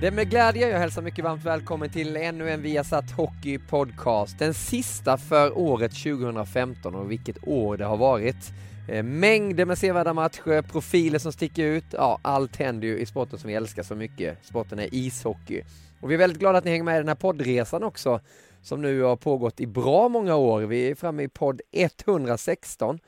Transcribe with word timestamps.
Det 0.00 0.06
är 0.06 0.10
med 0.10 0.30
glädje 0.30 0.68
jag 0.68 0.78
hälsar 0.78 1.02
mycket 1.02 1.24
varmt 1.24 1.44
välkommen 1.44 1.90
till 1.90 2.16
ännu 2.16 2.50
en 2.50 2.62
Viasat 2.62 3.10
Hockey 3.10 3.58
Podcast. 3.58 4.38
Den 4.38 4.54
sista 4.54 5.16
för 5.16 5.58
året 5.58 5.92
2015 5.92 6.94
och 6.94 7.10
vilket 7.10 7.48
år 7.48 7.76
det 7.76 7.84
har 7.84 7.96
varit. 7.96 8.52
Eh, 8.88 9.02
mängder 9.02 9.64
med 9.64 9.78
sevärda 9.78 10.12
matcher, 10.12 10.62
profiler 10.62 11.18
som 11.18 11.32
sticker 11.32 11.64
ut. 11.64 11.84
Ja, 11.92 12.18
allt 12.22 12.56
händer 12.56 12.88
ju 12.88 12.98
i 12.98 13.06
sporten 13.06 13.38
som 13.38 13.48
vi 13.48 13.54
älskar 13.54 13.82
så 13.82 13.94
mycket. 13.94 14.46
Sporten 14.46 14.78
är 14.78 14.94
ishockey. 14.94 15.62
Och 16.00 16.10
vi 16.10 16.14
är 16.14 16.18
väldigt 16.18 16.38
glada 16.38 16.58
att 16.58 16.64
ni 16.64 16.70
hänger 16.70 16.84
med 16.84 16.96
i 16.96 16.98
den 16.98 17.08
här 17.08 17.14
poddresan 17.14 17.84
också 17.84 18.20
som 18.62 18.82
nu 18.82 19.02
har 19.02 19.16
pågått 19.16 19.60
i 19.60 19.66
bra 19.66 20.08
många 20.08 20.36
år. 20.36 20.60
Vi 20.60 20.90
är 20.90 20.94
framme 20.94 21.22
i 21.22 21.28
podd 21.28 21.60
116 21.72 22.98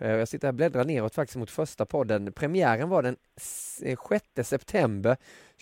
Eh, 0.00 0.10
jag 0.10 0.28
sitter 0.28 0.48
här 0.48 0.52
och 0.52 0.56
bläddrar 0.56 0.84
neråt 0.84 1.14
faktiskt 1.14 1.36
mot 1.36 1.50
första 1.50 1.86
podden. 1.86 2.32
Premiären 2.32 2.88
var 2.88 3.02
den 3.02 3.16
6 3.36 4.24
eh, 4.36 4.44
september 4.44 5.16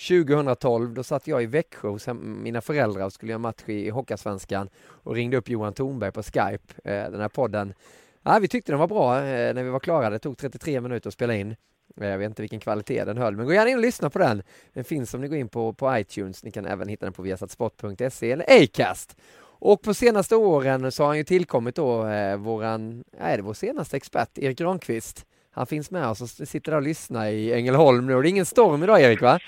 2012. 0.09 0.95
Då 0.95 1.03
satt 1.03 1.27
jag 1.27 1.43
i 1.43 1.47
Växjö 1.47 1.89
hos 1.89 2.09
mina 2.23 2.61
föräldrar 2.61 3.05
och 3.05 3.13
skulle 3.13 3.33
göra 3.33 3.39
match 3.39 3.63
i 3.67 3.91
Hockeyallsvenskan 3.91 4.69
och 4.79 5.15
ringde 5.15 5.37
upp 5.37 5.49
Johan 5.49 5.73
Thornberg 5.73 6.13
på 6.13 6.23
Skype. 6.23 6.75
Eh, 6.85 7.11
den 7.11 7.21
här 7.21 7.29
podden, 7.29 7.75
ja, 8.23 8.39
vi 8.39 8.49
tyckte 8.49 8.73
den 8.73 8.79
var 8.79 8.89
bra 8.89 9.21
när 9.21 9.63
vi 9.63 9.71
var 9.71 9.81
klara. 9.81 10.11
Det 10.11 10.19
tog 10.19 10.39
33 10.39 10.81
minuter 10.81 11.09
att 11.09 11.15
spela 11.15 11.35
in. 11.35 11.57
Jag 12.01 12.19
vet 12.19 12.27
inte 12.27 12.43
vilken 12.43 12.61
kvalitet 12.61 13.05
den 13.05 13.19
höll, 13.19 13.37
men 13.37 13.47
gå 13.47 13.53
gärna 13.53 13.71
in 13.71 13.77
och 13.77 13.83
lyssna 13.83 14.11
på 14.11 14.19
den. 14.19 14.43
Den 14.73 14.85
finns 14.85 15.15
om 15.15 15.21
ni 15.21 15.29
går 15.29 15.39
in 15.39 15.49
på, 15.49 15.73
på 15.73 15.99
iTunes. 15.99 16.45
Ni 16.45 16.51
kan 16.51 16.67
även 16.67 16.89
hitta 16.89 17.07
den 17.07 17.13
på 17.13 17.23
viasatsport.se 17.23 18.33
eller 18.33 18.63
Acast. 18.63 19.17
Och 19.61 19.83
på 19.83 19.95
senaste 19.95 20.37
åren 20.37 20.93
så 20.93 21.03
har 21.03 21.09
han 21.09 21.17
ju 21.17 21.25
tillkommit 21.25 21.77
då 21.77 22.07
eh, 22.07 22.37
våran, 22.37 23.05
är 23.21 23.37
det 23.37 23.43
vår 23.43 23.53
senaste 23.53 23.97
expert, 23.97 24.39
Erik 24.39 24.59
Granqvist. 24.59 25.27
Han 25.55 25.67
finns 25.67 25.91
med 25.91 26.07
oss 26.07 26.21
och 26.23 26.49
sitter 26.49 26.71
där 26.71 26.79
och 26.79 26.85
lyssnar 26.85 27.27
i 27.27 27.53
Ängelholm 27.53 28.07
nu. 28.07 28.13
Det 28.13 28.29
är 28.29 28.31
ingen 28.31 28.45
storm 28.47 28.83
idag 28.83 29.01
Erik 29.01 29.23
va? 29.23 29.39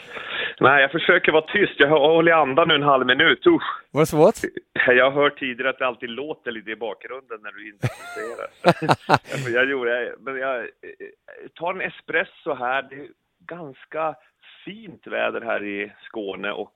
Nej, 0.61 0.83
jag 0.83 0.91
försöker 0.91 1.33
vara 1.33 1.47
tyst. 1.47 1.75
Jag 1.79 1.89
håller 1.89 2.33
andan 2.33 2.69
nu 2.69 2.75
en 2.75 2.83
halv 2.83 3.07
minut. 3.07 3.47
Usch. 3.47 3.63
Var 3.91 4.01
det 4.01 4.07
svårt? 4.07 4.35
Jag 4.87 5.11
har 5.11 5.23
hört 5.23 5.39
tidigare 5.39 5.71
att 5.71 5.79
det 5.79 5.87
alltid 5.87 6.11
låter 6.11 6.51
lite 6.51 6.71
i 6.71 6.77
bakgrunden 6.77 7.39
när 7.43 7.53
du 7.53 7.69
introducerar. 7.69 8.49
jag 9.55 9.71
gjorde, 9.71 10.15
men 10.21 10.37
jag 10.37 10.69
tar 11.55 11.75
en 11.75 11.81
espresso 11.81 12.55
här. 12.55 12.83
Det 12.83 12.95
är 12.95 13.09
ganska 13.47 14.15
fint 14.65 15.07
väder 15.07 15.41
här 15.41 15.65
i 15.65 15.93
Skåne 16.07 16.53
och 16.53 16.75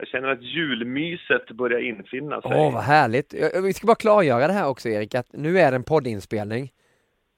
jag 0.00 0.08
känner 0.08 0.28
att 0.28 0.42
julmyset 0.42 1.50
börjar 1.50 1.80
infinna 1.80 2.40
sig. 2.40 2.50
Åh, 2.54 2.68
oh, 2.68 2.74
vad 2.74 2.82
härligt. 2.82 3.34
Vi 3.64 3.72
ska 3.72 3.86
bara 3.86 3.96
klargöra 3.96 4.46
det 4.46 4.52
här 4.52 4.68
också, 4.68 4.88
Erik, 4.88 5.14
att 5.14 5.32
nu 5.32 5.58
är 5.58 5.70
det 5.70 5.76
en 5.76 5.84
poddinspelning. 5.84 6.70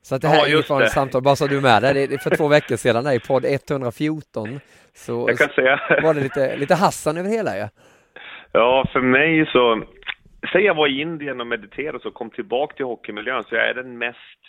Så 0.02 0.14
att 0.14 0.22
det 0.22 0.28
här 0.28 0.48
ja, 0.48 0.58
är 0.58 0.68
vanligt 0.68 0.92
samtal, 0.92 1.22
bara 1.22 1.36
så 1.36 1.46
du 1.46 1.56
är 1.56 1.60
med 1.60 1.82
där. 1.82 1.94
Det 1.94 2.02
är 2.02 2.18
för 2.18 2.36
två 2.36 2.48
veckor 2.48 2.76
sedan, 2.76 3.04
där 3.04 3.12
i 3.12 3.20
podd 3.20 3.44
114, 3.44 4.60
så 4.94 5.26
jag 5.28 5.38
kan 5.38 5.48
säga. 5.48 5.80
var 6.02 6.14
det 6.14 6.20
lite, 6.20 6.56
lite 6.56 6.74
Hassan 6.74 7.16
över 7.16 7.30
hela 7.30 7.56
ja. 7.56 7.68
Ja, 8.52 8.88
för 8.92 9.00
mig 9.00 9.46
så, 9.46 9.82
säg 10.52 10.62
jag 10.62 10.74
var 10.74 10.86
i 10.88 11.00
Indien 11.00 11.40
och 11.40 11.46
mediterade 11.46 11.96
och 11.96 12.02
så 12.02 12.10
kom 12.10 12.30
tillbaka 12.30 12.74
till 12.76 12.84
hockeymiljön, 12.84 13.44
så 13.48 13.54
jag 13.54 13.68
är 13.68 13.74
den 13.74 13.98
mest 13.98 14.40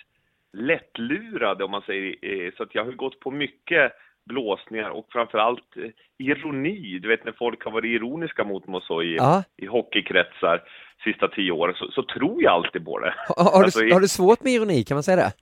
lättlurade 0.54 1.64
om 1.64 1.72
man 1.72 1.82
säger, 1.82 2.52
så 2.58 2.64
att 2.64 2.76
jag 2.76 2.86
har 2.86 2.92
gått 2.92 3.20
på 3.20 3.32
mycket 3.32 3.92
blåsningar 4.26 4.90
och 4.90 5.06
framförallt 5.10 5.78
eh, 5.78 5.90
ironi. 6.18 7.00
Du 7.00 7.08
vet 7.08 7.26
när 7.26 7.32
folk 7.32 7.66
har 7.66 7.72
varit 7.72 8.02
ironiska 8.02 8.44
mot 8.44 8.68
mig 8.68 8.76
och 8.76 8.84
så 8.84 9.04
i, 9.04 9.20
i 9.58 9.66
hockeykretsar 9.66 10.64
sista 11.04 11.28
tio 11.28 11.52
åren 11.52 11.76
så, 11.76 11.92
så, 11.92 12.04
tror 12.04 12.44
jag 12.44 12.54
alltid 12.54 12.86
på 12.86 13.00
det. 13.00 13.14
Har, 13.28 13.44
har, 13.44 13.64
alltså, 13.64 13.80
du, 13.80 13.94
har 13.94 14.00
du 14.00 14.08
svårt 14.08 14.44
med 14.44 14.54
ironi, 14.54 14.84
kan 14.84 14.96
man 14.96 15.04
säga 15.04 15.18
det? 15.18 15.34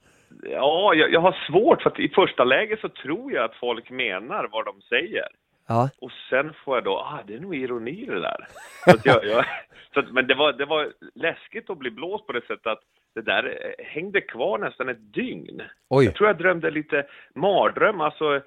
Ja, 0.50 0.94
jag, 0.94 1.12
jag, 1.12 1.22
har 1.22 1.38
svårt 1.48 1.82
för 1.82 1.90
att 1.90 2.00
i 2.00 2.10
första 2.10 2.44
läget 2.44 2.80
så 2.80 2.90
tror 2.90 3.34
jag 3.34 3.46
att 3.46 3.56
folk 3.56 3.90
menar 3.90 4.50
vad 4.52 4.66
de 4.66 4.82
säger. 4.82 5.28
Ja. 5.68 5.90
Och 6.02 6.12
sen 6.30 6.54
får 6.66 6.78
jag 6.78 6.84
då, 6.84 6.98
ah, 6.98 7.20
det 7.28 7.36
är 7.36 7.40
nog 7.40 7.56
ironi 7.56 8.06
det 8.06 8.22
där. 8.22 8.48
Så 8.86 8.98
jag, 9.04 9.26
jag, 9.26 9.46
så 9.94 10.00
att, 10.00 10.12
men 10.12 10.28
det 10.28 10.36
var, 10.36 10.54
det 10.54 10.66
var 10.66 10.94
läskigt 11.16 11.70
att 11.70 11.78
bli 11.78 11.92
blåst 11.92 12.28
på 12.28 12.34
det 12.34 12.42
sättet 12.48 12.68
att 12.68 12.82
det 13.16 13.22
där 13.22 13.44
eh, 13.46 13.86
hängde 13.86 14.22
kvar 14.22 14.58
nästan 14.58 14.90
ett 14.90 15.14
dygn. 15.14 15.62
Oj. 15.90 16.06
Jag 16.06 16.16
tror 16.16 16.30
jag 16.30 16.38
drömde 16.38 16.72
lite 16.72 17.06
mardröm, 17.36 18.02
alltså 18.02 18.42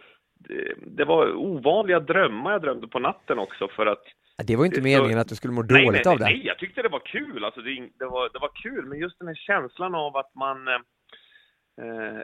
det 0.86 1.04
var 1.04 1.34
ovanliga 1.36 2.00
drömmar 2.00 2.52
jag 2.52 2.62
drömde 2.62 2.88
på 2.88 2.98
natten 2.98 3.38
också 3.38 3.68
för 3.68 3.86
att 3.86 4.02
det 4.46 4.56
var 4.56 4.64
inte 4.64 4.82
meningen 4.82 5.12
så, 5.12 5.18
att 5.18 5.28
du 5.28 5.34
skulle 5.34 5.52
må 5.52 5.62
dåligt 5.62 5.92
nej, 5.92 6.02
nej, 6.04 6.12
av 6.12 6.18
det. 6.18 6.24
Nej, 6.24 6.46
jag 6.46 6.58
tyckte 6.58 6.82
det 6.82 6.88
var 6.88 7.06
kul. 7.06 7.44
Alltså 7.44 7.60
det, 7.60 7.88
det, 7.98 8.06
var, 8.06 8.30
det 8.32 8.38
var 8.38 8.50
kul, 8.54 8.86
men 8.86 8.98
just 8.98 9.18
den 9.18 9.28
här 9.28 9.34
känslan 9.34 9.94
av 9.94 10.16
att 10.16 10.34
man 10.34 10.68
eh, 10.68 10.74
eh, 11.80 12.22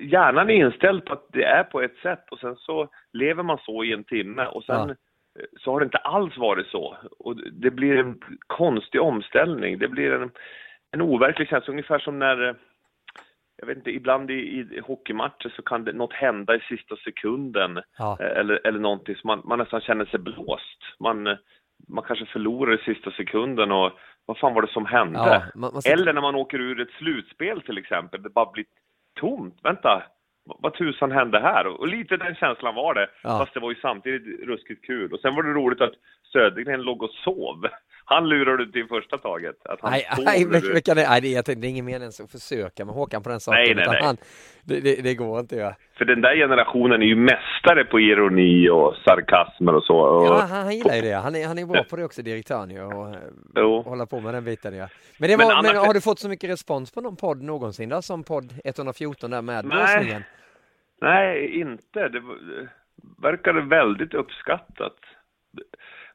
hjärnan 0.00 0.50
är 0.50 0.54
inställd 0.54 1.04
på 1.04 1.12
att 1.12 1.26
det 1.32 1.44
är 1.44 1.64
på 1.64 1.82
ett 1.82 1.96
sätt 2.02 2.24
och 2.30 2.38
sen 2.38 2.56
så 2.56 2.88
lever 3.12 3.42
man 3.42 3.58
så 3.58 3.84
i 3.84 3.92
en 3.92 4.04
timme 4.04 4.46
och 4.46 4.64
sen 4.64 4.88
ja. 4.88 5.44
så 5.60 5.72
har 5.72 5.80
det 5.80 5.84
inte 5.84 5.98
alls 5.98 6.36
varit 6.36 6.66
så. 6.66 6.96
Och 7.18 7.36
det 7.52 7.70
blir 7.70 7.96
en 7.96 8.20
konstig 8.46 9.00
omställning. 9.02 9.78
Det 9.78 9.88
blir 9.88 10.12
en, 10.12 10.30
en 10.90 11.02
overklig 11.02 11.48
känsla, 11.48 11.70
ungefär 11.70 11.98
som 11.98 12.18
när 12.18 12.56
jag 13.64 13.66
vet 13.66 13.76
inte, 13.76 13.90
ibland 13.90 14.30
i, 14.30 14.34
i 14.34 14.80
hockeymatcher 14.80 15.52
så 15.56 15.62
kan 15.62 15.84
det 15.84 15.92
något 15.92 16.12
hända 16.12 16.54
i 16.56 16.60
sista 16.60 16.96
sekunden 16.96 17.80
ja. 17.98 18.18
Eh, 18.20 18.38
eller, 18.40 18.66
eller 18.66 18.78
någonting 18.78 19.16
så 19.16 19.26
man, 19.26 19.42
man 19.44 19.58
nästan 19.58 19.80
känner 19.80 20.04
sig 20.04 20.20
blåst. 20.20 20.80
Man, 21.00 21.24
man 21.88 22.04
kanske 22.04 22.26
förlorar 22.26 22.74
i 22.74 22.94
sista 22.94 23.10
sekunden 23.10 23.72
och 23.72 23.92
vad 24.26 24.38
fan 24.38 24.54
var 24.54 24.62
det 24.62 24.72
som 24.72 24.86
hände? 24.86 25.18
Ja, 25.18 25.42
man, 25.54 25.72
man 25.72 25.82
Eller 25.84 26.12
när 26.12 26.20
man 26.20 26.34
åker 26.34 26.60
ur 26.60 26.80
ett 26.80 26.90
slutspel 26.98 27.60
till 27.62 27.78
exempel, 27.78 28.22
det 28.22 28.30
bara 28.30 28.52
blir 28.52 28.64
tomt. 29.20 29.58
Vänta, 29.62 30.02
vad 30.44 30.74
tusan 30.74 31.12
hände 31.12 31.40
här? 31.40 31.66
Och 31.66 31.88
lite 31.88 32.16
den 32.16 32.34
känslan 32.34 32.74
var 32.74 32.94
det, 32.94 33.08
ja. 33.22 33.38
fast 33.38 33.54
det 33.54 33.60
var 33.60 33.70
ju 33.70 33.80
samtidigt 33.80 34.46
ruskigt 34.46 34.84
kul. 34.84 35.12
Och 35.12 35.20
sen 35.20 35.34
var 35.34 35.42
det 35.42 35.52
roligt 35.52 35.80
att 35.80 35.94
Södergren 36.32 36.82
låg 36.82 37.02
och 37.02 37.10
sov 37.10 37.66
han 38.04 38.28
lurar 38.28 38.56
du 38.56 38.72
till 38.72 38.86
första 38.86 39.18
taget. 39.18 39.66
Att 39.66 39.80
han 39.80 39.90
nej, 39.90 40.06
nej, 40.18 40.44
du. 40.44 40.72
vilka 40.72 40.94
det, 40.94 41.08
nej, 41.08 41.20
det, 41.20 41.34
är, 41.48 41.54
det 41.54 41.66
är 41.66 41.70
ingen 41.70 41.84
mening 41.84 42.08
att 42.08 42.30
försöka 42.30 42.84
med 42.84 42.94
Håkan 42.94 43.22
på 43.22 43.28
den 43.28 43.40
saken. 43.40 43.62
Nej, 43.64 43.74
nej, 43.74 43.84
nej. 43.88 44.02
Han, 44.02 44.16
det, 44.62 44.80
det, 44.80 45.02
det 45.02 45.14
går 45.14 45.40
inte. 45.40 45.56
Ja. 45.56 45.74
För 45.98 46.04
den 46.04 46.20
där 46.20 46.36
generationen 46.36 47.02
är 47.02 47.06
ju 47.06 47.16
mästare 47.16 47.84
på 47.84 48.00
ironi 48.00 48.68
och 48.68 48.94
sarkasmer 49.04 49.74
och 49.74 49.84
så. 49.84 49.96
Och, 49.96 50.26
Ja, 50.26 50.38
han, 50.40 50.50
han 50.64 50.76
gillar 50.76 50.94
ju 50.94 51.00
det. 51.02 51.12
Han 51.14 51.34
är, 51.36 51.46
han 51.46 51.58
är 51.58 51.66
bra 51.66 51.82
på 51.90 51.96
det 51.96 52.04
också, 52.04 52.22
direktören 52.22 52.70
ju, 52.70 52.82
och 52.82 53.08
eh, 53.08 53.20
Jo. 53.56 53.82
hålla 53.82 54.06
på 54.06 54.20
med 54.20 54.34
den 54.34 54.44
biten. 54.44 54.74
Ja. 54.76 54.88
Men, 55.18 55.30
det 55.30 55.36
Men 55.36 55.46
var, 55.46 55.62
men, 55.62 55.70
annars- 55.70 55.86
har 55.86 55.94
du 55.94 56.00
fått 56.00 56.18
så 56.18 56.28
mycket 56.28 56.50
respons 56.50 56.92
på 56.94 57.00
någon 57.00 57.16
podd 57.16 57.42
någonsin 57.42 57.88
då, 57.88 58.02
som 58.02 58.24
podd 58.24 58.52
114 58.64 59.30
där 59.30 59.42
med 59.42 59.64
Nej. 59.64 60.22
Nej, 61.00 61.60
inte. 61.60 62.08
Det 62.08 62.22
verkade 63.22 63.60
väldigt 63.60 64.14
uppskattat. 64.14 64.96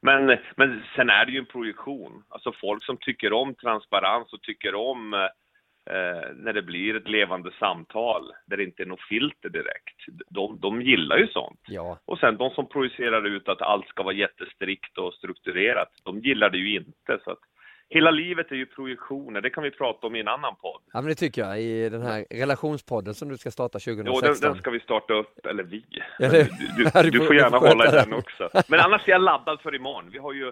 Men, 0.02 0.38
men 0.56 0.84
sen 0.96 1.10
är 1.10 1.26
det 1.26 1.32
ju 1.32 1.40
en 1.40 1.46
projektion. 1.46 2.24
Alltså 2.30 2.52
folk 2.62 2.84
som 2.84 2.98
tycker 2.98 3.34
om 3.34 3.56
transparens 3.56 4.34
och 4.34 4.42
tycker 4.42 4.76
om 4.76 5.14
eh, 5.14 6.34
när 6.36 6.54
det 6.54 6.62
blir 6.62 6.96
ett 6.96 7.10
levande 7.10 7.52
samtal 7.60 8.32
där 8.46 8.58
det 8.58 8.64
inte 8.64 8.84
är 8.84 8.88
något 8.88 9.08
filter 9.10 9.50
direkt. 9.50 9.98
De, 10.30 10.60
de 10.60 10.82
gillar 10.82 11.18
ju 11.18 11.28
sånt. 11.28 11.60
Ja, 11.68 12.00
Och 12.06 12.20
sen 12.20 12.38
de 12.38 12.50
som 12.50 12.70
projicerar 12.70 13.28
ut 13.28 13.50
att 13.50 13.62
allt 13.62 13.88
ska 13.88 14.04
vara 14.04 14.16
jättestrikt 14.16 14.98
och 14.98 15.14
strukturerat, 15.14 15.90
de 16.04 16.20
gillar 16.20 16.50
det 16.50 16.58
ju 16.58 16.76
inte. 16.76 17.20
Så 17.24 17.32
att 17.32 17.40
hela 17.90 18.12
livet 18.12 18.52
är 18.52 18.56
ju 18.56 18.66
projektioner, 18.66 19.42
det 19.42 19.50
kan 19.50 19.64
vi 19.64 19.72
prata 19.72 20.08
om 20.08 20.16
i 20.16 20.20
en 20.20 20.28
annan 20.28 20.56
podd. 20.56 20.82
ja 20.94 21.02
men 21.02 21.10
det 21.10 21.16
tycker 21.16 21.42
jag 21.42 21.62
i 21.62 21.90
den 21.90 22.02
här 22.02 22.26
relationspodden 22.30 23.14
som 23.14 23.30
du 23.30 23.38
ska 23.38 23.52
starta 23.52 23.80
Jo, 23.86 23.96
2016. 23.96 24.42
den, 24.42 24.52
den 24.54 24.62
ska 24.62 24.72
vi 24.72 24.80
starta 24.80 25.14
upp, 25.14 25.46
eller 25.46 25.64
vi. 25.64 25.86
Det- 26.20 26.30
Du, 26.30 26.84
du, 26.84 26.84
du 27.04 27.10
du 27.10 27.20
får- 27.26 27.34
du 27.34 27.40
gärna 27.40 27.58
hålla 27.58 27.88
i 27.88 27.92
den. 27.92 28.14
också. 28.14 28.50
Men 28.68 28.80
annars 28.80 29.08
är 29.08 29.12
jag 29.12 29.22
laddad 29.22 29.62
för 29.62 29.76
imorgon. 29.76 30.10
Vi 30.12 30.18
har 30.18 30.34
ju 30.34 30.52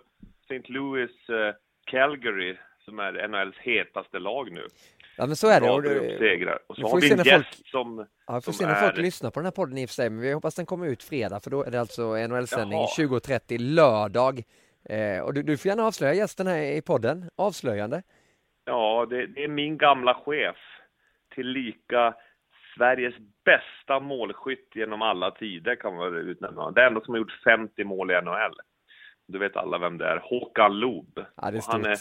St. 0.51 0.61
Louis 0.73 1.11
eh, 1.29 1.53
Calgary 1.85 2.57
som 2.85 2.99
är 2.99 3.27
NHLs 3.27 3.55
hetaste 3.57 4.19
lag 4.19 4.51
nu. 4.51 4.61
Ja 5.17 5.25
men 5.25 5.35
så 5.35 5.47
är 5.47 5.61
det. 5.61 5.69
Och 5.69 5.85
upp 5.85 6.17
segrar. 6.19 6.59
Och 6.67 6.75
så 6.75 6.81
vi 6.81 6.81
får 6.81 6.89
har 6.91 7.01
vi 7.01 7.11
en 7.11 7.17
när 7.17 7.23
folk- 7.23 7.45
gäst 7.47 7.67
som... 7.67 8.05
Ja, 8.27 8.35
vi 8.35 8.41
får 8.41 8.41
som 8.41 8.53
se 8.53 8.65
när 8.65 8.75
folk 8.81 8.97
är- 8.97 9.01
lyssnar 9.01 9.31
på 9.31 9.39
den 9.39 9.45
här 9.45 9.51
podden 9.51 9.77
i 9.77 9.85
och 9.85 9.89
för 9.89 9.93
sig, 9.93 10.09
men 10.09 10.21
vi 10.21 10.31
hoppas 10.33 10.55
den 10.55 10.65
kommer 10.65 10.87
ut 10.87 11.03
fredag 11.03 11.39
för 11.39 11.49
då 11.49 11.63
är 11.63 11.71
det 11.71 11.79
alltså 11.79 12.01
NHL-sändning 12.27 12.79
Jaha. 12.79 12.87
20.30 12.97 13.57
lördag. 13.59 14.43
Eh, 14.89 15.21
och 15.21 15.33
du, 15.33 15.43
du 15.43 15.57
får 15.57 15.69
gärna 15.69 15.83
avslöja 15.83 16.13
gästen 16.13 16.47
här 16.47 16.77
i 16.77 16.81
podden, 16.81 17.29
avslöjande. 17.35 18.03
Ja, 18.65 19.07
det, 19.09 19.27
det 19.27 19.43
är 19.43 19.47
min 19.47 19.77
gamla 19.77 20.13
chef. 20.13 20.57
Tillika 21.35 22.13
Sveriges 22.77 23.15
bästa 23.45 23.99
målskytt 23.99 24.71
genom 24.75 25.01
alla 25.01 25.31
tider 25.31 25.75
kan 25.75 25.95
man 25.95 26.13
väl 26.13 26.29
utnämna. 26.29 26.71
Det 26.71 26.81
är 26.81 26.87
enda 26.87 27.01
som 27.01 27.13
har 27.13 27.19
gjort 27.19 27.41
50 27.43 27.83
mål 27.83 28.11
i 28.11 28.21
NHL. 28.21 28.55
Du 29.27 29.39
vet 29.39 29.55
alla 29.55 29.77
vem 29.77 29.97
det 29.97 30.05
är. 30.05 30.17
Håkan 30.23 30.79
Loob. 30.79 31.25
Ja, 31.35 31.51
det 31.51 31.57
är 31.57 31.71
han, 31.71 31.85
är, 31.85 31.97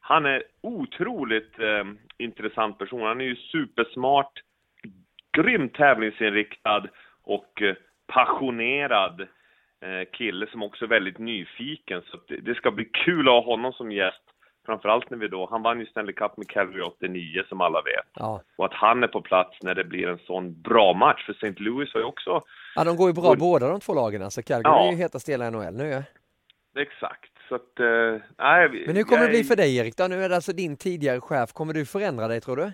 han 0.00 0.26
är 0.26 0.42
otroligt 0.60 1.58
eh, 1.58 1.84
intressant 2.18 2.78
person. 2.78 3.02
Han 3.02 3.20
är 3.20 3.24
ju 3.24 3.36
supersmart, 3.36 4.32
grymt 5.32 5.74
tävlingsinriktad 5.74 6.86
och 7.22 7.62
eh, 7.62 7.74
passionerad 8.06 9.28
kille 10.12 10.46
som 10.50 10.62
också 10.62 10.84
är 10.84 10.88
väldigt 10.88 11.18
nyfiken. 11.18 12.02
Så 12.10 12.16
det, 12.28 12.36
det 12.36 12.54
ska 12.54 12.70
bli 12.70 12.84
kul 12.84 13.28
att 13.28 13.34
ha 13.34 13.40
honom 13.44 13.72
som 13.72 13.92
gäst. 13.92 14.22
Framförallt 14.66 15.10
när 15.10 15.18
vi 15.18 15.28
då, 15.28 15.48
han 15.50 15.62
vann 15.62 15.80
ju 15.80 15.86
Stanley 15.86 16.14
Cup 16.14 16.36
med 16.36 16.48
Calgary 16.48 16.80
89 16.82 17.42
som 17.48 17.60
alla 17.60 17.82
vet. 17.82 18.06
Ja. 18.14 18.42
Och 18.56 18.64
att 18.64 18.72
han 18.74 19.02
är 19.02 19.08
på 19.08 19.20
plats 19.22 19.58
när 19.62 19.74
det 19.74 19.84
blir 19.84 20.08
en 20.08 20.18
sån 20.18 20.62
bra 20.62 20.92
match. 20.94 21.26
För 21.26 21.32
St. 21.32 21.62
Louis 21.62 21.92
har 21.92 22.00
ju 22.00 22.06
också, 22.06 22.42
ja, 22.74 22.84
de 22.84 22.96
går 22.96 23.08
ju 23.08 23.14
bra 23.14 23.30
Och- 23.30 23.38
båda 23.38 23.68
de 23.68 23.80
två 23.80 23.94
lagen 23.94 24.22
alltså. 24.22 24.42
Calgary 24.42 24.74
Ja. 24.74 24.88
är 24.88 24.92
ju 24.92 24.98
hetast 24.98 25.28
i 25.28 25.32
hela 25.32 25.50
NHL 25.50 25.74
nu 25.74 26.02
exakt. 26.76 27.30
Så 27.48 27.54
att, 27.54 27.80
eh, 27.80 28.70
vi- 28.70 28.84
Men 28.86 28.96
hur 28.96 29.02
kommer 29.02 29.18
det 29.18 29.24
jag 29.24 29.30
bli 29.30 29.40
är- 29.40 29.44
för 29.44 29.56
dig 29.56 29.76
Erik 29.76 29.96
då? 29.96 30.06
Nu 30.06 30.24
är 30.24 30.28
det 30.28 30.34
alltså 30.34 30.52
din 30.52 30.76
tidigare 30.76 31.20
chef. 31.20 31.52
Kommer 31.52 31.74
du 31.74 31.86
förändra 31.86 32.28
dig 32.28 32.40
tror 32.40 32.56
du? 32.56 32.72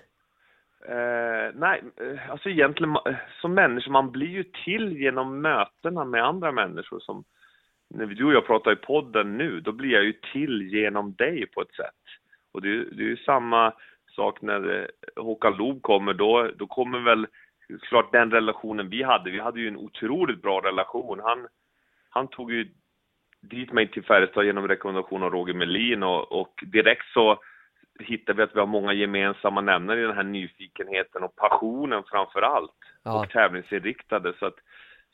Eh, 0.89 1.53
nej, 1.55 1.83
eh, 2.01 2.31
alltså 2.31 2.49
egentligen 2.49 2.97
eh, 3.07 3.15
som 3.41 3.55
människa, 3.55 3.91
man 3.91 4.11
blir 4.13 4.29
ju 4.29 4.45
till 4.65 4.93
genom 4.99 5.41
mötena 5.43 6.05
med 6.05 6.25
andra 6.25 6.53
människor 6.53 7.01
som 7.01 7.25
när 7.91 8.07
du 8.07 8.25
och 8.25 8.33
jag 8.33 8.47
pratar 8.47 8.73
i 8.73 8.77
podden 8.77 9.37
nu, 9.39 9.61
då 9.61 9.73
blir 9.73 9.91
jag 9.91 10.05
ju 10.05 10.13
till 10.13 10.63
genom 10.63 11.15
dig 11.15 11.47
på 11.47 11.61
ett 11.63 11.75
sätt. 11.75 12.03
Och 12.53 12.63
det, 12.63 12.69
är- 12.69 12.87
det 12.93 13.03
är 13.03 13.07
ju 13.09 13.17
samma 13.17 13.73
sak 14.17 14.43
när 14.43 14.81
eh, 14.81 15.23
Håkan 15.25 15.57
Loob 15.57 15.83
kommer, 15.83 16.15
då, 16.15 16.51
då 16.57 16.67
kommer 16.67 16.99
väl 17.01 17.27
klart 17.81 18.13
den 18.13 18.31
relationen 18.31 18.89
vi 18.89 19.03
hade, 19.03 19.31
vi 19.31 19.41
hade 19.41 19.61
ju 19.61 19.69
en 19.69 19.77
otroligt 19.77 20.43
bra 20.43 20.61
relation. 20.61 21.21
Han, 21.25 21.47
han 22.11 22.29
tog 22.29 22.53
ju 22.53 22.69
dit 23.43 23.73
mig 23.73 23.91
till 23.91 24.05
Färjestad 24.05 24.45
genom 24.45 24.69
rekommendation 24.69 25.23
av 25.23 25.31
Roger 25.31 25.55
Melin 25.55 26.03
och, 26.03 26.33
och 26.41 26.65
direkt 26.67 27.07
så 27.13 27.39
hittar 28.01 28.35
vi 28.35 28.43
att 28.43 28.55
vi 28.57 28.61
har 28.61 28.67
många 28.67 28.93
gemensamma 28.93 29.61
nämnare 29.61 30.01
i 30.01 30.05
den 30.07 30.17
här 30.17 30.23
nyfikenheten 30.25 31.23
och 31.23 31.37
passionen 31.37 32.03
framför 32.07 32.43
allt. 32.43 32.73
Ja. 33.03 33.21
Och 33.21 33.31
tävlingsinriktade. 33.31 34.33
Så 34.39 34.47
att, 34.47 34.57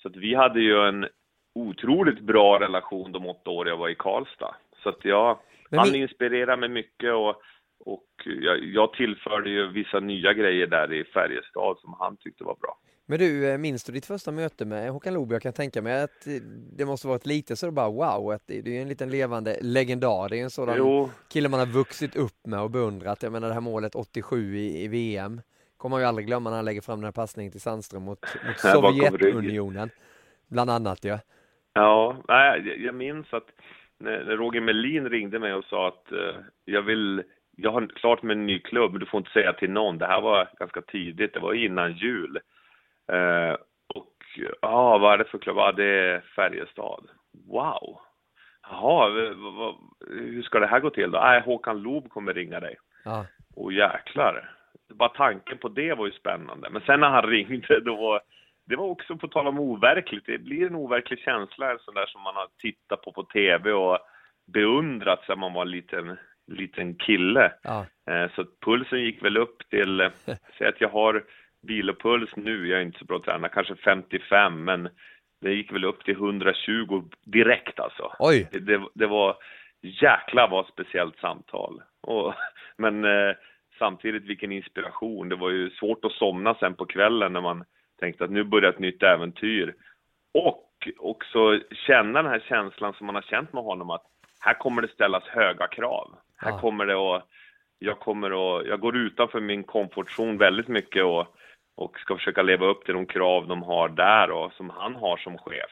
så 0.02 0.08
att 0.08 0.16
vi 0.16 0.34
hade 0.34 0.60
ju 0.60 0.88
en 0.88 1.06
otroligt 1.54 2.20
bra 2.20 2.60
relation 2.60 3.12
de 3.12 3.26
åtta 3.26 3.50
år 3.50 3.68
jag 3.68 3.76
var 3.76 3.88
i 3.88 3.94
Karlstad. 3.94 4.54
Så 4.82 4.88
att 4.88 5.04
jag, 5.04 5.38
Men 5.70 5.78
han 5.78 5.88
vi- 5.92 5.98
inspirerar 5.98 6.56
mig 6.56 6.68
mycket 6.68 7.12
och, 7.14 7.42
och 7.84 8.06
jag, 8.24 8.64
jag 8.64 8.92
tillförde 8.92 9.50
ju 9.50 9.66
vissa 9.68 10.00
nya 10.00 10.32
grejer 10.32 10.66
där 10.66 10.92
i 10.92 11.04
Färjestad 11.04 11.78
som 11.78 11.96
han 11.98 12.16
tyckte 12.16 12.44
var 12.44 12.54
bra. 12.60 12.78
Men 13.10 13.18
du, 13.18 13.50
eh, 13.50 13.58
minns 13.58 13.84
du 13.84 13.92
ditt 13.92 14.06
första 14.06 14.32
möte 14.32 14.64
med 14.64 14.90
Håkan 14.90 15.14
Loob? 15.14 15.32
Jag 15.32 15.42
kan 15.42 15.52
tänka 15.52 15.82
mig 15.82 16.02
att 16.02 16.26
eh, 16.26 16.32
det 16.76 16.84
måste 16.84 17.08
varit 17.08 17.26
lite 17.26 17.56
så 17.56 17.70
bara 17.70 17.90
wow, 17.90 18.32
att 18.32 18.42
det 18.46 18.60
det 18.60 18.78
är 18.78 18.82
en 18.82 18.88
liten 18.88 19.10
levande 19.10 19.58
legendar. 19.62 20.28
Det 20.28 20.38
är 20.38 20.42
en 20.42 20.50
sådan 20.50 20.74
Jo, 20.78 21.10
kille 21.32 21.48
man 21.48 21.60
har 21.60 21.66
vuxit 21.66 22.16
upp 22.16 22.46
med 22.46 22.60
och 22.60 22.70
beundrat. 22.70 23.22
Jag 23.22 23.32
menar 23.32 23.48
det 23.48 23.54
här 23.54 23.60
målet 23.60 23.94
87 23.94 24.56
i, 24.56 24.84
i 24.84 24.88
VM 24.88 25.40
kommer 25.76 25.94
man 25.96 26.00
ju 26.00 26.06
aldrig 26.06 26.26
glömma 26.26 26.50
när 26.50 26.56
han 26.56 26.64
lägger 26.64 26.80
fram 26.80 26.98
den 26.98 27.04
här 27.04 27.12
passningen 27.12 27.52
till 27.52 27.60
Sandström 27.60 28.02
mot, 28.02 28.26
mot. 28.46 28.58
Sovjetunionen. 28.74 29.90
Bland 30.48 30.70
annat 30.70 31.04
ja. 31.04 31.18
Ja, 31.72 32.16
nej, 32.28 32.84
jag- 32.84 32.94
minns 32.94 33.26
att 33.32 33.48
när 33.98 34.24
när 34.24 34.36
Roger 34.36 34.60
Melin 34.60 35.08
ringde 35.08 35.38
mig 35.38 35.54
och 35.54 35.64
sa 35.64 35.88
att 35.88 36.12
eh, 36.12 36.40
jag 36.64 36.82
vill, 36.82 37.22
jag 37.56 37.72
har 37.72 37.86
klart 37.86 38.22
med 38.22 38.36
en 38.36 38.46
ny 38.46 38.58
klubb, 38.58 38.90
men 38.90 39.00
du 39.00 39.06
får 39.06 39.18
inte 39.18 39.30
säga 39.30 39.52
till 39.52 39.70
någon. 39.70 39.98
Det 39.98 40.06
här 40.06 40.20
var 40.20 40.48
ganska 40.58 40.82
tidigt, 40.82 41.34
det 41.34 41.40
var 41.40 41.54
innan 41.54 41.92
jul. 41.92 42.40
Eh, 43.12 43.56
och 43.94 44.14
ja, 44.62 44.98
vad 44.98 45.12
är 45.14 45.18
det 45.18 45.24
för 45.24 45.38
klubb? 45.38 45.56
Ja, 45.56 45.72
det 45.72 45.84
är 45.84 46.20
Färjestad. 46.20 47.08
Wow! 47.48 48.00
Jaha, 48.70 49.08
hur 50.08 50.42
ska 50.42 50.58
det 50.60 50.66
här 50.66 50.80
gå 50.80 50.90
till 50.90 51.10
då? 51.10 51.18
Nej, 51.18 51.40
Håkan 51.40 51.82
Loob 51.82 52.10
kommer 52.10 52.34
ringa 52.34 52.60
dig. 52.60 52.76
ja. 53.04 53.26
Och 53.56 53.72
jäklar. 53.72 54.50
Bara 54.94 55.08
tanken 55.08 55.58
på 55.58 55.68
det 55.68 55.94
var 55.94 56.06
ju 56.06 56.12
spännande. 56.12 56.70
Men 56.70 56.82
sen 56.82 57.00
när 57.00 57.08
han 57.10 57.22
ringde, 57.30 57.80
då 57.80 57.96
var 57.96 58.20
det 58.66 58.76
var 58.76 58.84
också 58.86 59.16
på 59.16 59.28
tal 59.28 59.46
om 59.46 59.58
overkligt. 59.60 60.26
Det 60.26 60.38
blir 60.38 60.66
en 60.66 60.74
overklig 60.74 61.18
känsla, 61.18 61.70
en 61.72 61.78
sån 61.78 61.94
där 61.94 62.06
som 62.06 62.22
man 62.22 62.34
har 62.34 62.46
tittat 62.58 63.02
på 63.02 63.12
på 63.12 63.22
tv 63.22 63.72
och 63.72 63.98
beundrat 64.52 65.24
sen 65.26 65.38
man 65.38 65.52
var 65.52 65.62
en 65.62 65.70
liten, 65.70 66.16
liten 66.46 66.94
kille. 66.94 67.52
ja. 67.62 67.86
Eh, 68.10 68.30
Så 68.36 68.44
pulsen 68.64 69.00
gick 69.00 69.24
väl 69.24 69.36
upp 69.36 69.58
till, 69.70 70.10
säg 70.58 70.66
att 70.68 70.80
jag 70.80 70.88
har 70.88 71.24
vilopuls 71.62 72.30
nu, 72.36 72.68
jag 72.68 72.78
är 72.78 72.84
inte 72.84 72.98
så 72.98 73.04
bra 73.04 73.18
tränare, 73.18 73.50
kanske 73.54 73.74
55, 73.76 74.64
men 74.64 74.88
det 75.40 75.52
gick 75.52 75.72
väl 75.72 75.84
upp 75.84 76.04
till 76.04 76.14
120 76.14 77.04
direkt 77.24 77.80
alltså. 77.80 78.12
Oj! 78.18 78.48
Det, 78.52 78.58
det, 78.58 78.80
det 78.94 79.06
var 79.06 79.36
jäkla 79.82 80.46
vad 80.46 80.66
speciellt 80.66 81.18
samtal. 81.18 81.82
Och, 82.00 82.34
men 82.76 83.04
eh, 83.04 83.34
samtidigt 83.78 84.24
vilken 84.24 84.52
inspiration. 84.52 85.28
Det 85.28 85.36
var 85.36 85.50
ju 85.50 85.70
svårt 85.70 86.04
att 86.04 86.12
somna 86.12 86.54
sen 86.54 86.74
på 86.74 86.86
kvällen 86.86 87.32
när 87.32 87.40
man 87.40 87.64
tänkte 88.00 88.24
att 88.24 88.30
nu 88.30 88.44
börjar 88.44 88.70
ett 88.72 88.78
nytt 88.78 89.02
äventyr. 89.02 89.74
Och 90.34 90.66
också 90.98 91.60
känna 91.86 92.22
den 92.22 92.32
här 92.32 92.42
känslan 92.48 92.94
som 92.94 93.06
man 93.06 93.14
har 93.14 93.22
känt 93.22 93.52
med 93.52 93.62
honom 93.62 93.90
att 93.90 94.02
här 94.40 94.54
kommer 94.54 94.82
det 94.82 94.88
ställas 94.88 95.24
höga 95.24 95.66
krav. 95.66 96.14
Här 96.36 96.50
Ja. 96.50 96.58
kommer 96.60 96.86
det 96.86 96.94
att, 96.94 97.28
jag 97.78 97.98
kommer 97.98 98.30
att, 98.30 98.66
jag 98.66 98.80
går 98.80 98.96
utanför 98.96 99.40
min 99.40 99.64
komfortzon 99.64 100.38
väldigt 100.38 100.68
mycket 100.68 101.04
och, 101.04 101.36
och 101.80 101.98
ska 101.98 102.16
försöka 102.16 102.42
leva 102.42 102.66
upp 102.66 102.84
till 102.84 102.94
de 102.94 103.06
krav 103.06 103.46
de 103.46 103.62
har 103.62 103.88
där 103.88 104.30
och 104.30 104.52
som 104.52 104.70
han 104.70 104.94
har 104.94 105.16
som 105.16 105.38
chef. 105.38 105.70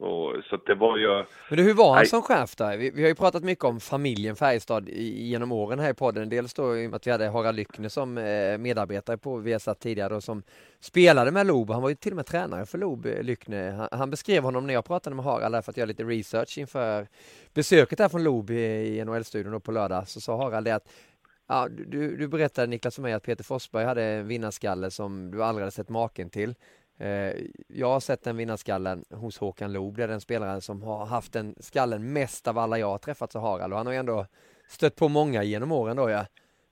Och, 0.00 0.44
så 0.50 0.56
det 0.56 0.74
var 0.74 0.96
ju, 0.96 1.24
Men 1.48 1.58
du, 1.58 1.62
hur 1.62 1.74
var 1.74 1.94
han 1.94 2.06
som 2.06 2.22
chef 2.22 2.56
där? 2.56 2.76
Vi, 2.76 2.90
vi 2.90 3.02
har 3.02 3.08
ju 3.08 3.14
pratat 3.14 3.44
mycket 3.44 3.64
om 3.64 3.80
familjen 3.80 4.36
Färjestad 4.36 4.88
i, 4.88 5.28
genom 5.28 5.52
åren 5.52 5.78
här 5.78 5.90
i 5.90 5.94
podden. 5.94 6.28
Dels 6.28 6.54
då 6.54 6.76
i 6.76 6.86
och 6.86 6.90
med 6.90 6.96
att 6.96 7.06
vi 7.06 7.10
hade 7.10 7.28
Harald 7.28 7.56
Lyckner 7.56 7.88
som 7.88 8.18
eh, 8.18 8.58
medarbetare 8.58 9.18
på 9.18 9.36
Viasat 9.36 9.80
tidigare 9.80 10.14
och 10.14 10.22
som 10.22 10.42
spelade 10.80 11.30
med 11.30 11.46
Loob. 11.46 11.70
Han 11.70 11.82
var 11.82 11.88
ju 11.88 11.94
till 11.94 12.12
och 12.12 12.16
med 12.16 12.26
tränare 12.26 12.66
för 12.66 12.78
Loob, 12.78 13.06
eh, 13.06 13.22
Lyckner. 13.22 13.72
Han, 13.72 13.88
han 13.92 14.10
beskrev 14.10 14.42
honom 14.42 14.66
när 14.66 14.74
jag 14.74 14.84
pratade 14.84 15.16
med 15.16 15.24
Harald 15.24 15.54
där 15.54 15.62
för 15.62 15.72
att 15.72 15.76
göra 15.76 15.86
lite 15.86 16.04
research 16.04 16.58
inför 16.58 17.06
besöket 17.54 17.98
här 17.98 18.08
från 18.08 18.24
Loob 18.24 18.50
i, 18.50 18.54
i 18.54 19.04
NHL-studion 19.04 19.60
på 19.60 19.72
lördag. 19.72 20.08
Så 20.08 20.20
sa 20.20 20.36
Harald 20.36 20.64
det 20.64 20.74
att 20.74 20.88
Ja, 21.52 21.68
du, 21.68 22.16
du 22.16 22.28
berättade 22.28 22.66
Niklas 22.66 22.94
för 22.94 23.02
mig 23.02 23.12
att 23.12 23.22
Peter 23.22 23.44
Forsberg 23.44 23.84
hade 23.84 24.04
en 24.04 24.28
vinnarskalle 24.28 24.90
som 24.90 25.30
du 25.30 25.44
aldrig 25.44 25.62
hade 25.62 25.70
sett 25.70 25.88
maken 25.88 26.30
till. 26.30 26.54
Eh, 26.98 27.32
jag 27.68 27.86
har 27.86 28.00
sett 28.00 28.24
den 28.24 28.36
vinnarskallen 28.36 29.04
hos 29.10 29.38
Håkan 29.38 29.72
Loob, 29.72 29.96
det 29.96 30.02
är 30.04 30.08
den 30.08 30.20
spelaren 30.20 30.60
som 30.60 30.82
har 30.82 31.06
haft 31.06 31.32
den 31.32 31.54
skallen 31.60 32.12
mest 32.12 32.48
av 32.48 32.58
alla 32.58 32.78
jag 32.78 32.86
har 32.86 32.98
träffat, 32.98 33.32
så 33.32 33.38
Harald, 33.38 33.72
och 33.72 33.78
han 33.78 33.86
har 33.86 33.92
ju 33.92 33.98
ändå 33.98 34.26
stött 34.68 34.96
på 34.96 35.08
många 35.08 35.42
genom 35.42 35.72
åren 35.72 35.96
då 35.96 36.10
ja. 36.10 36.26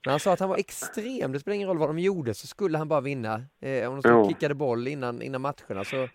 Men 0.05 0.11
han 0.11 0.19
sa 0.19 0.33
att 0.33 0.39
han 0.39 0.49
var 0.49 0.57
extrem, 0.57 1.31
det 1.31 1.39
spelar 1.39 1.55
ingen 1.55 1.67
roll 1.67 1.77
vad 1.77 1.89
de 1.89 1.99
gjorde 1.99 2.33
så 2.33 2.47
skulle 2.47 2.77
han 2.77 2.87
bara 2.87 3.01
vinna. 3.01 3.41
Eh, 3.61 3.89
om 3.89 3.95
de 3.95 4.01
skulle 4.01 4.33
kickade 4.33 4.55
boll 4.55 4.87
innan, 4.87 5.21
innan 5.21 5.41
matcherna 5.41 5.83
så 5.83 6.07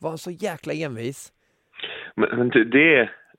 var 0.00 0.08
han 0.08 0.18
så 0.18 0.30
jäkla 0.30 0.72
envis. 0.72 1.32
Men, 2.14 2.38
men 2.38 2.48
det, 2.48 2.64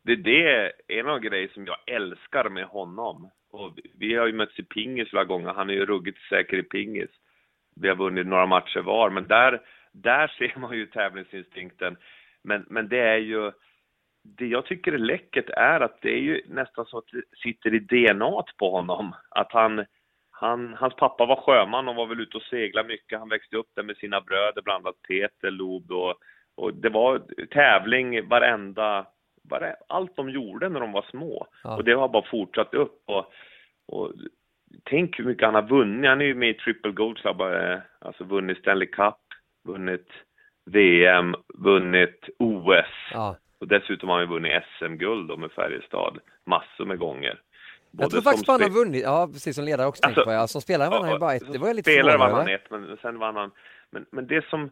det, 0.04 0.16
det 0.16 0.48
är 0.48 0.72
en 0.88 1.08
av 1.08 1.20
grejerna 1.20 1.54
som 1.54 1.66
jag 1.66 1.78
älskar 1.96 2.50
med 2.50 2.66
honom. 2.66 3.30
Och 3.52 3.80
vi 4.00 4.16
har 4.16 4.28
ju 4.28 4.34
mötts 4.34 4.60
i 4.60 4.64
pingis 4.64 5.10
flera 5.10 5.24
gånger, 5.24 5.54
han 5.54 5.70
är 5.70 5.74
ju 5.74 5.86
ruggigt 5.86 6.22
säker 6.30 6.58
i 6.58 6.64
pingis. 6.64 7.10
Vi 7.76 7.88
har 7.88 7.96
vunnit 7.96 8.28
några 8.28 8.46
matcher 8.46 8.80
var, 8.80 9.10
men 9.10 9.28
där, 9.28 9.62
där 9.92 10.28
ser 10.38 10.60
man 10.60 10.78
ju 10.78 10.86
tävlingsinstinkten. 10.86 11.98
Men, 12.44 12.66
men 12.70 12.88
det 12.88 13.00
är 13.00 13.18
ju, 13.18 13.52
det 14.24 14.48
jag 14.48 14.66
tycker 14.66 14.94
är 14.94 14.98
läckert 14.98 15.50
är 15.50 15.80
att 15.80 16.02
det 16.02 16.12
är 16.12 16.20
ju 16.20 16.42
nästan 16.48 16.86
så 16.86 16.98
att 16.98 17.08
det 17.12 17.38
sitter 17.38 17.74
i 17.74 17.80
DNA 17.80 18.44
på 18.58 18.72
honom. 18.72 19.16
Att 19.30 19.52
han, 19.52 19.86
han, 20.32 20.74
hans 20.74 20.96
pappa 20.96 21.26
var 21.26 21.36
sjöman 21.36 21.88
och 21.88 21.96
var 21.96 22.06
väl 22.08 22.20
ute 22.20 22.38
och 22.38 22.44
segla 22.44 22.84
mycket. 22.84 23.20
Han 23.20 23.30
växte 23.30 23.58
upp 23.58 23.70
där 23.76 23.84
med 23.84 23.98
sina 23.98 24.22
bröder, 24.22 24.62
bland 24.62 24.86
annat 24.86 25.02
Peter 25.08 25.52
Loob 25.52 25.92
och, 25.92 26.16
och 26.56 26.74
det 26.74 26.90
var 26.90 27.22
tävling 27.52 28.28
varenda, 28.28 29.08
bara, 29.50 29.74
allt 29.88 30.16
de 30.16 30.30
gjorde 30.30 30.70
när 30.70 30.80
de 30.80 30.92
var 30.92 31.06
små. 31.12 31.48
Ja. 31.64 31.76
Och 31.76 31.84
det 31.84 31.94
har 31.94 32.08
bara 32.08 32.30
fortsatt 32.32 32.74
upp 32.74 33.02
och, 33.06 33.32
och 33.86 34.14
tänk 34.84 35.20
hur 35.20 35.26
mycket 35.26 35.46
han 35.46 35.56
har 35.56 35.68
vunnit. 35.68 36.10
Han 36.10 36.22
är 36.22 36.26
ju 36.26 36.36
med 36.36 36.50
i 36.50 36.54
Triple 36.54 36.92
Gold 36.92 37.18
Club, 37.18 37.42
eh, 37.42 37.80
alltså 38.00 38.24
vunnit 38.24 38.58
Stanley 38.58 38.88
Cup, 38.88 39.16
vunnit 39.68 40.08
VM, 40.66 41.36
vunnit 41.58 42.30
OS. 42.40 42.86
Ja. 43.14 43.36
Och 43.60 43.68
dessutom 43.68 44.10
har 44.10 44.20
han 44.20 44.30
vunnit 44.30 44.64
SM-guld 44.78 45.40
med 45.40 45.52
Färjestad 45.52 46.20
massor 46.46 46.86
med 46.86 47.00
gånger. 47.00 47.42
Både 47.92 48.04
jag 48.04 48.12
tror 48.12 48.22
faktiskt 48.22 48.48
han 48.48 48.62
har 48.62 48.70
vunnit, 48.70 49.04
ja 49.04 49.30
precis 49.34 49.56
som 49.56 49.66
ledare 49.66 49.88
också 49.88 50.06
alltså, 50.06 50.24
på, 50.24 50.32
ja. 50.32 50.48
Som 50.48 50.62
spelare 50.62 50.90
vann 50.90 51.04
han 51.04 51.12
ju 51.12 51.20
bara 51.20 51.34
ett, 51.34 51.54
det 51.54 51.58
var 51.58 51.68
jag 51.68 51.76
lite 51.76 51.92
Spelare 51.92 52.18
vann 52.18 52.34
han 52.34 52.48
ett, 52.48 52.72
men 52.72 52.98
sen 53.02 53.20
vann 53.20 53.36
han, 53.36 53.52
men, 53.90 54.06
men 54.12 54.28
det 54.28 54.46
som, 54.50 54.70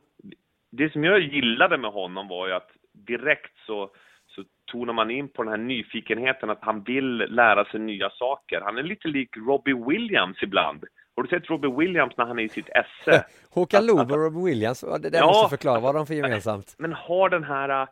det 0.72 0.94
som 0.94 1.04
jag 1.04 1.20
gillade 1.20 1.78
med 1.78 1.92
honom 1.92 2.28
var 2.28 2.48
ju 2.48 2.54
att 2.54 2.70
direkt 2.94 3.58
så, 3.66 3.90
så 4.36 4.44
tonar 4.66 4.94
man 4.94 5.12
in 5.12 5.30
på 5.30 5.44
den 5.44 5.52
här 5.52 5.58
nyfikenheten 5.58 6.50
att 6.50 6.60
han 6.62 6.84
vill 6.84 7.18
lära 7.18 7.66
sig 7.66 7.80
nya 7.80 8.10
saker. 8.10 8.62
Han 8.62 8.78
är 8.78 8.84
lite 8.84 9.08
lik 9.08 9.30
Robbie 9.38 9.74
Williams 9.74 10.44
ibland. 10.44 10.84
Har 11.16 11.24
du 11.24 11.30
sett 11.30 11.50
Robbie 11.50 11.72
Williams 11.78 12.18
när 12.18 12.26
han 12.26 12.40
är 12.40 12.44
i 12.44 12.50
sitt 12.50 12.70
esse? 12.70 13.26
Håkan 13.50 13.86
Loob 13.86 14.12
och 14.12 14.18
Robbie 14.18 14.46
Williams, 14.46 14.82
det 14.82 15.10
där 15.10 15.20
ja, 15.20 15.28
måste 15.28 15.50
förklara 15.50 15.80
vad 15.80 15.96
de 15.96 16.08
för 16.08 16.14
gemensamt. 16.14 16.76
Men 16.78 16.94
har 16.94 17.30
den 17.30 17.44
här 17.44 17.88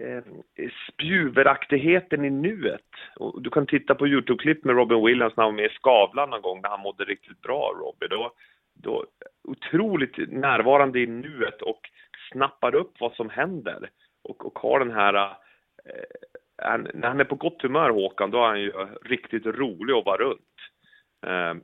eh, 0.00 0.22
spjuveraktigheten 0.88 2.24
i 2.24 2.30
nuet. 2.30 2.90
Och 3.16 3.42
du 3.42 3.50
kan 3.50 3.66
titta 3.66 3.94
på 3.94 4.06
Youtube-klipp 4.06 4.64
med 4.64 4.76
Robin 4.76 5.04
Williams 5.04 5.36
när 5.36 5.44
han 5.44 5.54
var 5.54 5.62
med 5.62 5.70
i 5.70 5.74
Skavlan 5.74 6.30
någon 6.30 6.42
gång, 6.42 6.60
när 6.62 6.68
han 6.68 6.80
mådde 6.80 7.04
riktigt 7.04 7.40
bra, 7.40 7.72
Robin. 7.76 8.08
Då, 8.10 8.32
då, 8.74 9.04
otroligt 9.48 10.16
närvarande 10.28 11.00
i 11.00 11.06
nuet 11.06 11.62
och 11.62 11.80
snappar 12.32 12.74
upp 12.74 12.92
vad 13.00 13.12
som 13.12 13.30
händer. 13.30 13.90
Och, 14.22 14.46
och 14.46 14.58
har 14.58 14.78
den 14.78 14.90
här... 14.90 15.36
Eh, 15.88 16.04
han, 16.62 16.88
när 16.94 17.08
han 17.08 17.20
är 17.20 17.24
på 17.24 17.34
gott 17.34 17.62
humör, 17.62 17.90
Håkan, 17.90 18.30
då 18.30 18.38
är 18.38 18.48
han 18.48 18.60
ju 18.60 18.72
riktigt 19.04 19.46
rolig 19.46 19.94
att 19.94 20.06
vara 20.06 20.22
runt. 20.22 20.56
Eh, 21.26 21.54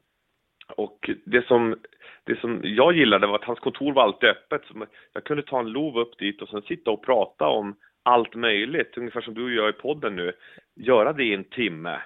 och 0.76 1.10
det 1.24 1.46
som, 1.46 1.76
det 2.24 2.40
som 2.40 2.60
jag 2.64 2.96
gillade 2.96 3.26
var 3.26 3.34
att 3.34 3.44
hans 3.44 3.58
kontor 3.58 3.92
var 3.92 4.02
alltid 4.02 4.28
öppet. 4.28 4.62
Så 4.64 4.86
jag 5.12 5.24
kunde 5.24 5.42
ta 5.42 5.60
en 5.60 5.72
lov 5.72 5.98
upp 5.98 6.18
dit 6.18 6.42
och 6.42 6.48
sen 6.48 6.62
sitta 6.62 6.90
och 6.90 7.04
prata 7.04 7.46
om 7.46 7.76
allt 8.02 8.34
möjligt, 8.34 8.98
ungefär 8.98 9.20
som 9.20 9.34
du 9.34 9.44
och 9.44 9.50
jag 9.50 9.68
i 9.70 9.72
podden 9.72 10.16
nu, 10.16 10.32
göra 10.74 11.12
det 11.12 11.24
i 11.24 11.34
en 11.34 11.44
timme. 11.44 12.00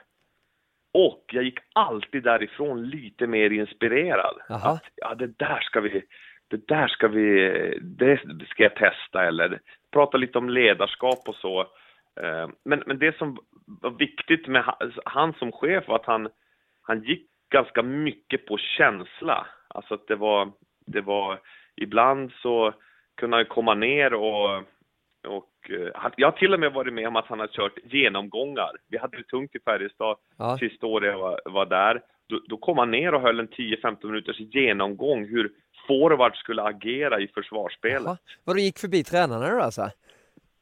Och 0.94 1.24
jag 1.32 1.44
gick 1.44 1.58
alltid 1.72 2.22
därifrån 2.22 2.88
lite 2.88 3.26
mer 3.26 3.50
inspirerad. 3.50 4.36
Att, 4.74 4.84
ja, 4.96 5.14
det 5.14 5.38
där 5.38 5.60
ska 5.60 5.80
vi, 5.80 6.02
det 6.48 6.68
där 6.68 6.88
ska 6.88 7.08
vi, 7.08 7.50
det 7.82 8.20
ska 8.48 8.62
jag 8.62 8.74
testa 8.74 9.24
eller 9.24 9.60
prata 9.92 10.16
lite 10.16 10.38
om 10.38 10.48
ledarskap 10.48 11.28
och 11.28 11.34
så. 11.34 11.66
Eh, 12.20 12.48
men, 12.64 12.82
men 12.86 12.98
det 12.98 13.18
som 13.18 13.38
var 13.66 13.90
viktigt 13.90 14.46
med 14.46 14.74
han 15.04 15.32
som 15.32 15.52
chef 15.52 15.88
var 15.88 15.96
att 15.96 16.06
han, 16.06 16.28
han 16.82 17.02
gick 17.02 17.26
ganska 17.50 17.82
mycket 17.82 18.46
på 18.46 18.58
känsla. 18.58 19.46
Alltså 19.68 19.94
att 19.94 20.06
det 20.06 20.16
var, 20.16 20.52
det 20.86 21.00
var, 21.00 21.40
ibland 21.76 22.32
så 22.42 22.74
kunde 23.16 23.36
han 23.36 23.46
komma 23.46 23.74
ner 23.74 24.14
och 24.14 24.64
och 25.28 25.70
eh, 25.70 26.10
jag 26.16 26.26
har 26.26 26.38
till 26.38 26.54
och 26.54 26.60
med 26.60 26.72
varit 26.72 26.94
med 26.94 27.08
om 27.08 27.16
att 27.16 27.26
han 27.26 27.40
har 27.40 27.46
kört 27.46 27.78
genomgångar. 27.84 28.70
Vi 28.88 28.98
hade 28.98 29.16
det 29.16 29.22
tungt 29.22 29.54
i 29.54 29.58
Färjestad 29.60 30.16
ja. 30.38 30.58
sista 30.58 30.86
året 30.86 31.12
jag 31.12 31.18
var, 31.18 31.40
var 31.44 31.66
där. 31.66 32.02
Då, 32.26 32.40
då, 32.48 32.56
kom 32.56 32.78
han 32.78 32.90
ner 32.90 33.14
och 33.14 33.20
höll 33.20 33.40
en 33.40 33.48
10-15 33.48 34.06
minuters 34.06 34.40
genomgång 34.40 35.26
hur 35.26 35.52
forward 35.86 36.36
skulle 36.36 36.62
agera 36.62 37.20
i 37.20 37.28
försvarsspelet. 37.28 38.18
Vad 38.44 38.58
gick 38.58 38.78
förbi 38.78 39.04
tränarna 39.04 39.50
då 39.50 39.60
alltså? 39.60 39.90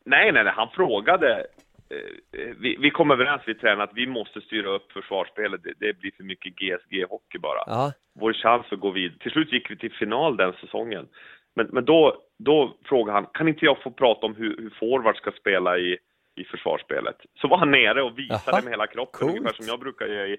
Nej, 0.04 0.32
nej, 0.32 0.44
nej, 0.44 0.52
han 0.56 0.70
frågade. 0.70 1.46
Eh, 1.90 2.54
vi, 2.56 2.76
vi 2.80 2.90
kom 2.90 3.10
överens, 3.10 3.42
vi 3.46 3.54
tränare, 3.54 3.82
att 3.84 3.94
vi 3.94 4.06
måste 4.06 4.40
styra 4.40 4.70
upp 4.70 4.92
försvarsspelet. 4.92 5.62
Det, 5.62 5.72
det 5.78 5.98
blir 5.98 6.12
för 6.16 6.24
mycket 6.24 6.54
GSG-hockey 6.54 7.38
bara. 7.38 7.62
Ja. 7.66 7.92
Vår 8.20 8.32
chans 8.32 8.66
att 8.70 8.80
gå 8.80 8.90
vidare. 8.90 9.18
Till 9.18 9.30
slut 9.30 9.52
gick 9.52 9.70
vi 9.70 9.76
till 9.76 9.92
final 9.92 10.36
den 10.36 10.52
säsongen. 10.60 11.08
Men, 11.56 11.66
men 11.66 11.84
då, 11.84 12.16
då 12.38 12.76
frågade 12.84 13.16
han, 13.18 13.26
kan 13.26 13.48
inte 13.48 13.64
jag 13.64 13.82
få 13.82 13.90
prata 13.90 14.26
om 14.26 14.34
hur, 14.34 14.56
hur 14.58 14.70
forward 14.70 15.16
ska 15.16 15.30
spela 15.30 15.78
i, 15.78 15.98
i 16.36 16.44
försvarsspelet? 16.44 17.16
Så 17.40 17.48
var 17.48 17.58
han 17.58 17.70
nere 17.70 18.02
och 18.02 18.18
visade 18.18 18.52
Aha, 18.52 18.60
med 18.64 18.72
hela 18.72 18.86
kroppen, 18.86 19.20
coolt. 19.20 19.38
ungefär 19.38 19.54
som 19.56 19.66
jag 19.66 19.80
brukar 19.80 20.06
göra 20.06 20.26
i, 20.26 20.36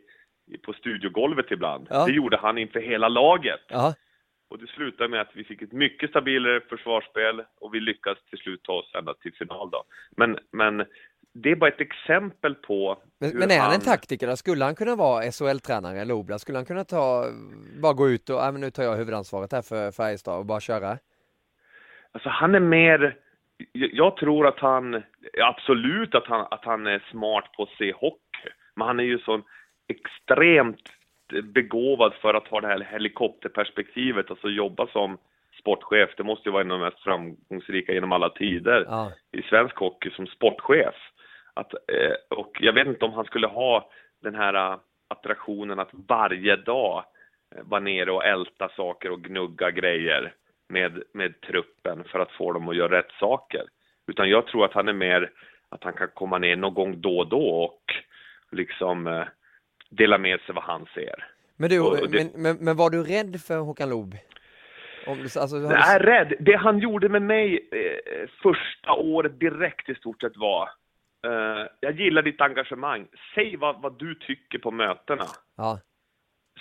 i, 0.51 0.57
på 0.57 0.73
studiogolvet 0.73 1.51
ibland. 1.51 1.87
Ja. 1.89 2.05
Det 2.05 2.11
gjorde 2.11 2.37
han 2.37 2.57
inför 2.57 2.79
hela 2.79 3.09
laget. 3.09 3.71
Aha. 3.73 3.93
Och 4.51 4.59
det 4.59 4.67
slutade 4.67 5.09
med 5.09 5.21
att 5.21 5.31
vi 5.33 5.43
fick 5.43 5.61
ett 5.61 5.71
mycket 5.71 6.09
stabilare 6.09 6.61
försvarsspel 6.69 7.43
och 7.59 7.73
vi 7.73 7.79
lyckades 7.79 8.23
till 8.29 8.39
slut 8.39 8.63
ta 8.63 8.73
oss 8.73 8.91
ända 8.95 9.13
till 9.13 9.33
final 9.33 9.69
då. 9.69 9.83
Men, 10.17 10.37
men 10.51 10.85
det 11.33 11.51
är 11.51 11.55
bara 11.55 11.69
ett 11.69 11.81
exempel 11.81 12.55
på 12.55 13.01
Men, 13.19 13.37
men 13.37 13.51
är 13.51 13.59
han, 13.59 13.73
en 13.73 13.81
taktiker? 13.81 14.35
Skulle 14.35 14.65
han 14.65 14.75
kunna 14.75 14.95
vara 14.95 15.23
SHL-tränare 15.31 16.01
eller 16.01 16.13
Obla? 16.13 16.39
Skulle 16.39 16.57
han 16.57 16.65
kunna 16.65 16.83
ta, 16.83 17.25
bara 17.81 17.93
gå 17.93 18.09
ut 18.09 18.29
och, 18.29 18.53
men 18.53 18.61
nu 18.61 18.71
tar 18.71 18.83
jag 18.83 18.95
huvudansvaret 18.95 19.51
här 19.51 19.61
för 19.61 19.91
Färjestad 19.91 20.39
och 20.39 20.45
bara 20.45 20.59
köra? 20.59 20.97
Alltså 22.11 22.29
han 22.29 22.55
är 22.55 22.59
mer, 22.59 23.17
jag 23.73 24.17
tror 24.17 24.47
att 24.47 24.59
han, 24.59 25.03
absolut 25.41 26.15
att 26.15 26.27
han, 26.27 26.47
att 26.51 26.65
han 26.65 26.87
är 26.87 27.03
smart 27.11 27.51
på 27.57 27.63
att 27.63 27.77
se 27.77 27.93
hockey, 27.93 28.49
men 28.75 28.87
han 28.87 28.99
är 28.99 29.03
ju 29.03 29.19
så 29.19 29.41
extremt 29.87 31.00
begåvad 31.43 32.13
för 32.13 32.33
att 32.33 32.47
ha 32.47 32.61
det 32.61 32.67
här 32.67 32.87
helikopterperspektivet, 32.91 34.29
alltså 34.29 34.49
jobba 34.49 34.87
som 34.87 35.17
sportchef. 35.59 36.09
Det 36.17 36.23
måste 36.23 36.49
ju 36.49 36.53
vara 36.53 36.63
en 36.63 36.71
av 36.71 36.79
de 36.79 36.85
mest 36.85 37.03
framgångsrika 37.03 37.93
genom 37.93 38.11
alla 38.11 38.29
tider 38.29 38.85
ja. 38.87 39.11
i 39.31 39.41
svensk 39.41 39.75
hockey 39.75 40.09
som 40.11 40.27
sportchef. 40.27 40.95
Att, 41.53 41.73
eh, 41.73 42.37
och 42.37 42.57
jag 42.61 42.73
vet 42.73 42.87
inte 42.87 43.05
om 43.05 43.13
han 43.13 43.25
skulle 43.25 43.47
ha 43.47 43.89
den 44.21 44.35
här 44.35 44.53
eh, 44.53 44.79
attraktionen 45.07 45.79
att 45.79 45.89
varje 46.07 46.55
dag 46.55 47.03
eh, 47.55 47.63
vara 47.63 47.81
nere 47.81 48.11
och 48.11 48.25
älta 48.25 48.69
saker 48.69 49.11
och 49.11 49.23
gnugga 49.23 49.71
grejer 49.71 50.33
med, 50.69 51.03
med 51.13 51.41
truppen 51.41 52.03
för 52.03 52.19
att 52.19 52.31
få 52.31 52.51
dem 52.51 52.69
att 52.69 52.75
göra 52.75 52.97
rätt 52.97 53.11
saker. 53.19 53.63
Utan 54.07 54.29
jag 54.29 54.47
tror 54.47 54.65
att 54.65 54.73
han 54.73 54.87
är 54.87 54.93
mer 54.93 55.31
att 55.69 55.83
han 55.83 55.93
kan 55.93 56.07
komma 56.13 56.37
ner 56.37 56.55
någon 56.55 56.73
gång 56.73 57.01
då 57.01 57.17
och 57.17 57.27
då 57.27 57.49
och 57.49 57.81
liksom 58.51 59.25
dela 59.91 60.17
med 60.17 60.39
sig 60.39 60.55
vad 60.55 60.63
han 60.63 60.85
ser. 60.93 61.27
Men 61.57 61.69
du, 61.69 61.77
det... 61.77 62.09
men, 62.09 62.43
men, 62.43 62.57
men, 62.65 62.77
var 62.77 62.89
du 62.89 63.03
rädd 63.03 63.41
för 63.41 63.57
Håkan 63.57 63.89
Loob? 63.89 64.15
Om, 65.07 65.21
alltså, 65.21 65.55
Nej, 65.55 65.99
du... 65.99 66.05
rädd. 66.05 66.33
Det 66.39 66.55
han 66.55 66.79
gjorde 66.79 67.09
med 67.09 67.21
mig 67.21 67.69
eh, 67.71 68.29
första 68.43 68.93
året 68.93 69.39
direkt 69.39 69.89
i 69.89 69.95
stort 69.95 70.21
sett 70.21 70.37
var 70.37 70.69
eh, 71.27 71.67
jag 71.79 71.99
gillar 71.99 72.21
ditt 72.21 72.41
engagemang. 72.41 73.07
Säg 73.35 73.57
vad, 73.57 73.81
vad 73.81 73.99
du 73.99 74.15
tycker 74.15 74.59
på 74.59 74.71
mötena. 74.71 75.25
Ja. 75.57 75.79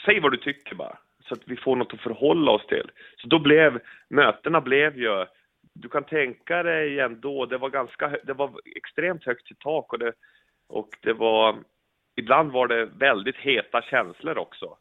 Säg 0.04 0.20
vad 0.20 0.32
du 0.32 0.36
tycker 0.36 0.74
bara 0.74 0.98
så 1.30 1.34
att 1.34 1.42
vi 1.44 1.56
får 1.56 1.76
något 1.76 1.94
att 1.94 2.00
förhålla 2.00 2.50
oss 2.50 2.66
till. 2.66 2.90
Så 3.16 3.28
då 3.28 3.38
blev, 3.38 3.80
mötena 4.08 4.60
blev 4.60 4.98
ju, 4.98 5.26
du 5.74 5.88
kan 5.88 6.04
tänka 6.04 6.62
dig 6.62 7.00
ändå, 7.00 7.46
det 7.46 7.58
var 7.58 7.70
ganska, 7.70 8.16
det 8.24 8.32
var 8.32 8.50
extremt 8.76 9.24
högt 9.24 9.50
i 9.50 9.54
tak 9.54 9.92
och 9.92 9.98
det, 9.98 10.12
och 10.68 10.88
det 11.02 11.12
var, 11.12 11.56
ibland 12.20 12.52
var 12.52 12.68
det 12.68 12.84
väldigt 12.84 13.36
heta 13.36 13.82
känslor 13.82 14.38
också. 14.38 14.76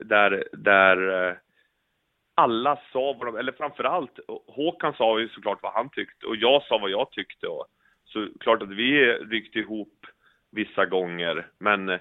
Där, 0.00 0.44
där 0.52 1.28
eh, 1.28 1.34
alla 2.34 2.78
sa 2.92 3.12
vad 3.12 3.26
de, 3.26 3.36
eller 3.36 3.52
framförallt 3.52 4.18
Håkan 4.46 4.94
sa 4.94 5.20
ju 5.20 5.28
såklart 5.28 5.62
vad 5.62 5.72
han 5.72 5.88
tyckte 5.90 6.26
och 6.26 6.36
jag 6.36 6.62
sa 6.62 6.78
vad 6.78 6.90
jag 6.90 7.10
tyckte 7.10 7.46
och 7.46 7.66
så 8.04 8.28
klart 8.40 8.62
att 8.62 8.68
vi 8.68 9.12
ryckte 9.12 9.58
ihop 9.58 10.06
vissa 10.50 10.86
gånger 10.86 11.46
men 11.58 11.98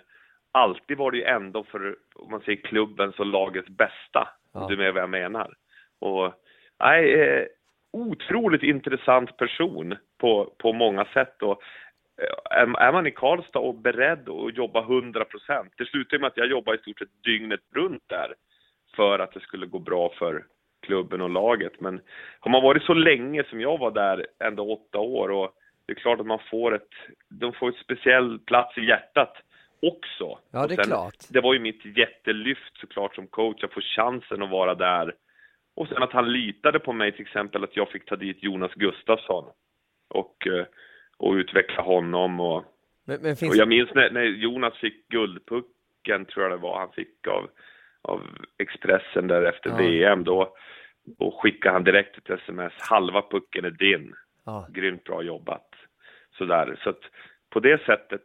alltid 0.52 0.98
var 0.98 1.12
det 1.12 1.18
ju 1.18 1.24
ändå 1.24 1.64
för, 1.64 1.96
om 2.16 2.32
man 2.32 2.42
säger 2.42 2.62
klubbens 2.62 3.20
och 3.20 3.26
lagets 3.26 3.70
bästa. 3.70 4.28
Ja. 4.54 4.68
Du 4.70 4.78
med 4.78 4.94
vad 4.94 5.04
jag 5.04 5.10
menar. 5.10 5.54
Och 6.00 6.34
nej, 6.80 7.14
eh, 7.14 7.46
otroligt 7.94 8.64
intressant 8.64 9.38
person 9.38 9.96
på, 10.18 10.54
på 10.58 10.74
många 10.74 11.06
sätt. 11.06 11.42
Och 11.42 11.52
eh, 11.52 11.58
är, 12.50 12.92
man 12.92 13.08
i 13.08 13.12
Karlstad 13.12 13.60
och 13.60 13.76
beredd 13.76 14.30
att 14.30 14.58
jobba 14.58 14.82
100 14.82 15.26
procent, 15.26 15.74
det 15.78 15.86
slutar 15.86 16.20
med 16.20 16.28
att 16.28 16.38
jag 16.38 16.48
jobbar 16.48 16.76
i 16.76 16.78
stort 16.78 17.00
sett 17.00 17.24
dygnet 17.24 17.60
runt 17.76 18.04
där 18.08 18.34
för 18.96 19.20
att 19.20 19.34
det 19.34 19.40
skulle 19.40 19.66
gå 19.66 19.80
bra 19.80 20.14
för 20.20 20.44
klubben 20.82 21.22
och 21.22 21.30
laget. 21.30 21.82
Men 21.82 22.02
har 22.40 22.52
man 22.52 22.64
varit 22.64 22.84
så 22.84 22.94
länge 22.94 23.44
som 23.44 23.62
jag 23.62 23.78
var 23.78 23.92
där, 23.92 24.28
ändå 24.40 24.74
åtta 24.74 25.00
år, 25.00 25.30
och 25.30 25.52
det 25.86 25.94
är 25.94 25.96
klart 25.96 26.20
att 26.20 26.26
man 26.26 26.40
får 26.52 26.76
ett, 26.76 26.94
de 27.30 27.54
får 27.54 27.70
ett 27.70 27.84
speciell 27.84 28.40
plats 28.40 28.78
i 28.78 28.86
hjärtat 28.86 29.34
också. 29.82 30.40
Ja, 30.52 30.68
det 30.68 30.74
är 30.74 30.76
sen, 30.76 30.86
klart. 30.86 31.16
Det 31.30 31.42
var 31.42 31.54
ju 31.54 31.60
mitt 31.60 31.86
jättelyft 31.98 32.78
såklart 32.78 33.16
som 33.16 33.28
coach, 33.28 33.64
att 33.64 33.74
få 33.74 33.82
chansen 33.82 34.44
att 34.44 34.50
vara 34.50 34.76
där. 34.76 35.16
Och 35.76 35.88
sen 35.88 36.04
att 36.04 36.14
han 36.14 36.32
litade 36.32 36.80
på 36.80 36.94
mig 36.94 37.12
till 37.12 37.22
exempel, 37.22 37.64
att 37.64 37.76
jag 37.76 37.90
fick 37.90 38.06
ta 38.06 38.16
dit 38.16 38.44
Jonas 38.44 38.74
Gustafsson 38.74 39.46
och, 40.10 40.48
eh, 40.48 40.66
och 41.22 41.34
utveckla 41.34 41.84
honom. 41.84 42.40
Och, 42.40 42.64
Men, 43.06 43.22
men 43.22 43.36
finns 43.36 43.52
och 43.52 43.58
jag 43.58 43.68
minns 43.68 43.90
när, 43.96 44.12
när 44.12 44.24
Jonas 44.24 44.78
fick 44.78 45.08
Guldpucken, 45.08 46.26
tror 46.26 46.44
jag 46.44 46.52
det 46.52 46.58
var, 46.58 46.80
han 46.80 46.92
fick 46.92 47.28
av, 47.28 47.50
av 48.02 48.22
Expressen 48.58 49.28
där 49.28 49.44
efter 49.44 49.70
Ja. 49.70 49.76
VM. 49.78 50.24
Då, 50.24 50.56
då 51.20 51.40
skickade 51.42 51.74
han 51.74 51.84
direkt 51.84 52.18
ett 52.18 52.30
sms, 52.40 52.74
halva 52.80 53.22
pucken 53.22 53.66
är 53.66 53.70
din. 53.72 54.14
Ja. 54.46 54.68
Grymt 54.74 55.04
bra 55.04 55.22
jobbat. 55.24 55.68
Sådär. 56.38 56.80
Så 56.84 56.90
att 56.90 57.00
på 57.50 57.60
det 57.60 57.82
sättet, 57.86 58.22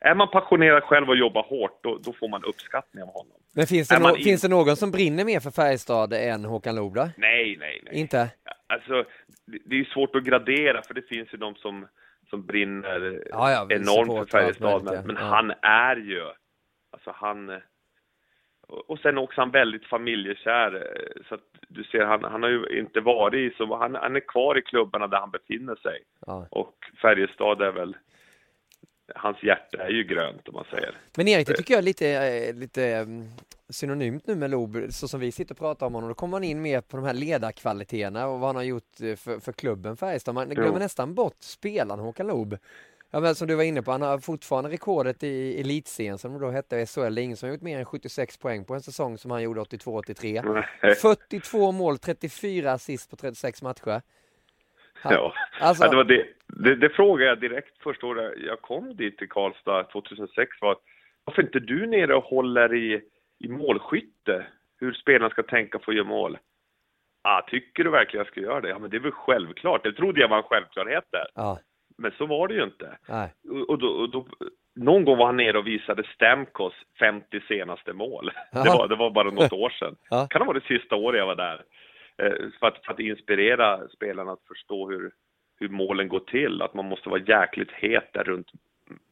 är 0.00 0.14
man 0.14 0.28
passionerad 0.30 0.82
själv 0.82 1.08
och 1.08 1.16
jobbar 1.16 1.42
hårt, 1.42 1.78
då, 1.82 1.98
då 2.04 2.12
får 2.12 2.28
man 2.28 2.44
uppskattning 2.44 3.02
av 3.02 3.08
honom. 3.12 3.36
Men 3.54 3.66
finns 3.66 3.88
det, 3.88 3.98
nå- 3.98 4.16
in- 4.16 4.24
finns 4.24 4.42
det 4.42 4.48
någon 4.48 4.76
som 4.76 4.90
brinner 4.90 5.24
mer 5.24 5.40
för 5.40 5.50
Färjestad 5.50 6.12
än 6.12 6.44
Håkan 6.44 6.76
Loob? 6.76 6.96
Nej, 6.96 7.12
nej, 7.16 7.80
nej. 7.84 7.94
Inte? 8.00 8.30
Alltså, 8.66 9.04
det 9.64 9.76
är 9.80 9.84
svårt 9.84 10.16
att 10.16 10.24
gradera, 10.24 10.82
för 10.82 10.94
det 10.94 11.02
finns 11.02 11.34
ju 11.34 11.38
de 11.38 11.54
som, 11.54 11.86
som 12.30 12.46
brinner 12.46 13.22
Ja, 13.30 13.50
ja, 13.50 13.66
enormt 13.70 14.12
för 14.12 14.38
Färjestad, 14.38 14.84
men, 14.84 15.06
men 15.06 15.16
ja. 15.16 15.22
han 15.22 15.52
är 15.62 15.96
ju, 15.96 16.22
alltså 16.90 17.12
han, 17.14 17.60
och 18.66 18.98
sen 18.98 19.18
också 19.18 19.40
han 19.40 19.50
väldigt 19.50 19.86
familjekär, 19.86 20.74
eh, 20.74 21.22
så 21.28 21.34
att 21.34 21.48
du 21.68 21.84
ser, 21.84 22.04
han, 22.04 22.24
han 22.24 22.42
har 22.42 22.50
ju 22.50 22.78
inte 22.78 23.00
varit 23.00 23.52
i, 23.52 23.56
så 23.56 23.76
han, 23.76 23.94
han 23.94 24.16
är 24.16 24.20
kvar 24.20 24.58
i 24.58 24.62
klubbarna 24.62 25.06
där 25.06 25.18
han 25.18 25.30
befinner 25.30 25.74
sig. 25.74 26.02
Och 26.50 26.74
Färjestad 27.02 27.62
är 27.62 27.72
väl, 27.72 27.96
hans 29.14 29.42
hjärta 29.42 29.82
är 29.82 29.90
ju 29.90 30.04
grönt 30.04 30.48
om 30.48 30.54
man 30.54 30.64
säger. 30.70 30.96
Men 31.16 31.28
Erik, 31.28 31.46
det 31.46 31.56
tycker 31.56 31.74
jag 31.74 31.78
är 31.78 31.82
lite, 31.82 32.08
eh, 32.08 32.54
lite 32.54 32.84
mm, 32.86 33.30
synonymt 33.68 34.26
nu 34.26 34.34
med 34.34 34.50
Loob, 34.50 34.76
så 34.90 35.08
som 35.08 35.20
vi 35.20 35.32
sitter 35.32 35.54
och 35.54 35.58
pratar 35.58 35.86
om 35.86 35.94
honom. 35.94 36.08
Då 36.08 36.14
kommer 36.14 36.30
man 36.30 36.44
in 36.44 36.62
mer 36.62 36.80
på 36.80 36.96
de 36.96 37.06
här 37.06 37.14
ledarkvaliteterna 37.14 38.26
och 38.26 38.40
vad 38.40 38.48
han 38.48 38.56
har 38.56 38.62
gjort 38.62 39.00
eh, 39.02 39.16
för, 39.16 39.38
för 39.38 39.52
klubben 39.52 39.96
Färjestad. 39.96 40.34
Man 40.34 40.48
glömmer 40.48 40.72
Jo. 40.72 40.78
nästan 40.78 41.14
bort 41.14 41.36
spelaren 41.40 42.00
Håkan 42.00 42.26
Loob. 42.26 42.58
Ja, 43.10 43.20
men 43.20 43.34
som 43.34 43.48
du 43.48 43.54
var 43.54 43.62
inne 43.64 43.82
på, 43.82 43.90
han 43.90 44.02
har 44.02 44.18
fortfarande 44.18 44.70
rekordet 44.70 45.22
i 45.22 45.60
elitserien 45.60 46.18
som 46.18 46.40
då 46.40 46.50
hette 46.50 46.86
SHL. 46.86 47.14
Det 47.14 47.20
är 47.20 47.24
ingen 47.24 47.36
som 47.36 47.48
har 47.48 47.54
gjort 47.54 47.62
mer 47.62 47.78
än 47.78 47.84
76 47.84 48.36
poäng 48.36 48.64
på 48.64 48.74
en 48.74 48.82
säsong 48.82 49.18
som 49.18 49.30
han 49.30 49.42
gjorde 49.42 49.60
82-83. 49.60 50.64
Nej. 50.82 50.94
42 50.94 51.72
mål, 51.72 51.98
34 51.98 52.72
assist 52.72 53.10
på 53.10 53.16
36 53.16 53.62
matcher. 53.62 54.02
Ja. 55.10 55.34
Alltså, 55.60 55.88
det, 55.88 55.96
var 55.96 56.04
det, 56.04 56.26
det, 56.46 56.74
det 56.76 56.88
frågade 56.88 57.30
jag 57.30 57.40
direkt 57.40 57.82
första 57.82 58.06
året 58.06 58.34
jag 58.46 58.60
kom 58.60 58.96
dit 58.96 59.18
till 59.18 59.28
Karlstad 59.28 59.84
2006 59.84 60.50
var 60.60 60.76
varför 61.24 61.42
inte 61.42 61.60
du 61.60 61.86
nere 61.86 62.14
och 62.14 62.24
håller 62.24 62.74
i, 62.74 63.00
i 63.38 63.48
målskytte? 63.48 64.46
Hur 64.80 64.92
spelarna 64.92 65.30
ska 65.30 65.42
tänka 65.42 65.78
för 65.78 65.92
att 65.92 65.96
göra 65.96 66.06
mål? 66.08 66.38
Ah, 67.22 67.40
tycker 67.42 67.84
du 67.84 67.90
verkligen 67.90 68.24
jag 68.24 68.32
ska 68.32 68.40
göra 68.40 68.60
det? 68.60 68.68
Ja, 68.68 68.78
men 68.78 68.90
det 68.90 68.96
är 68.96 69.00
väl 69.00 69.12
självklart. 69.12 69.84
Det 69.84 69.92
trodde 69.92 70.20
jag 70.20 70.28
var 70.28 70.36
en 70.36 70.42
självklarhet 70.42 71.04
där. 71.10 71.26
ja, 71.34 71.58
Men 71.98 72.12
så 72.18 72.26
var 72.26 72.48
det 72.48 72.54
ju 72.54 72.62
inte. 72.62 72.98
nej. 73.08 73.34
Och, 73.50 73.70
och, 73.70 73.78
då, 73.78 73.88
och 73.88 74.10
då, 74.10 74.26
någon 74.74 75.04
gång 75.04 75.18
var 75.18 75.26
han 75.26 75.36
nere 75.36 75.58
och 75.58 75.66
visade 75.66 76.04
Stamkos 76.14 76.74
50 76.98 77.40
senaste 77.48 77.92
mål. 77.92 78.30
Det 78.52 78.58
var, 78.58 78.88
det 78.88 78.96
var 78.96 79.10
bara 79.10 79.30
något 79.30 79.52
år 79.62 79.70
sedan. 79.70 79.96
Ja. 80.10 80.26
Kan 80.30 80.40
det 80.40 80.46
vara 80.46 80.58
det 80.58 80.78
sista 80.78 80.96
året 80.96 81.18
jag 81.18 81.26
var 81.26 81.36
där. 81.36 81.62
Eh, 82.22 82.32
För 82.60 82.66
att, 82.66 82.84
för 82.84 82.92
att 82.92 83.00
inspirera 83.00 83.88
spelarna 83.88 84.32
att 84.32 84.46
förstå 84.48 84.90
hur, 84.90 85.12
hur 85.60 85.68
målen 85.68 86.08
går 86.08 86.20
till. 86.20 86.62
Att 86.62 86.74
man 86.74 86.84
måste 86.88 87.08
vara 87.08 87.22
jäkligt 87.26 87.72
het 87.72 88.10
där 88.12 88.24
runt, 88.24 88.48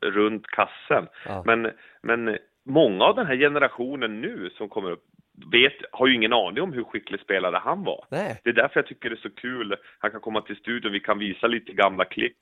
runt 0.00 0.46
kassen. 0.46 1.09
Ja. 1.27 1.42
Men, 1.46 1.70
men 2.03 2.38
många 2.64 3.05
av 3.05 3.16
den 3.16 3.27
här 3.27 3.37
generationen 3.37 4.20
nu 4.20 4.50
som 4.50 4.68
kommer 4.68 4.90
upp 4.90 5.05
vet, 5.53 5.72
har 5.92 6.07
ju 6.07 6.14
ingen 6.14 6.33
aning 6.33 6.62
om 6.62 6.72
hur 6.72 6.85
skicklig 6.85 7.20
spelare 7.20 7.57
han 7.57 7.85
var. 7.85 8.05
Nej. 8.11 8.40
Det 8.44 8.50
är 8.50 8.55
därför 8.55 8.81
jag 8.81 8.87
tycker 8.87 9.11
det 9.11 9.14
är 9.14 9.29
så 9.29 9.35
kul. 9.35 9.77
Han 9.98 10.11
kan 10.11 10.20
komma 10.20 10.40
till 10.40 10.57
studion, 10.57 10.92
vi 10.92 11.00
kan 11.00 11.18
visa 11.18 11.46
lite 11.46 11.72
gamla 11.72 12.05
klipp. 12.05 12.37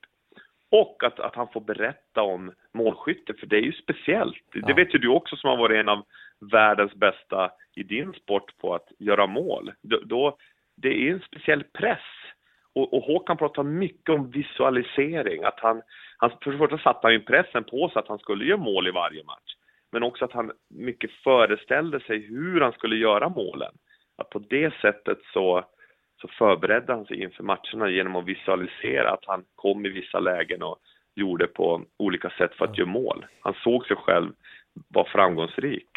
Och 0.71 1.05
att, 1.05 1.21
att 1.21 1.35
han 1.37 1.49
får 1.49 1.61
berätta 1.61 2.23
om 2.23 2.53
målskytte, 2.75 3.35
för 3.35 3.47
det 3.47 3.57
är 3.57 3.63
ju 3.63 3.73
speciellt. 3.73 4.43
Det 4.53 4.65
Ja. 4.69 4.75
vet 4.75 4.95
ju 4.95 4.99
du 4.99 5.09
också 5.09 5.37
som 5.37 5.51
har 5.51 5.57
varit 5.57 5.77
en 5.81 5.89
av 5.89 6.05
världens 6.53 6.95
bästa 6.95 7.51
i 7.77 7.83
din 7.83 8.13
sport 8.13 8.59
på 8.59 8.75
att 8.75 8.89
göra 8.99 9.27
mål. 9.27 9.73
Då, 9.83 10.01
då, 10.05 10.37
det 10.77 10.89
är 11.09 11.13
en 11.13 11.21
speciell 11.21 11.65
press. 11.65 11.99
Och, 12.75 12.95
och 12.95 13.03
Håkan 13.03 13.37
pratar 13.37 13.63
mycket 13.63 14.09
om 14.15 14.31
visualisering. 14.31 15.45
Att 15.45 15.61
han, 15.61 15.83
han, 16.17 16.31
för 16.43 16.53
det 16.53 16.59
första 16.59 16.79
satte 16.79 17.01
han 17.03 17.13
ju 17.13 17.21
pressen 17.21 17.65
på 17.65 17.89
sig 17.89 18.01
att 18.01 18.09
han 18.09 18.19
skulle 18.19 18.45
göra 18.45 18.59
mål 18.59 18.89
i 18.89 18.91
varje 18.91 19.25
match. 19.25 19.55
Men 19.93 20.03
också 20.03 20.25
att 20.25 20.33
han 20.33 20.53
mycket 20.71 21.11
föreställde 21.11 22.01
sig 22.01 22.19
hur 22.19 22.61
han 22.61 22.73
skulle 22.73 22.97
göra 22.97 23.29
målen. 23.29 23.73
Att 24.19 24.31
på 24.31 24.39
det 24.39 24.75
sättet 24.75 25.19
så, 25.33 25.65
så 26.21 26.29
förberedde 26.29 26.93
han 26.93 27.05
sig 27.07 27.23
inför 27.23 27.43
matcherna 27.43 27.91
genom 27.91 28.17
att 28.17 28.25
visualisera 28.25 29.11
att 29.11 29.25
han 29.27 29.45
kom 29.55 29.87
i 29.87 29.89
vissa 29.89 30.21
lägen 30.21 30.63
och 30.63 30.79
gjorde 31.15 31.47
på 31.47 31.83
olika 31.97 32.31
sätt 32.31 32.55
för 32.55 32.65
att 32.65 32.79
göra 32.79 32.89
mål. 32.89 33.27
Han 33.41 33.55
såg 33.55 33.87
sig 33.87 33.97
själv 33.97 34.33
vara 34.89 35.09
framgångsrik. 35.09 35.91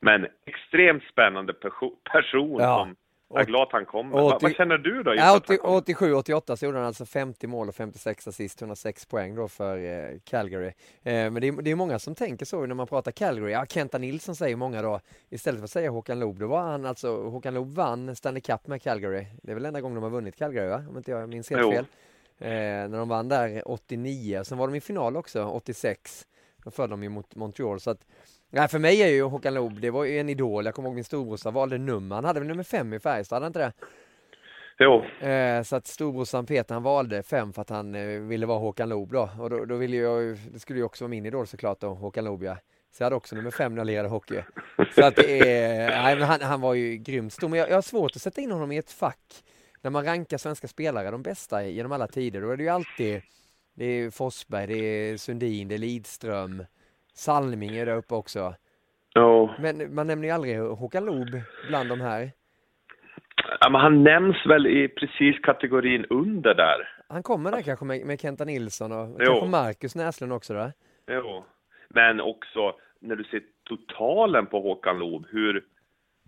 Men 0.00 0.26
extremt 0.46 1.02
spännande 1.04 1.52
perso- 1.52 1.96
person 2.12 2.56
Ja. 2.60 2.78
som 2.78 2.96
jag 3.32 3.40
är 3.40 3.46
glad 3.46 3.62
att 3.62 3.72
han 3.72 3.84
kommer. 3.86 4.14
Och 4.16 4.22
Vad, 4.22 4.32
åttio- 4.34 4.42
vad 4.42 4.54
känner 4.56 4.78
du 4.78 5.02
då? 5.02 5.14
inför 5.14 5.26
Ja, 5.26 5.36
att 5.36 5.48
han 5.48 5.58
kommer? 5.58 5.80
87-88 5.80 6.56
så 6.56 6.64
gjorde 6.64 6.78
han 6.78 6.86
alltså 6.86 7.06
50 7.06 7.46
mål 7.46 7.68
och 7.68 7.74
56 7.74 8.28
assist, 8.28 8.60
106 8.62 9.06
poäng 9.06 9.34
då 9.34 9.48
för 9.48 9.78
eh, 9.78 10.18
Calgary. 10.24 10.66
Eh, 10.66 10.72
men 11.02 11.34
det 11.34 11.48
är, 11.48 11.62
det 11.62 11.70
är 11.70 11.74
många 11.74 11.98
som 11.98 12.14
tänker 12.14 12.46
så 12.46 12.66
när 12.66 12.74
man 12.74 12.86
pratar 12.86 13.12
Calgary. 13.12 13.52
Ja, 13.52 13.66
Kenta 13.66 13.98
Nilsson 13.98 14.36
säger 14.36 14.56
många 14.56 14.82
då, 14.82 15.00
istället 15.30 15.60
för 15.60 15.64
att 15.64 15.70
säga 15.70 15.90
Håkan 15.90 16.20
Loob, 16.20 16.38
då 16.38 16.46
var 16.46 16.62
han 16.62 16.86
alltså, 16.86 17.22
Håkan 17.28 17.54
Loob 17.54 17.74
vann 17.74 18.16
Stanley 18.16 18.40
Cup 18.40 18.66
med 18.66 18.82
Calgary. 18.82 19.26
Det 19.42 19.50
är 19.50 19.54
väl 19.54 19.64
enda 19.66 19.80
gången 19.80 19.94
de 19.94 20.02
har 20.04 20.10
vunnit 20.10 20.36
Calgary 20.36 20.68
va? 20.68 20.84
Om 20.88 20.96
inte 20.96 21.10
jag 21.10 21.28
minns 21.28 21.50
helt 21.50 21.62
Jo. 21.62 21.70
fel. 21.72 21.84
Eh, 22.38 22.48
när 22.88 22.98
de 22.98 23.08
vann 23.08 23.28
där 23.28 23.62
89, 23.70 24.44
sen 24.44 24.58
var 24.58 24.66
de 24.68 24.74
i 24.74 24.80
final 24.80 25.16
också 25.16 25.44
86. 25.44 26.26
Då 26.64 26.70
föll 26.70 26.90
de 26.90 27.02
ju 27.02 27.08
mot 27.08 27.34
Montreal 27.34 27.80
så 27.80 27.90
att 27.90 28.06
Nej, 28.54 28.68
för 28.68 28.78
mig 28.78 29.02
är 29.02 29.08
ju 29.08 29.22
Håkan 29.22 29.54
Loob, 29.54 29.80
det 29.80 29.90
var 29.90 30.04
ju 30.04 30.18
en 30.18 30.28
idol. 30.28 30.64
Jag 30.64 30.74
kommer 30.74 30.88
ihåg 30.88 30.94
min 30.94 31.04
storbrorsa 31.04 31.50
valde 31.50 31.78
nummer. 31.78 32.14
Han 32.14 32.24
hade 32.24 32.40
väl 32.40 32.48
nummer 32.48 32.62
fem 32.62 32.92
i 32.92 33.00
Färjestad, 33.00 33.36
hade 33.36 33.44
han 33.44 33.50
inte 33.50 33.58
det? 33.58 33.72
Jo, 34.78 35.04
Eh, 35.28 35.62
så 35.62 35.76
att 35.76 35.86
storbrorsan 35.86 36.46
Peter 36.46 36.74
han 36.74 36.82
valde 36.82 37.22
fem 37.22 37.52
för 37.52 37.62
att 37.62 37.70
han 37.70 37.94
eh, 37.94 38.06
ville 38.06 38.46
vara 38.46 38.58
Håkan 38.58 38.88
Loob 38.88 39.12
då. 39.12 39.30
Och 39.38 39.50
då, 39.50 39.64
då 39.64 39.76
ville 39.76 39.96
jag, 39.96 40.38
det 40.52 40.58
skulle 40.58 40.78
ju 40.78 40.84
också 40.84 41.04
vara 41.04 41.10
min 41.10 41.26
idol 41.26 41.46
såklart 41.46 41.80
då, 41.80 41.88
Håkan 41.88 42.24
Loob 42.24 42.42
ja. 42.42 42.56
Så 42.90 43.02
jag 43.02 43.06
hade 43.06 43.16
också 43.16 43.36
nummer 43.36 43.50
fem 43.50 43.74
när 43.74 43.80
jag 43.80 43.86
lirade 43.86 44.08
hockey. 44.08 44.42
Så 44.94 45.04
att 45.04 45.18
är, 45.18 45.88
nej 45.88 46.16
men 46.16 46.28
han, 46.28 46.40
han 46.40 46.60
var 46.60 46.74
ju 46.74 46.96
grymt 46.96 47.32
stor. 47.32 47.48
Men 47.48 47.58
jag, 47.58 47.70
jag 47.70 47.74
har 47.74 47.82
svårt 47.82 48.16
att 48.16 48.22
sätta 48.22 48.40
in 48.40 48.50
honom 48.50 48.72
i 48.72 48.78
ett 48.78 48.90
fack. 48.90 49.44
När 49.80 49.90
man 49.90 50.04
rankar 50.04 50.38
svenska 50.38 50.68
spelare, 50.68 51.10
de 51.10 51.22
bästa 51.22 51.64
genom 51.66 51.92
alla 51.92 52.06
tider, 52.06 52.40
då 52.40 52.50
är 52.50 52.56
det 52.56 52.62
ju 52.62 52.68
alltid, 52.68 53.22
det 53.74 53.84
är 53.84 54.10
Forsberg, 54.10 54.66
det 54.66 54.74
är 54.74 55.16
Sundin, 55.16 55.68
det 55.68 55.74
är 55.74 55.78
Lidström, 55.78 56.64
Salming 57.14 57.76
är 57.76 57.86
där 57.86 57.96
uppe 57.96 58.14
också. 58.14 58.54
jo. 59.14 59.50
Men 59.58 59.94
man 59.94 60.06
nämner 60.06 60.28
ju 60.28 60.34
aldrig 60.34 60.58
Håkan 60.60 61.04
Loob 61.04 61.28
bland 61.68 61.88
de 61.88 62.00
här. 62.00 62.30
Ja, 63.60 63.68
men 63.70 63.80
han 63.80 64.02
nämns 64.04 64.46
väl 64.46 64.66
i 64.66 64.88
precis 64.88 65.38
kategorin 65.42 66.06
under 66.10 66.54
där. 66.54 66.88
Han 67.08 67.22
kommer 67.22 67.50
där 67.52 67.62
kanske 67.62 67.84
med, 67.84 68.06
med 68.06 68.20
Kenta 68.20 68.44
Nilsson 68.44 68.92
och 68.92 69.08
Jo. 69.20 69.26
kanske 69.26 69.46
Marcus 69.46 69.94
Näslund 69.96 70.32
också 70.32 70.54
då? 70.54 70.70
Jo. 71.10 71.44
Men 71.88 72.20
också 72.20 72.72
när 73.00 73.16
du 73.16 73.24
ser 73.24 73.42
totalen 73.64 74.46
på 74.46 74.60
Håkan 74.60 74.98
Loob, 74.98 75.26
hur 75.30 75.64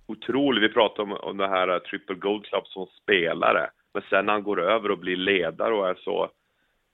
otrolig, 0.06 0.60
vi 0.62 0.68
pratar 0.68 1.02
om, 1.02 1.12
om 1.12 1.36
det 1.36 1.48
här 1.48 1.78
Triple 1.78 2.14
Gold 2.16 2.46
Club 2.46 2.66
som 2.66 2.86
spelare, 2.86 3.70
men 3.94 4.02
sen 4.10 4.26
när 4.26 4.32
han 4.32 4.42
går 4.42 4.60
över 4.62 4.90
och 4.90 4.98
blir 4.98 5.16
ledare 5.16 5.74
och 5.74 5.88
är 5.88 5.94
så 5.94 6.30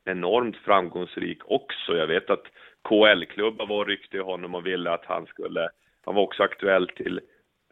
enormt 0.04 0.56
framgångsrik 0.56 1.38
också. 1.44 1.96
Jag 1.96 2.06
vet 2.06 2.30
att 2.30 2.44
KL-klubbar 2.88 3.66
var 3.66 3.84
rykte 3.84 4.16
i 4.16 4.20
honom 4.20 4.54
och 4.54 4.66
ville 4.66 4.90
att 4.90 5.04
han 5.04 5.26
skulle, 5.26 5.68
han 6.04 6.14
var 6.14 6.22
också 6.22 6.42
aktuell 6.42 6.88
till, 6.88 7.20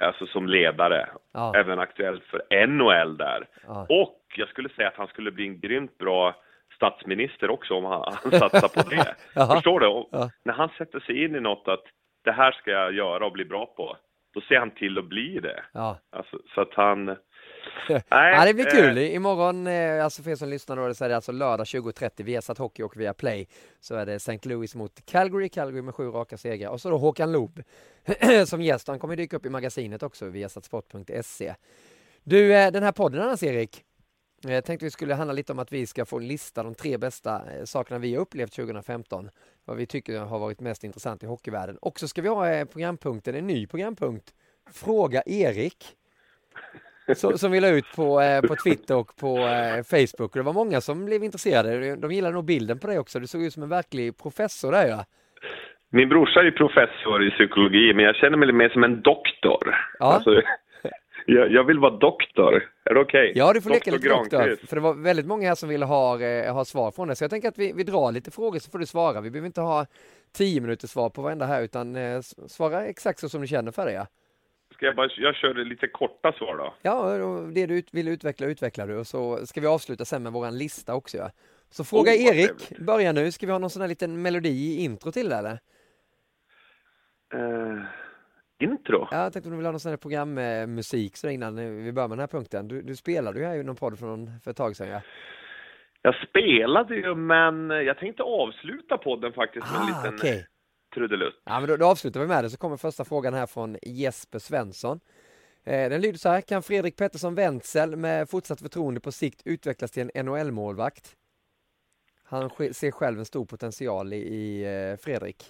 alltså 0.03 0.27
som 0.27 0.47
ledare, 0.49 1.09
Ja. 1.33 1.53
även 1.57 1.79
aktuell 1.79 2.21
för 2.23 2.67
NHL 2.67 3.17
där. 3.17 3.49
Ja. 3.67 3.87
Och 3.91 4.25
jag 4.37 4.49
skulle 4.49 4.69
säga 4.69 4.89
att 4.89 4.97
han 4.97 5.07
skulle 5.09 5.31
bli 5.31 5.47
en 5.47 5.61
grymt 5.61 5.99
bra 5.99 6.35
statsminister 6.75 7.51
också 7.51 7.75
om 7.75 7.85
han, 7.85 8.15
han 8.23 8.33
satsar 8.33 8.83
på 8.83 8.89
det. 8.91 9.15
Förstår 9.55 9.81
du? 9.81 9.87
Och 9.87 10.09
Ja. 10.13 10.31
När 10.45 10.55
han 10.55 10.69
sätter 10.79 11.01
sig 11.01 11.25
in 11.25 11.37
i 11.37 11.41
något 11.41 11.69
att 11.69 11.85
det 12.25 12.33
här 12.33 12.53
ska 12.53 12.71
jag 12.71 12.93
göra 12.95 13.27
och 13.27 13.33
bli 13.33 13.45
bra 13.45 13.67
på, 13.67 13.97
då 14.35 14.41
ser 14.41 14.59
han 14.59 14.71
till 14.71 14.99
att 14.99 15.05
bli 15.05 15.39
det. 15.41 15.63
Ja, 15.73 15.99
Alltså, 16.13 16.39
så 16.55 16.61
att 16.61 16.75
han, 16.75 17.17
Nej, 17.89 18.03
ja, 18.11 18.45
det 18.45 18.55
blir 18.55 18.65
kul. 18.65 18.99
Eh... 18.99 19.15
Imorgon, 19.15 19.67
eh, 19.67 20.05
alltså 20.05 20.23
för 20.23 20.31
er 20.31 20.37
som 20.37 20.49
lyssnar 20.49 20.77
då, 20.77 20.95
så 20.95 21.05
är 21.05 21.09
det 21.09 21.17
alltså 21.17 21.33
lördag 21.33 21.65
20.30, 21.65 22.11
vi 22.17 22.35
har 22.35 22.43
satt 22.43 22.59
hockey 22.59 22.83
och 22.83 22.97
via 22.97 23.15
Play. 23.15 23.49
Så 23.81 23.95
är 23.95 24.07
det 24.07 24.15
St. 24.15 24.39
Louis 24.43 24.75
mot 24.75 25.07
Calgary, 25.07 25.49
Calgary 25.49 25.83
med 25.83 25.95
sju 25.95 26.11
raka 26.11 26.37
segrar. 26.37 26.71
Och 26.71 26.81
så 26.81 26.91
då 26.91 26.99
Håkan 26.99 27.33
Loob 27.33 27.63
som 28.47 28.63
gäst. 28.63 28.89
Han 28.89 28.99
kommer 28.99 29.17
dyka 29.17 29.37
upp 29.37 29.47
i 29.47 29.51
magasinet 29.51 30.03
också, 30.03 30.29
via 30.29 30.49
satsport.se. 30.49 31.55
Du, 32.23 32.55
eh, 32.55 32.73
den 32.73 32.83
här 32.83 32.93
podden 32.93 33.23
annars 33.23 33.43
Erik, 33.43 33.85
jag 34.41 34.65
tänkte 34.65 34.85
vi 34.85 34.91
skulle 34.91 35.15
handla 35.15 35.33
lite 35.33 35.53
om 35.53 35.59
att 35.59 35.73
vi 35.73 35.87
ska 35.87 36.05
få 36.05 36.19
lista 36.19 36.63
de 36.63 36.75
tre 36.75 36.99
bästa 36.99 37.43
eh, 37.53 37.65
sakerna 37.65 37.99
vi 37.99 38.15
har 38.15 38.23
upplevt 38.23 38.53
2015. 38.53 39.31
Vad 39.65 39.77
vi 39.77 39.87
tycker 39.87 40.19
har 40.19 40.39
varit 40.39 40.61
mest 40.61 40.85
intressant 40.85 41.23
i 41.23 41.27
hockeyvärlden. 41.27 41.77
Och 41.77 42.01
så 42.01 42.09
ska 42.09 42.23
vi 42.23 42.29
ha 42.29 42.67
programpunkten, 42.67 43.35
en 43.35 43.47
ny 43.47 43.67
programpunkt. 43.67 44.35
Fråga 44.73 45.23
Erik. 45.27 45.97
Så, 47.15 47.39
som 47.39 47.53
vi 47.53 47.61
la 47.61 47.69
ut 47.69 47.87
på, 47.97 48.21
eh, 48.21 48.41
på 48.41 48.57
Twitter 48.65 48.97
och 48.97 49.17
på 49.17 49.37
Facebook. 49.91 50.31
Och 50.31 50.37
det 50.37 50.43
var 50.43 50.53
många 50.53 50.81
som 50.81 51.05
blev 51.05 51.25
intresserade. 51.25 51.97
De 51.97 52.13
gillade 52.13 52.35
nog 52.35 52.45
bilden 52.45 52.79
på 52.79 52.87
dig 52.87 52.99
också. 52.99 53.21
Du 53.21 53.27
såg 53.27 53.43
ut 53.43 53.53
som 53.53 53.63
en 53.63 53.69
verklig 53.69 54.19
professor 54.19 54.73
där 54.73 54.87
ja. 54.87 55.05
Min 55.91 56.09
brorsa 56.09 56.41
är 56.41 56.51
professor 56.51 57.27
i 57.27 57.31
psykologi, 57.31 57.95
men 57.95 58.05
jag 58.05 58.17
känner 58.17 58.37
mig 58.37 58.53
mer 58.53 58.69
som 58.69 58.85
en 58.85 59.03
doktor. 59.03 59.77
Ja. 59.99 60.07
Alltså, 60.07 60.43
jag, 61.27 61.53
jag, 61.53 61.65
vill 61.65 61.79
vara 61.79 61.97
doktor. 61.97 62.55
Är 62.85 62.95
det 62.95 63.01
okej? 63.01 63.31
Okay? 63.31 63.33
Ja, 63.35 63.53
du 63.53 63.61
får 63.61 63.71
leka 63.71 63.91
lite 63.91 64.09
doktor. 64.09 64.67
För 64.67 64.77
det 64.77 64.83
var 64.83 64.95
väldigt 64.95 65.27
många 65.27 65.49
här 65.49 65.55
som 65.55 65.69
ville 65.69 65.85
ha, 65.85 66.21
eh, 66.21 66.55
ha 66.55 66.65
svar 66.65 66.91
från 66.91 67.09
dig. 67.09 67.17
Så 67.17 67.25
jag 67.25 67.31
tänker 67.31 67.49
att 67.49 67.59
vi, 67.59 67.73
vi 67.77 67.85
drar 67.85 68.13
lite 68.13 68.31
frågor 68.31 68.59
så 68.59 68.71
får 68.71 68.79
du 68.79 68.87
svara. 68.87 69.21
Vi 69.21 69.31
behöver 69.31 69.47
inte 69.47 69.61
ha 69.61 69.87
tio 70.37 70.61
minuters 70.61 70.91
svar 70.91 71.11
på 71.11 71.23
varenda 71.23 71.47
här, 71.47 71.63
utan 71.63 71.97
eh, 71.97 72.21
svara 72.47 72.85
exakt 72.85 73.19
så 73.19 73.29
som 73.29 73.41
du 73.41 73.47
känner 73.47 73.73
för 73.73 73.87
det. 73.87 73.93
Ja. 73.93 74.07
Ska 74.79 74.87
jag 74.87 74.97
bara, 74.97 75.09
jag 75.17 75.35
kör 75.35 75.55
lite 75.55 75.87
korta 75.87 76.33
svar 76.33 76.57
då. 76.57 76.75
Ja, 76.83 77.17
det 77.55 77.67
du 77.67 77.83
vill 77.93 78.09
utveckla 78.09 78.47
utvecklar 78.47 78.87
du 78.87 78.97
och 78.97 79.07
så 79.07 79.47
ska 79.47 79.61
vi 79.61 79.67
avsluta 79.67 80.05
sen 80.05 80.23
med 80.23 80.33
våran 80.33 80.59
lista 80.59 80.95
också. 80.95 81.17
Ja. 81.17 81.31
Så 81.71 81.85
fråga 81.85 82.13
oh, 82.13 82.27
Erik, 82.27 82.79
börja 82.79 83.13
nu. 83.13 83.33
Ska 83.33 83.47
vi 83.47 83.53
ha 83.53 83.59
någon 83.59 83.71
sån 83.71 83.83
här 83.83 83.89
liten 83.89 84.23
melodi 84.23 84.49
i 84.49 84.85
intro 84.85 85.13
till 85.13 85.29
det 85.29 85.37
eller? 85.37 85.59
Uh 87.35 87.85
intro? 88.59 89.09
Ja, 89.11 89.23
jag 89.23 89.33
tänkte 89.33 89.49
om 89.49 89.51
du 89.51 89.57
vill 89.57 89.67
ha 89.67 89.73
någon 89.73 89.81
sån 89.81 89.91
här 89.91 89.97
programmusik 89.97 91.17
så 91.17 91.29
innan 91.29 91.57
vi 91.85 91.93
börjar 91.93 92.09
med 92.09 92.19
den 92.19 92.23
här 92.23 92.39
punkten. 92.39 92.69
Du, 92.69 92.83
du 92.83 92.97
spelade 92.97 93.41
ju 93.41 93.47
här 93.47 93.57
i 93.57 93.63
någon 93.63 93.77
podd 93.77 93.99
för, 93.99 94.41
för 94.45 94.51
ett 94.51 94.57
tag 94.57 94.77
sedan 94.77 94.89
ja. 94.89 95.01
Jag 96.03 96.15
spelade 96.29 96.95
ju 96.95 97.15
men 97.15 97.71
jag 97.71 97.99
tänkte 97.99 98.23
avsluta 98.23 98.99
podden 98.99 99.33
faktiskt 99.33 99.67
med 99.73 99.81
ah, 99.81 99.83
en 99.83 99.87
liten 99.87 100.15
okay. 100.15 100.45
Trudelutt. 100.99 101.43
Ja 101.45 101.61
men 101.61 101.69
då, 101.69 101.77
då 101.77 101.87
avslutar 101.87 102.21
vi 102.21 102.27
med 102.27 102.45
det 102.45 102.51
så 102.51 102.59
kommer 102.59 102.77
första 102.77 103.05
frågan 103.05 103.35
här 103.35 103.47
från 103.47 103.77
Jesper 103.83 104.39
Svensson. 104.39 105.01
Eh, 105.65 105.91
den 105.91 106.01
lyder 106.01 106.19
så 106.19 106.29
här, 106.29 106.41
kan 106.41 106.63
Fredrik 106.63 106.97
Pettersson 106.97 107.35
Wenzel 107.35 107.97
med 107.97 108.31
fortsatt 108.31 108.61
förtroende 108.61 109.01
på 109.01 109.13
sikt 109.13 109.43
utvecklas 109.45 109.91
till 109.91 110.11
en 110.15 110.27
NHL-målvakt? 110.27 111.17
Han 112.25 112.51
ser 112.51 112.91
själv 112.91 113.19
en 113.19 113.25
stor 113.25 113.47
potential 113.47 114.13
i, 114.13 114.17
i 114.17 114.65
eh, 114.65 114.97
Fredrik. 114.97 115.45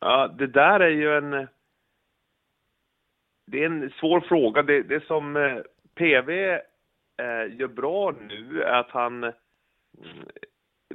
Ja, 0.00 0.34
det 0.38 0.46
där 0.46 0.80
är 0.80 0.90
ju 0.90 1.16
en 1.16 1.48
det 3.50 3.62
är 3.62 3.66
en 3.66 3.90
svår 3.90 4.20
fråga. 4.20 4.62
Det, 4.62 4.82
det 4.82 5.04
som 5.06 5.36
eh, 5.36 5.58
PV 5.94 6.30
eh, 7.16 7.56
gör 7.58 7.68
bra 7.68 8.14
nu 8.28 8.62
är 8.62 8.80
att 8.80 8.90
han... 8.90 9.32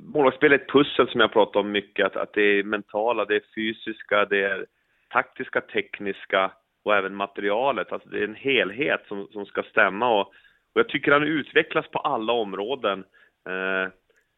Målvaktsspel 0.05 0.51
är 0.51 0.55
ett 0.55 0.71
pussel 0.71 1.09
som 1.09 1.21
jag 1.21 1.33
pratar 1.33 1.59
om 1.59 1.71
mycket, 1.71 2.05
att, 2.05 2.15
att 2.15 2.33
det 2.33 2.41
är 2.41 2.63
mentala, 2.63 3.25
det 3.25 3.35
är 3.35 3.43
fysiska, 3.55 4.25
det 4.25 4.43
är 4.43 4.65
taktiska, 5.09 5.61
tekniska 5.61 6.51
och 6.83 6.95
även 6.95 7.15
materialet. 7.15 7.91
Alltså 7.91 8.09
det 8.09 8.19
är 8.19 8.23
en 8.23 8.35
helhet 8.35 9.01
som, 9.07 9.27
som 9.31 9.45
ska 9.45 9.63
stämma 9.63 10.19
och, 10.19 10.27
och 10.73 10.79
jag 10.79 10.89
tycker 10.89 11.11
han 11.11 11.23
utvecklas 11.23 11.87
på 11.87 11.99
alla 11.99 12.33
områden. 12.33 13.03
Eh, 13.49 13.91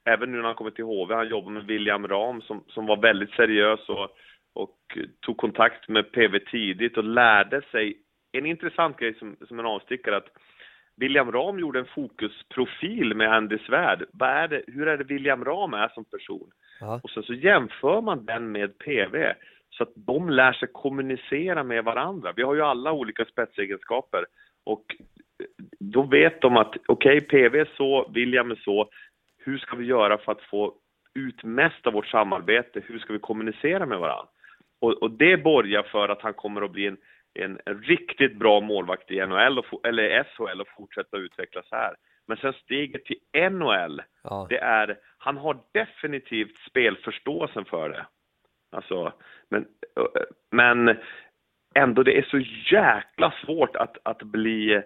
även 0.05 0.31
nu 0.31 0.37
när 0.37 0.43
han 0.43 0.55
kommer 0.55 0.71
till 0.71 0.85
HV, 0.85 1.15
han 1.15 1.29
jobbar 1.29 1.51
med 1.51 1.65
William 1.65 2.07
Ram 2.07 2.41
som, 2.41 2.63
som 2.67 2.85
var 2.85 2.97
väldigt 3.01 3.31
seriös 3.31 3.89
och, 3.89 4.09
och 4.53 4.77
tog 5.25 5.37
kontakt 5.37 5.87
med 5.87 6.11
PV 6.11 6.39
tidigt 6.39 6.97
och 6.97 7.03
lärde 7.03 7.61
sig 7.71 7.97
en 8.31 8.45
intressant 8.45 8.97
grej 8.97 9.13
som, 9.13 9.35
som 9.47 9.59
en 9.59 9.65
avstickare 9.65 10.17
att 10.17 10.29
William 10.97 11.31
Ram 11.31 11.59
gjorde 11.59 11.79
en 11.79 11.85
fokusprofil 11.85 13.15
med 13.15 13.33
Andy 13.33 13.57
Svärd. 13.57 14.05
Vad 14.11 14.29
är 14.29 14.47
det, 14.47 14.61
hur 14.67 14.87
är 14.87 14.97
det 14.97 15.03
William 15.03 15.45
Ram 15.45 15.73
är 15.73 15.87
som 15.87 16.05
person? 16.05 16.51
Aha. 16.81 16.99
Och 17.03 17.09
sen 17.09 17.23
så 17.23 17.33
jämför 17.33 18.01
man 18.01 18.25
den 18.25 18.51
med 18.51 18.77
PV 18.77 19.33
så 19.69 19.83
att 19.83 19.93
de 19.95 20.29
lär 20.29 20.53
sig 20.53 20.69
kommunicera 20.71 21.63
med 21.63 21.83
varandra. 21.83 22.33
Vi 22.35 22.43
har 22.43 22.55
ju 22.55 22.61
alla 22.61 22.91
olika 22.91 23.25
spetsegenskaper 23.25 24.25
och 24.63 24.95
då 25.79 26.01
vet 26.01 26.41
de 26.41 26.57
att 26.57 26.75
okej, 26.87 27.17
okay, 27.17 27.21
PV 27.21 27.59
är 27.59 27.69
så, 27.77 28.11
William 28.13 28.51
är 28.51 28.55
så. 28.55 28.89
Hur 29.37 29.57
ska 29.57 29.75
vi 29.75 29.85
göra 29.85 30.17
för 30.17 30.31
att 30.31 30.41
få 30.41 30.73
ut 31.13 31.43
mest 31.43 31.87
av 31.87 31.93
vårt 31.93 32.07
samarbete? 32.07 32.81
Hur 32.85 32.99
ska 32.99 33.13
vi 33.13 33.19
kommunicera 33.19 33.85
med 33.85 33.99
varandra? 33.99 34.27
Och, 34.81 34.93
och 34.93 35.11
det 35.11 35.37
borgar 35.37 35.83
för 35.83 36.09
att 36.09 36.21
han 36.21 36.33
kommer 36.33 36.61
att 36.61 36.71
bli 36.71 36.87
en 36.87 36.97
en, 37.35 37.59
riktigt 37.65 38.35
bra 38.39 38.61
målvakt 38.61 39.11
i 39.11 39.25
NHL 39.25 39.59
och, 39.59 39.87
eller 39.87 40.23
SHL 40.23 40.61
och 40.61 40.67
fortsätta 40.77 41.17
utvecklas 41.17 41.65
här. 41.71 41.95
Men 42.27 42.37
sen 42.37 42.53
steget 42.53 43.05
till 43.05 43.19
NHL, 43.51 44.01
ja. 44.23 44.47
det 44.49 44.57
är, 44.57 44.97
han 45.17 45.37
har 45.37 45.57
definitivt 45.71 46.57
spelförståelsen 46.69 47.65
för 47.65 47.89
det. 47.89 48.05
Alltså, 48.71 49.13
men, 49.49 49.65
men 50.51 50.97
ändå 51.75 52.03
det 52.03 52.17
är 52.17 52.23
så 52.23 52.39
jäkla 52.75 53.33
svårt 53.45 53.75
att, 53.75 53.97
att 54.03 54.23
bli 54.23 54.81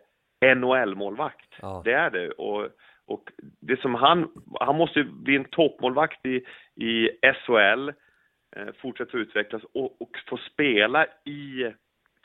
NHL-målvakt. 0.55 1.55
Ja. 1.62 1.81
Det 1.85 1.93
är 1.93 2.09
det. 2.09 2.31
Och, 2.31 2.67
och 3.05 3.23
det 3.62 3.81
som 3.81 3.95
han, 3.95 4.31
han 4.59 4.75
måste 4.75 5.03
bli 5.03 5.35
en 5.35 5.45
toppmålvakt 5.45 6.25
i, 6.25 6.45
i 6.75 7.09
SHL, 7.45 7.89
eh, 8.55 8.73
fortsätta 8.81 9.17
utvecklas 9.17 9.63
och, 9.73 10.01
och 10.01 10.12
få 10.29 10.38
spela 10.38 11.05
i 11.25 11.73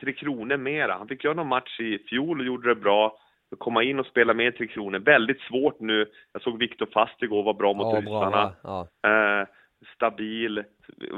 Tre 0.01 0.13
Kronor 0.13 0.57
mera. 0.57 0.95
Han 0.95 1.09
fick 1.09 1.25
göra 1.25 1.35
någon 1.35 1.49
match 1.49 1.81
i 1.81 1.99
fjol 1.99 2.41
och 2.41 2.47
gjorde 2.47 2.69
det 2.69 2.81
bra. 2.81 3.19
Komma 3.59 3.83
in 3.83 4.01
och 4.01 4.07
spela 4.07 4.35
med 4.35 4.57
Tre 4.57 4.67
Kronor. 4.67 4.99
Väldigt 4.99 5.41
svårt 5.41 5.81
nu. 5.81 6.11
Jag 6.33 6.43
såg 6.43 6.59
Viktor 6.59 6.89
Fast 6.93 7.23
igår, 7.23 7.43
var 7.43 7.55
bra 7.55 7.73
mot 7.73 7.95
ja, 7.95 8.01
ryssarna. 8.01 8.53
Ja. 8.63 8.89
Eh, 9.11 9.49
stabil. 9.97 10.65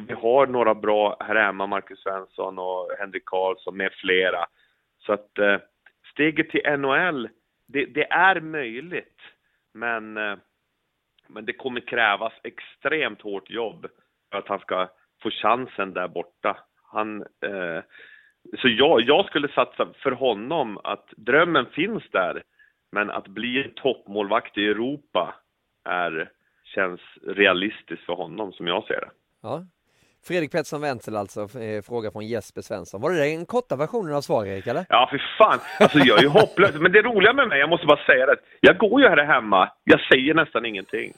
Vi 0.09 0.15
har 0.15 0.47
några 0.47 0.75
bra 0.75 1.17
här 1.21 1.35
hemma, 1.35 1.67
Marcus 1.67 1.99
Svensson 1.99 2.59
och 2.59 2.91
Henrik 2.99 3.25
Karlsson 3.25 3.77
med 3.77 3.93
flera. 3.93 4.47
Så 4.99 5.13
att 5.13 5.39
eh, 5.39 5.57
steget 6.13 6.51
till 6.51 6.79
NHL, 6.79 7.29
det, 7.69 7.85
det 7.85 8.11
är 8.11 8.41
möjligt. 8.41 9.21
Men, 9.75 10.17
eh, 10.17 10.37
men 11.29 11.45
det 11.45 11.53
kommer 11.53 11.81
krävas 11.81 12.33
extremt 12.43 13.23
hårt 13.23 13.51
jobb 13.51 13.87
för 14.31 14.39
att 14.39 14.49
han 14.49 14.59
ska 14.59 14.89
få 15.23 15.31
chansen 15.31 15.93
där 15.93 16.09
borta. 16.09 16.57
Han, 16.83 17.23
eh, 17.23 17.83
så 18.59 18.69
jag, 18.69 19.01
jag 19.01 19.27
skulle 19.27 19.49
satsa 19.49 19.89
för 20.03 20.11
honom 20.11 20.79
att 20.85 21.07
drömmen 21.17 21.67
finns 21.67 22.03
där, 22.13 22.43
men 22.93 23.11
att 23.11 23.29
bli 23.29 23.73
toppmålvakt 23.77 24.59
i 24.59 24.67
Europa 24.67 25.35
är, 25.89 26.31
känns 26.65 27.01
realistiskt 27.27 28.07
för 28.07 28.13
honom 28.13 28.53
som 28.53 28.67
jag 28.67 28.85
ser 28.85 29.01
det. 29.01 29.11
Ja. 29.43 29.65
Fredrik 30.29 30.53
Pettersson 30.53 30.81
Wenzel 30.81 31.17
alltså, 31.17 31.41
eh, 31.41 31.83
fråga 31.83 32.11
från 32.11 32.27
Jesper 32.27 32.63
Svensson. 32.63 33.01
Var 33.01 33.11
det 33.11 33.19
den 33.19 33.47
korta 33.47 33.77
versionen 33.77 34.15
av 34.15 34.21
svar 34.21 34.47
Erik 34.47 34.67
eller? 34.67 34.85
Ja, 34.89 35.09
för 35.11 35.23
fan. 35.39 35.59
Alltså 35.81 35.99
jag 35.99 36.19
är 36.19 36.23
ju 36.23 36.29
hopplös. 36.29 36.75
Men 36.81 36.93
det 36.93 37.03
roliga 37.03 37.33
med 37.33 37.49
mig, 37.49 37.59
jag 37.61 37.69
måste 37.69 37.87
bara 37.87 38.07
säga 38.07 38.27
det. 38.27 38.37
Jag 38.61 38.79
går 38.79 39.01
ju 39.01 39.09
här 39.09 39.25
hemma, 39.25 39.71
jag 39.85 40.01
säger 40.01 40.35
nästan 40.35 40.67
ingenting. 40.67 41.13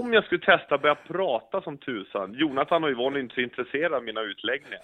Om 0.00 0.12
jag 0.12 0.24
skulle 0.24 0.40
testa 0.40 0.74
att 0.74 0.82
börja 0.82 0.94
prata 0.94 1.62
som 1.62 1.78
tusan. 1.78 2.34
Jonathan 2.34 2.84
och 2.84 2.90
Yvonne 2.90 3.18
är 3.18 3.20
inte 3.20 3.34
så 3.34 3.40
intresserade 3.40 3.96
av 3.96 4.04
mina 4.04 4.22
utläggningar. 4.22 4.80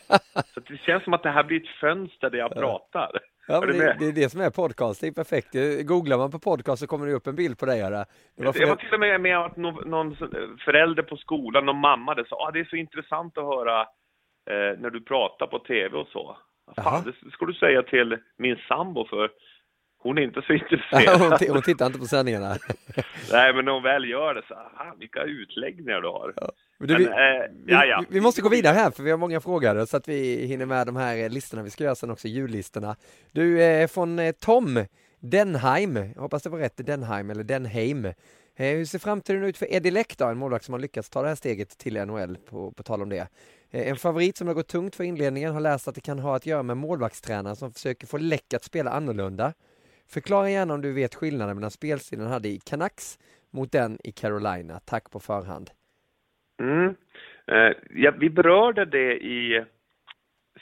Så 0.54 0.60
det 0.60 0.76
känns 0.76 1.04
som 1.04 1.14
att 1.14 1.22
det 1.22 1.30
här 1.30 1.44
blir 1.44 1.60
ett 1.60 1.68
fönster 1.80 2.30
där 2.30 2.38
jag 2.38 2.54
pratar. 2.54 3.10
Ja, 3.48 3.60
det, 3.60 3.96
det, 3.98 4.06
är 4.06 4.12
det 4.12 4.30
som 4.30 4.40
är 4.40 4.50
podcast, 4.50 5.00
det 5.00 5.06
är 5.06 5.12
perfekt. 5.12 5.48
Googlar 5.86 6.18
man 6.18 6.30
på 6.30 6.38
podcast 6.38 6.80
så 6.80 6.86
kommer 6.86 7.06
det 7.06 7.12
upp 7.12 7.26
en 7.26 7.36
bild 7.36 7.58
på 7.58 7.66
dig. 7.66 7.78
Det 7.78 7.90
var, 7.90 8.54
jag 8.54 8.68
var 8.68 8.76
till 8.76 8.94
och 8.94 9.00
med 9.00 9.20
med 9.20 9.38
att 9.38 9.56
någon, 9.56 10.16
förälder 10.64 11.02
på 11.02 11.16
skolan, 11.16 11.66
någon 11.66 11.80
mamma, 11.80 12.14
det 12.14 12.28
sa 12.28 12.36
ah, 12.36 12.50
det 12.50 12.60
är 12.60 12.64
så 12.64 12.76
intressant 12.76 13.38
att 13.38 13.44
höra 13.44 13.80
eh, 14.50 14.78
när 14.78 14.90
du 14.90 15.00
pratar 15.00 15.46
på 15.46 15.58
tv 15.58 15.96
och 15.98 16.08
så. 16.08 16.36
Fan, 16.76 17.02
det 17.04 17.30
ska 17.30 17.46
du 17.46 17.54
säga 17.54 17.82
till 17.82 18.18
min 18.38 18.56
sambo 18.68 19.06
för 19.06 19.30
hon 20.02 20.18
är 20.18 20.22
inte 20.22 20.42
så 20.42 20.52
intresserad. 20.52 21.20
hon, 21.20 21.54
hon 21.54 21.62
tittar 21.62 21.86
inte 21.86 21.98
på 21.98 22.04
sändningarna. 22.04 22.48
Nej, 23.32 23.54
men 23.54 23.64
när 23.64 23.72
hon 23.72 23.82
väl 23.82 24.04
gör 24.10 24.34
det 24.34 24.42
så, 24.48 24.54
ah, 24.54 24.94
vilka 24.98 25.22
utläggningar 25.22 26.00
du 26.00 26.08
har. 26.08 26.32
Ja. 26.36 26.52
Du, 26.78 26.96
vi, 26.96 27.04
äh, 27.04 27.12
ja, 27.66 27.84
ja. 27.84 28.04
Vi, 28.08 28.14
vi, 28.14 28.20
måste 28.20 28.42
gå 28.42 28.48
vidare 28.48 28.74
här 28.74 28.90
för 28.90 29.02
vi 29.02 29.10
har 29.10 29.18
många 29.18 29.40
frågor 29.40 29.86
så 29.86 29.96
att 29.96 30.08
vi 30.08 30.46
hinner 30.46 30.66
med 30.66 30.86
de 30.86 30.96
här 30.96 31.28
listorna. 31.28 31.62
Vi 31.62 31.70
ska 31.70 31.84
göra 31.84 31.94
sen 31.94 32.10
också 32.10 32.28
jullistorna. 32.28 32.96
Du, 33.32 33.62
eh, 33.62 33.88
från 33.88 34.18
eh, 34.18 34.32
Tom 34.32 34.84
Denheim, 35.20 36.14
hoppas 36.16 36.42
det 36.42 36.50
var 36.50 36.58
rätt, 36.58 36.86
Denheim 36.86 37.30
eller 37.30 37.44
Denheim. 37.44 38.04
Eh, 38.04 38.14
hur 38.56 38.84
ser 38.84 38.98
framtiden 38.98 39.44
ut 39.44 39.58
för 39.58 39.74
Eddie 39.74 39.90
Leck 39.90 40.20
en 40.20 40.38
målvakt 40.38 40.64
som 40.64 40.72
har 40.72 40.80
lyckats 40.80 41.10
ta 41.10 41.22
det 41.22 41.28
här 41.28 41.34
steget 41.34 41.78
till 41.78 42.06
NHL, 42.06 42.38
på, 42.50 42.72
på 42.72 42.82
tal 42.82 43.02
om 43.02 43.08
det. 43.08 43.28
Eh, 43.70 43.88
en 43.88 43.96
favorit 43.96 44.36
som 44.36 44.46
har 44.46 44.54
gått 44.54 44.68
tungt 44.68 44.96
för 44.96 45.04
inledningen 45.04 45.52
har 45.52 45.60
läst 45.60 45.88
att 45.88 45.94
det 45.94 46.00
kan 46.00 46.18
ha 46.18 46.36
att 46.36 46.46
göra 46.46 46.62
med 46.62 46.76
målvaktstränaren 46.76 47.56
som 47.56 47.72
försöker 47.72 48.06
få 48.06 48.18
Läck 48.18 48.54
att 48.54 48.64
spela 48.64 48.90
annorlunda. 48.90 49.52
Förklara 50.12 50.50
gärna 50.50 50.74
om 50.74 50.82
du 50.82 50.92
vet 50.92 51.14
skillnaden 51.14 51.56
mellan 51.56 51.70
spelstilen 51.70 52.24
han 52.24 52.32
hade 52.32 52.48
i 52.48 52.58
Canucks 52.58 53.18
mot 53.50 53.72
den 53.72 53.98
i 54.04 54.12
Carolina. 54.12 54.80
Tack 54.84 55.10
på 55.10 55.20
förhand. 55.20 55.70
Mm. 56.60 56.94
Eh, 57.46 57.72
ja, 57.90 58.12
vi 58.18 58.30
berörde 58.30 58.84
det 58.84 59.14
i 59.14 59.64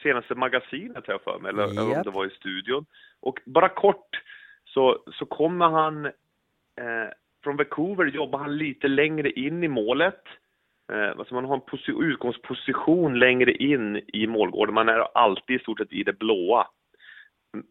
senaste 0.02 0.34
magasinet 0.34 1.04
jag 1.06 1.22
för 1.22 1.38
mig, 1.38 1.48
eller 1.48 1.62
Japp. 1.62 1.96
om 1.96 2.02
det 2.04 2.10
var 2.10 2.26
i 2.26 2.30
studion. 2.30 2.86
Och 3.20 3.40
bara 3.44 3.68
kort 3.68 4.22
så, 4.64 5.02
så 5.12 5.26
kommer 5.26 5.68
han 5.68 6.06
eh, 6.06 7.10
från 7.44 7.56
Vancouver 7.56 8.04
jobbar 8.06 8.38
han 8.38 8.56
lite 8.56 8.88
längre 8.88 9.30
in 9.30 9.64
i 9.64 9.68
målet. 9.68 10.24
Eh, 10.92 11.10
alltså 11.18 11.34
man 11.34 11.44
har 11.44 11.54
en 11.54 11.60
posi- 11.60 12.02
utgångsposition 12.02 13.18
längre 13.18 13.52
in 13.52 14.00
i 14.06 14.26
målgården. 14.26 14.74
Man 14.74 14.88
är 14.88 15.18
alltid 15.18 15.56
i 15.56 15.62
stort 15.62 15.78
sett 15.78 15.92
i 15.92 16.02
det 16.02 16.18
blåa. 16.18 16.66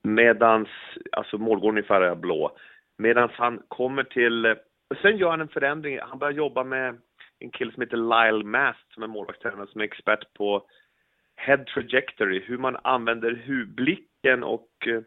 Medans, 0.03 0.69
alltså 1.11 1.37
målgården 1.37 1.83
i 1.83 1.87
är 1.93 2.15
blå. 2.15 2.57
Medan 2.97 3.29
han 3.33 3.61
kommer 3.67 4.03
till, 4.03 4.55
sen 5.01 5.17
gör 5.17 5.29
han 5.29 5.41
en 5.41 5.47
förändring. 5.47 5.99
Han 6.01 6.19
börjar 6.19 6.33
jobba 6.33 6.63
med 6.63 6.97
en 7.39 7.51
kille 7.51 7.71
som 7.71 7.81
heter 7.81 7.97
Lyle 7.97 8.43
Mast 8.43 8.93
som 8.93 9.03
är 9.03 9.07
målvaktstränare 9.07 9.67
som 9.67 9.81
är 9.81 9.85
expert 9.85 10.33
på 10.33 10.65
head 11.35 11.65
trajectory, 11.65 12.39
hur 12.39 12.57
man 12.57 12.77
använder 12.83 13.31
hu- 13.31 13.65
blicken 13.75 14.43
och 14.43 14.69
eh, 14.87 15.01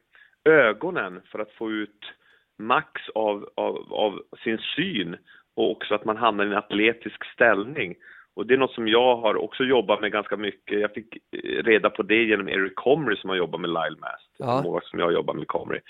ögonen 0.45 1.21
för 1.25 1.39
att 1.39 1.53
få 1.53 1.71
ut 1.71 2.13
max 2.59 3.09
av, 3.15 3.49
av, 3.57 3.93
av 3.93 4.23
sin 4.45 4.59
syn 4.59 5.17
och 5.57 5.71
också 5.71 5.95
att 5.95 6.05
man 6.05 6.17
hamnar 6.17 6.45
i 6.45 6.49
en 6.49 6.57
atletisk 6.57 7.25
ställning. 7.25 7.95
Och 8.35 8.47
det 8.47 8.55
är 8.55 8.59
något 8.59 8.75
som 8.75 8.89
jag 8.89 9.17
har 9.17 9.35
också 9.37 9.65
jobbat 9.65 10.01
med 10.01 10.13
ganska 10.13 10.37
mycket. 10.37 10.81
Jag 10.81 10.93
fick 10.95 11.17
eh, 11.17 11.63
reda 11.63 11.91
på 11.91 12.03
det 12.03 12.23
genom 12.23 12.49
Eric 12.49 12.73
Comrie 12.75 13.19
som 13.21 13.31
har 13.31 13.37
jobbat 13.37 13.61
med 13.61 13.71
Lyle 13.71 13.97
Mast, 14.01 14.31
Ja. 14.39 14.81
som 14.85 14.99
jag 14.99 15.13
jobbar 15.13 15.35
med 15.35 15.47
Comrie. 15.47 15.81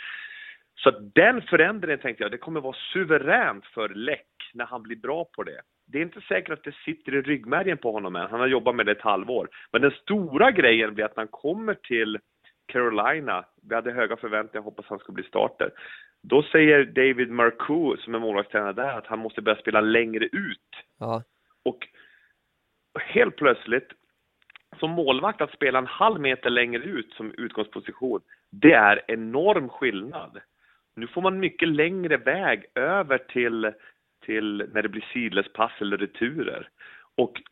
Så 0.74 0.90
den 1.14 1.42
förändringen 1.42 1.98
tänkte 1.98 2.24
jag, 2.24 2.30
det 2.30 2.38
kommer 2.38 2.60
vara 2.60 2.76
suveränt 2.92 3.66
för 3.66 3.88
Läck 3.88 4.26
när 4.54 4.64
han 4.64 4.82
blir 4.82 4.96
bra 4.96 5.24
på 5.36 5.42
det. 5.42 5.60
Det 5.86 5.98
är 5.98 6.02
inte 6.02 6.20
säkert 6.20 6.50
att 6.52 6.64
det 6.64 6.74
sitter 6.84 7.14
i 7.14 7.22
ryggmärgen 7.22 7.78
på 7.78 7.92
honom 7.92 8.16
än, 8.16 8.30
han 8.30 8.40
har 8.40 8.46
jobbat 8.46 8.74
med 8.76 8.86
det 8.86 8.92
ett 8.92 9.00
halvår. 9.00 9.48
Men 9.72 9.82
den 9.82 9.90
stora 9.90 10.50
grejen 10.50 10.94
blir 10.94 11.04
att 11.04 11.16
när 11.16 11.20
han 11.20 11.28
kommer 11.28 11.74
till 11.74 12.18
Carolina, 12.66 13.44
vi 13.68 13.74
hade 13.74 13.92
höga 13.92 14.16
förväntningar, 14.16 14.64
hoppas 14.64 14.86
han 14.88 14.98
ska 14.98 15.12
bli 15.12 15.24
starter. 15.24 15.70
Då 16.22 16.42
säger 16.42 16.84
David 16.84 17.30
Marcoux, 17.30 18.02
som 18.04 18.14
är 18.14 18.18
målvaktstränare 18.18 18.72
där, 18.72 18.98
att 18.98 19.06
han 19.06 19.18
måste 19.18 19.42
börja 19.42 19.58
spela 19.60 19.80
längre 19.80 20.24
ut. 20.24 20.70
Ja, 20.98 21.22
Och 21.64 21.78
helt 23.00 23.36
plötsligt, 23.36 23.88
som 24.80 24.90
målvakt 24.90 25.40
att 25.40 25.52
spela 25.52 25.78
en 25.78 25.86
halv 25.86 26.20
meter 26.20 26.50
längre 26.50 26.82
ut 26.82 27.12
som 27.12 27.34
utgångsposition, 27.38 28.20
det 28.50 28.72
är 28.72 29.02
enorm 29.08 29.68
skillnad. 29.68 30.40
Nu 30.96 31.06
får 31.06 31.22
man 31.22 31.40
mycket 31.40 31.68
längre 31.68 32.16
väg 32.16 32.64
över 32.74 33.18
till, 33.18 33.72
till 34.24 34.68
när 34.72 34.82
det 34.82 34.88
blir 34.88 35.06
sidledspass 35.12 35.72
eller 35.80 35.96
returer. 35.96 36.68
Och 37.16 37.42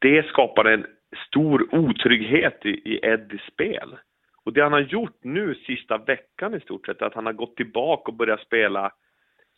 det 0.00 0.26
skapar 0.26 0.64
en 0.64 0.86
stor 1.28 1.74
otrygghet 1.74 2.66
i, 2.66 2.68
i 2.68 3.00
Eddies 3.02 3.42
spel. 3.42 3.96
Och 4.44 4.52
det 4.52 4.62
han 4.62 4.72
har 4.72 4.80
gjort 4.80 5.18
nu 5.24 5.54
sista 5.54 5.98
veckan 5.98 6.54
i 6.54 6.60
stort 6.60 6.86
sett, 6.86 7.02
är 7.02 7.06
att 7.06 7.14
han 7.14 7.26
har 7.26 7.32
gått 7.32 7.56
tillbaka 7.56 8.10
och 8.10 8.16
börjat 8.16 8.40
spela 8.40 8.92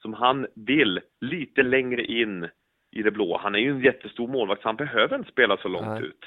som 0.02 0.14
han 0.14 0.46
vill, 0.54 1.00
lite 1.20 1.62
längre 1.62 2.04
in 2.04 2.48
i 2.92 3.02
det 3.02 3.10
blå. 3.10 3.38
Han 3.42 3.54
är 3.54 3.58
ju 3.58 3.70
en 3.70 3.80
jättestor 3.80 4.28
målvakt, 4.28 4.62
så 4.62 4.68
han 4.68 4.76
behöver 4.76 5.16
inte 5.16 5.30
spela 5.30 5.56
så 5.56 5.68
långt 5.68 5.86
Nej. 5.86 6.02
ut. 6.02 6.24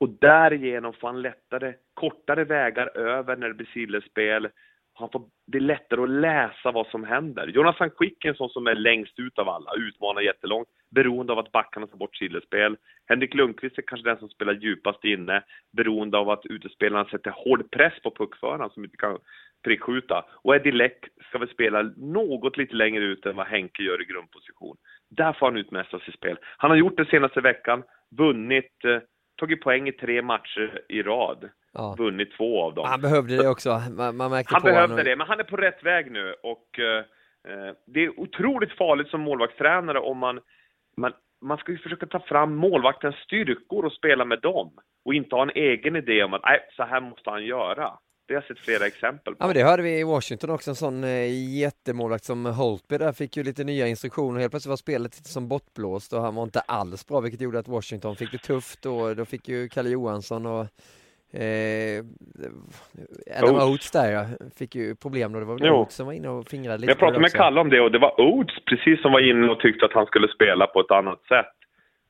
Och 0.00 0.08
därigenom 0.08 0.92
får 0.92 1.08
han 1.08 1.22
lättare, 1.22 1.74
kortare 1.94 2.44
vägar 2.44 2.96
över 2.98 3.36
när 3.36 3.48
det 3.48 3.54
blir 3.54 3.66
sidledsspel. 3.74 4.48
Han 4.96 5.08
får, 5.12 5.22
det 5.46 5.58
är 5.58 5.62
lättare 5.62 6.02
att 6.02 6.10
läsa 6.10 6.70
vad 6.72 6.86
som 6.86 7.04
händer. 7.04 7.46
Jonathan 7.46 7.90
Quick 7.90 8.24
är 8.24 8.28
en 8.28 8.34
sån 8.34 8.48
som 8.48 8.66
är 8.66 8.74
längst 8.74 9.18
ut 9.18 9.38
av 9.38 9.48
alla, 9.48 9.70
utmanar 9.74 10.20
jättelångt, 10.20 10.68
beroende 10.90 11.32
av 11.32 11.38
att 11.38 11.52
backarna 11.52 11.86
tar 11.86 11.96
bort 11.96 12.16
sidledsspel. 12.16 12.76
Henrik 13.06 13.34
Lundqvist 13.34 13.78
är 13.78 13.82
kanske 13.82 14.08
den 14.08 14.18
som 14.18 14.28
spelar 14.28 14.52
djupast 14.52 15.04
inne, 15.04 15.42
beroende 15.72 16.18
av 16.18 16.30
att 16.30 16.46
utespelarna 16.46 17.04
sätter 17.04 17.30
hård 17.30 17.70
press 17.70 18.02
på 18.02 18.10
puckföraren 18.10 18.70
som 18.70 18.84
inte 18.84 18.96
kan 18.96 19.18
prickskjuta. 19.64 20.24
Och 20.42 20.56
Eddie 20.56 20.72
Läck 20.72 20.98
ska 21.28 21.38
väl 21.38 21.48
spela 21.48 21.82
något 21.96 22.56
lite 22.56 22.74
längre 22.74 23.04
ut 23.04 23.26
än 23.26 23.36
vad 23.36 23.46
Henke 23.46 23.82
gör 23.82 24.02
i 24.02 24.04
grundposition. 24.04 24.76
Där 25.10 25.32
får 25.32 25.46
han 25.46 25.56
utmästra 25.56 25.98
sitt 25.98 26.14
spel. 26.14 26.38
Han 26.56 26.70
har 26.70 26.78
gjort 26.78 26.96
det 26.96 27.04
senaste 27.10 27.40
veckan, 27.40 27.82
vunnit, 28.16 28.84
eh, 28.84 28.98
tagit 29.36 29.60
poäng 29.60 29.88
i 29.88 29.92
tre 29.92 30.22
matcher 30.22 30.80
i 30.88 31.02
rad. 31.02 31.50
ja. 31.72 31.94
Vunnit 31.98 32.36
två 32.36 32.62
av 32.62 32.74
dem. 32.74 32.86
Han 32.88 33.00
behövde 33.00 33.36
det 33.36 33.48
också. 33.48 33.82
Man, 33.90 34.16
man 34.16 34.30
märkte 34.30 34.54
Han 34.54 34.62
på 34.62 34.66
behövde 34.66 34.92
honom. 34.92 35.04
det, 35.04 35.16
men 35.16 35.26
han 35.26 35.40
är 35.40 35.44
på 35.44 35.56
rätt 35.56 35.82
väg 35.84 36.10
nu 36.10 36.34
och 36.42 36.78
eh, 36.78 36.98
eh, 37.48 37.74
det 37.86 38.04
är 38.04 38.20
otroligt 38.20 38.72
farligt 38.72 39.08
som 39.08 39.20
målvaktstränare 39.20 39.98
om 39.98 40.18
man, 40.18 40.40
man 40.96 41.12
man 41.40 41.58
ska 41.58 41.72
ju 41.72 41.78
försöka 41.78 42.06
ta 42.06 42.20
fram 42.20 42.56
målvaktens 42.56 43.16
styrkor 43.16 43.84
och 43.84 43.92
spela 43.92 44.24
med 44.24 44.40
dem 44.40 44.72
och 45.04 45.14
inte 45.14 45.34
ha 45.34 45.42
en 45.42 45.50
egen 45.54 45.96
idé 45.96 46.24
om 46.24 46.34
att 46.34 46.42
nej, 46.44 46.60
så 46.76 46.82
här 46.82 47.00
måste 47.00 47.30
han 47.30 47.44
göra. 47.44 47.92
Det 48.26 48.34
har 48.34 48.42
jag 48.48 48.56
sett 48.56 48.64
flera 48.64 48.86
exempel 48.86 49.34
på. 49.34 49.42
Ja 49.42 49.46
men 49.46 49.54
det 49.56 49.62
hörde 49.62 49.82
vi 49.82 49.98
i 50.00 50.04
Washington 50.04 50.50
också, 50.50 50.70
en 50.70 50.74
sån 50.74 51.04
eh, 51.04 51.58
jättemålvakt 51.58 52.24
som 52.24 52.46
Holtby 52.46 52.98
där 52.98 53.12
fick 53.12 53.36
ju 53.36 53.42
lite 53.42 53.64
nya 53.64 53.86
instruktioner. 53.86 54.40
Helt 54.40 54.52
plötsligt 54.52 54.70
var 54.70 54.76
spelet 54.76 55.16
lite 55.16 55.28
som 55.28 55.48
bortblåst 55.48 56.12
och 56.12 56.20
han 56.20 56.34
var 56.34 56.42
inte 56.42 56.60
alls 56.60 57.06
bra 57.06 57.20
vilket 57.20 57.40
gjorde 57.40 57.58
att 57.58 57.68
Washington 57.68 58.16
fick 58.16 58.32
det 58.32 58.38
tufft 58.38 58.86
och 58.86 59.16
då 59.16 59.24
fick 59.24 59.48
ju 59.48 59.68
Kalle 59.68 59.90
Johansson 59.90 60.46
och 60.46 60.66
eh, 61.40 62.04
Adam 63.38 63.54
Oates. 63.54 63.68
Oates 63.68 63.90
där 63.90 64.12
ja, 64.12 64.26
fick 64.58 64.74
ju 64.74 64.94
problem 64.94 65.32
då. 65.32 65.38
Det 65.38 65.44
var 65.44 65.54
väl 65.54 65.66
Jo. 65.66 65.74
Oates 65.74 65.94
som 65.94 66.06
var 66.06 66.12
inne 66.12 66.28
och 66.28 66.48
fingrade 66.48 66.78
lite 66.78 66.90
Jag 66.90 66.98
pratade 66.98 67.20
med. 67.20 67.32
Kalle 67.32 67.60
om 67.60 67.70
det 67.70 67.80
och 67.80 67.92
det 67.92 67.98
var 67.98 68.20
Oates 68.20 68.64
precis 68.64 69.02
som 69.02 69.12
var 69.12 69.30
inne 69.30 69.48
och 69.48 69.60
tyckte 69.60 69.84
att 69.84 69.92
han 69.92 70.06
skulle 70.06 70.28
spela 70.28 70.66
på 70.66 70.80
ett 70.80 70.90
annat 70.90 71.22
sätt. 71.28 71.54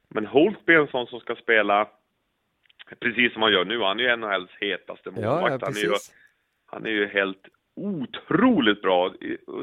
Men 0.09 0.27
Holtby 0.27 0.73
är 0.73 0.79
en 0.79 0.87
sån 0.87 1.07
som 1.07 1.21
ska 1.21 1.35
spela 1.35 1.89
precis 3.01 3.33
som 3.33 3.43
han 3.43 3.53
gör 3.53 3.65
nu. 3.65 3.81
Han 3.81 4.01
är 4.01 4.05
ju 4.05 4.17
NHLs 4.17 4.51
hetaste 4.61 5.11
målvakt. 5.11 5.63
ja 5.63 5.67
han, 5.67 5.77
är 5.77 5.81
ju, 5.81 5.95
han 6.67 6.87
är 6.87 6.91
ju 6.91 7.07
helt 7.07 7.49
otroligt 7.77 8.83
bra. 8.83 9.15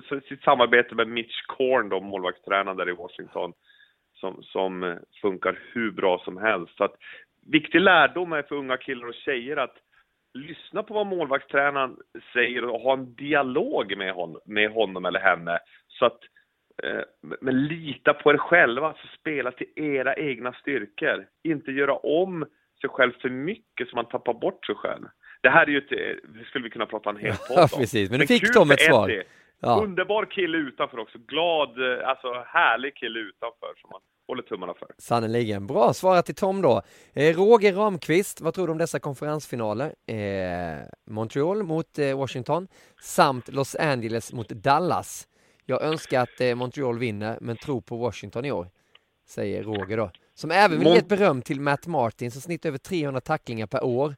Så 0.10 0.22
Sitt 0.22 0.44
samarbete 0.44 0.96
med 0.96 1.08
Mitch 1.08 1.42
Korn, 1.48 1.90
då, 1.90 2.00
målvaktstränaren 2.00 2.78
där 2.78 2.90
i 2.90 2.94
Washington, 2.94 3.54
som, 4.14 4.44
som 4.44 4.84
eh, 4.84 4.96
funkar 5.22 5.60
hur 5.74 5.92
bra 5.92 6.22
som 6.26 6.38
helst. 6.38 6.78
Så 6.78 6.84
att, 6.84 6.96
viktig 7.48 7.82
lärdom 7.82 8.34
är 8.34 8.42
för 8.42 8.56
unga 8.56 8.78
killar 8.78 9.08
och 9.08 9.14
tjejer 9.14 9.58
att 9.58 9.76
lyssna 10.34 10.84
på 10.84 10.94
vad 10.94 11.08
målvaktstränaren 11.08 11.98
säger 12.34 12.66
och 12.66 12.82
ha 12.82 12.94
en 12.94 13.16
dialog 13.16 13.98
med, 13.98 14.14
hon, 14.14 14.40
med 14.46 14.72
honom 14.72 15.06
eller 15.06 15.20
henne. 15.20 15.60
Så 15.88 16.06
att, 16.06 16.20
eh, 16.84 17.02
men 17.42 17.64
lita 17.64 18.14
på 18.14 18.32
er 18.32 18.38
själva, 18.38 18.88
alltså 18.88 19.08
spela 19.20 19.52
till 19.52 19.68
era 19.76 20.16
egna 20.16 20.54
styrkor. 20.54 21.28
Inte 21.44 21.72
göra 21.72 21.96
om 21.96 22.46
sig 22.82 22.90
själv 22.90 23.12
för 23.22 23.30
mycket 23.30 23.90
så 23.90 23.96
man 23.96 24.06
tappar 24.08 24.34
bort 24.34 24.66
sig 24.66 24.76
själv. 24.76 25.06
Det 25.42 25.50
här 25.50 25.64
är 25.64 25.68
ju 25.72 25.78
ett, 25.78 25.92
eh, 25.92 25.98
det 26.40 26.46
skulle 26.46 26.64
vi 26.64 26.70
kunna 26.70 26.86
prata 26.86 27.10
en 27.10 27.18
hel 27.18 27.36
podd 27.48 27.58
Ja, 27.58 27.64
om. 27.64 27.80
precis. 27.80 28.10
Men 28.10 28.20
nu 28.20 28.28
fick 28.28 28.54
de 28.54 28.72
ett 28.72 28.82
svar. 28.82 29.24
Ja. 29.64 29.82
Underbar 29.84 30.26
kille 30.26 30.58
utanför 30.58 31.00
också. 31.00 31.18
Glad, 31.28 31.70
eh, 32.00 32.08
alltså 32.10 32.28
härlig 32.48 32.96
kille 32.96 33.20
utanför 33.20 33.74
som 33.82 33.90
man 33.90 34.02
håller 34.28 34.44
tummarna 34.44 34.74
för. 34.74 34.88
Sannerligen. 34.98 35.68
Bra 35.68 35.94
svarat 35.94 36.26
till 36.26 36.36
Tom 36.36 36.62
då. 36.62 36.82
Eh, 37.14 37.36
Roger 37.38 37.74
Ramqvist, 37.74 38.42
vad 38.42 38.54
tror 38.54 38.68
du 38.68 38.72
om 38.72 38.78
dessa 38.78 39.00
konferensfinaler? 39.00 39.94
Eh, 40.08 40.80
Montreal 41.10 41.64
mot 41.64 42.00
eh, 42.00 42.18
Washington 42.18 42.68
samt 43.02 43.48
Los 43.54 43.76
Angeles 43.76 44.34
mot 44.34 44.50
Dallas. 44.50 45.28
Jag 45.66 45.82
önskar 45.84 46.22
att 46.22 46.42
eh, 46.42 46.56
Montreal 46.56 47.00
vinner, 47.00 47.38
men 47.42 47.56
tror 47.58 47.82
på 47.82 47.98
Washington 47.98 48.46
i 48.46 48.52
år, 48.52 48.68
säger 49.28 49.64
Roger 49.64 49.98
då. 49.98 50.12
Som 50.42 50.52
även 50.52 50.80
vill 50.80 50.88
Mon- 50.88 50.92
ge 50.94 50.98
ett 51.00 51.10
beröm 51.10 51.42
till 51.42 51.62
Matt 51.62 51.88
Martin 51.88 52.32
som 52.32 52.42
snittar 52.42 52.70
över 52.70 52.78
300 52.78 53.22
tacklingar 53.22 53.68
per 53.68 53.84
år 53.84 54.16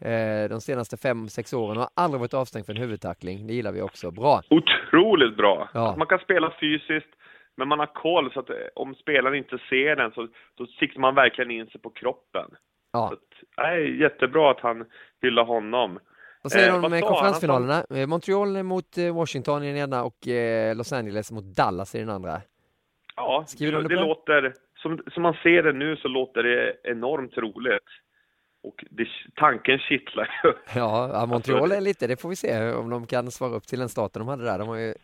eh, 0.00 0.48
de 0.48 0.60
senaste 0.60 0.96
5-6 0.96 1.54
åren 1.54 1.76
och 1.76 1.82
har 1.82 1.90
aldrig 1.94 2.20
varit 2.20 2.34
avstängd 2.34 2.66
för 2.66 2.72
en 2.72 2.80
huvudtackling. 2.80 3.46
Det 3.46 3.54
gillar 3.54 3.72
vi 3.72 3.82
också. 3.82 4.10
Bra. 4.10 4.42
Otroligt 4.50 5.36
bra! 5.36 5.68
Ja. 5.74 5.90
Att 5.90 5.96
man 5.98 6.06
kan 6.06 6.18
spela 6.18 6.52
fysiskt, 6.60 7.08
men 7.56 7.68
man 7.68 7.78
har 7.78 7.86
koll 7.94 8.32
så 8.32 8.40
att 8.40 8.50
eh, 8.50 8.56
om 8.74 8.94
spelaren 8.94 9.36
inte 9.36 9.58
ser 9.70 9.96
den 9.96 10.10
så 10.10 10.28
då 10.54 10.66
siktar 10.66 11.00
man 11.00 11.14
verkligen 11.14 11.50
in 11.50 11.66
sig 11.66 11.80
på 11.80 11.90
kroppen. 11.90 12.50
Ja. 12.92 13.08
Så 13.08 13.14
att, 13.14 13.20
nej, 13.56 14.00
jättebra 14.00 14.50
att 14.50 14.60
han 14.60 14.84
hyllar 15.22 15.44
honom. 15.44 15.98
Vad 16.42 16.52
säger 16.52 16.70
du 16.72 16.78
om 16.78 16.84
eh, 16.84 16.90
han? 16.90 17.00
konferensfinalerna? 17.00 17.84
Eh, 17.94 18.06
Montreal 18.06 18.62
mot 18.62 18.98
Washington 19.14 19.62
i 19.62 19.66
den 19.66 19.76
ena 19.76 20.04
och 20.04 20.28
eh, 20.28 20.76
Los 20.76 20.92
Angeles 20.92 21.32
mot 21.32 21.44
Dallas 21.44 21.94
i 21.94 21.98
den 21.98 22.10
andra. 22.10 22.40
Ja, 23.16 23.44
Skriver 23.46 23.72
det 23.72 23.82
på 23.82 23.88
det? 23.88 23.94
låter, 23.94 24.54
som, 24.82 25.00
som 25.12 25.22
man 25.22 25.34
ser 25.42 25.62
det 25.62 25.72
nu 25.72 25.96
så 25.96 26.08
låter 26.08 26.42
det 26.42 26.76
enormt 26.84 27.38
roligt. 27.38 27.88
Och 28.62 28.84
det, 28.90 29.08
tanken 29.34 29.78
kittlar 29.78 30.40
ju. 30.44 30.52
Ja, 30.74 31.26
Montreal 31.28 31.62
Alltså- 31.62 31.76
är 31.76 31.80
lite, 31.80 32.06
det 32.06 32.20
får 32.20 32.28
vi 32.28 32.36
se 32.36 32.72
om 32.72 32.90
de 32.90 33.06
kan 33.06 33.30
svara 33.30 33.54
upp 33.54 33.66
till 33.66 33.78
den 33.78 33.88
starten 33.88 34.20
de 34.20 34.28
hade 34.28 34.44
där. 34.44 34.58
De 34.58 34.68
har 34.68 34.76
ju 34.76 34.94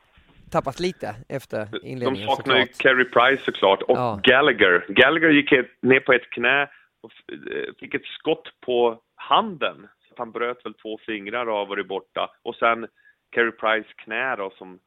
tappat 0.51 0.81
lite 0.81 1.15
efter 1.29 1.67
De 1.73 1.87
inledningen 1.87 2.29
saknar 2.29 2.57
ju. 2.57 2.67
Carey 2.67 3.05
Price 3.05 3.43
såklart 3.45 3.83
och 3.83 3.97
Ja. 3.99 4.21
Gallagher. 4.23 4.85
Gallagher 4.89 5.31
gick 5.31 5.51
ner 5.83 6.01
på 6.01 6.13
ett 6.13 6.31
knä 6.31 6.63
och 7.03 7.13
eh, 7.33 7.75
fick 7.81 7.95
ett 7.95 8.05
skott 8.19 8.49
på 8.67 9.01
handen. 9.15 9.89
Så 10.09 10.15
han 10.19 10.33
bröt 10.33 10.65
väl 10.67 10.75
två 10.75 10.99
fingrar 11.07 11.47
och 11.47 11.57
har 11.57 11.67
varit 11.67 11.89
borta. 11.89 12.31
Och 12.43 12.55
sen 12.55 12.87
Carey 13.31 13.51
Price 13.51 13.89
knä 13.97 14.37
då 14.37 14.51
som, 14.59 14.79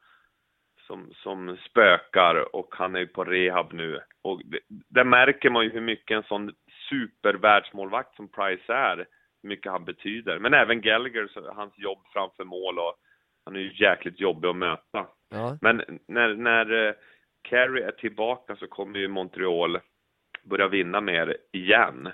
som, 0.87 1.13
som 1.23 1.57
spökar 1.69 2.55
och 2.55 2.67
han 2.71 2.95
är 2.95 3.05
på 3.05 3.23
rehab 3.23 3.73
nu. 3.73 3.99
Och 4.21 4.41
det, 4.45 4.59
där 4.67 5.03
märker 5.03 5.49
man 5.49 5.63
ju 5.63 5.69
hur 5.69 5.81
mycket 5.81 6.15
en 6.15 6.23
sån 6.23 6.53
supervärldsmålvakt 6.89 8.15
som 8.15 8.27
Price 8.27 8.73
är, 8.73 8.97
hur 9.41 9.49
mycket 9.49 9.71
han 9.71 9.85
betyder. 9.85 10.39
Men 10.39 10.53
även 10.53 10.81
Gallagher, 10.81 11.53
hans 11.55 11.77
jobb 11.77 11.99
framför 12.13 12.43
mål 12.43 12.79
och 12.79 12.95
han 13.45 13.55
är 13.55 13.59
ju 13.59 13.85
jäkligt 13.85 14.19
jobbig 14.19 14.47
att 14.49 14.55
möta. 14.55 15.07
Ja. 15.29 15.57
Men 15.61 15.81
när, 16.07 16.35
när 16.35 16.87
eh, 16.87 16.93
Carey 17.41 17.83
är 17.83 17.91
tillbaka 17.91 18.55
så 18.55 18.67
kommer 18.67 18.99
ju 18.99 19.07
Montreal 19.07 19.79
börja 20.43 20.67
vinna 20.67 21.01
mer 21.01 21.37
igen. 21.51 22.09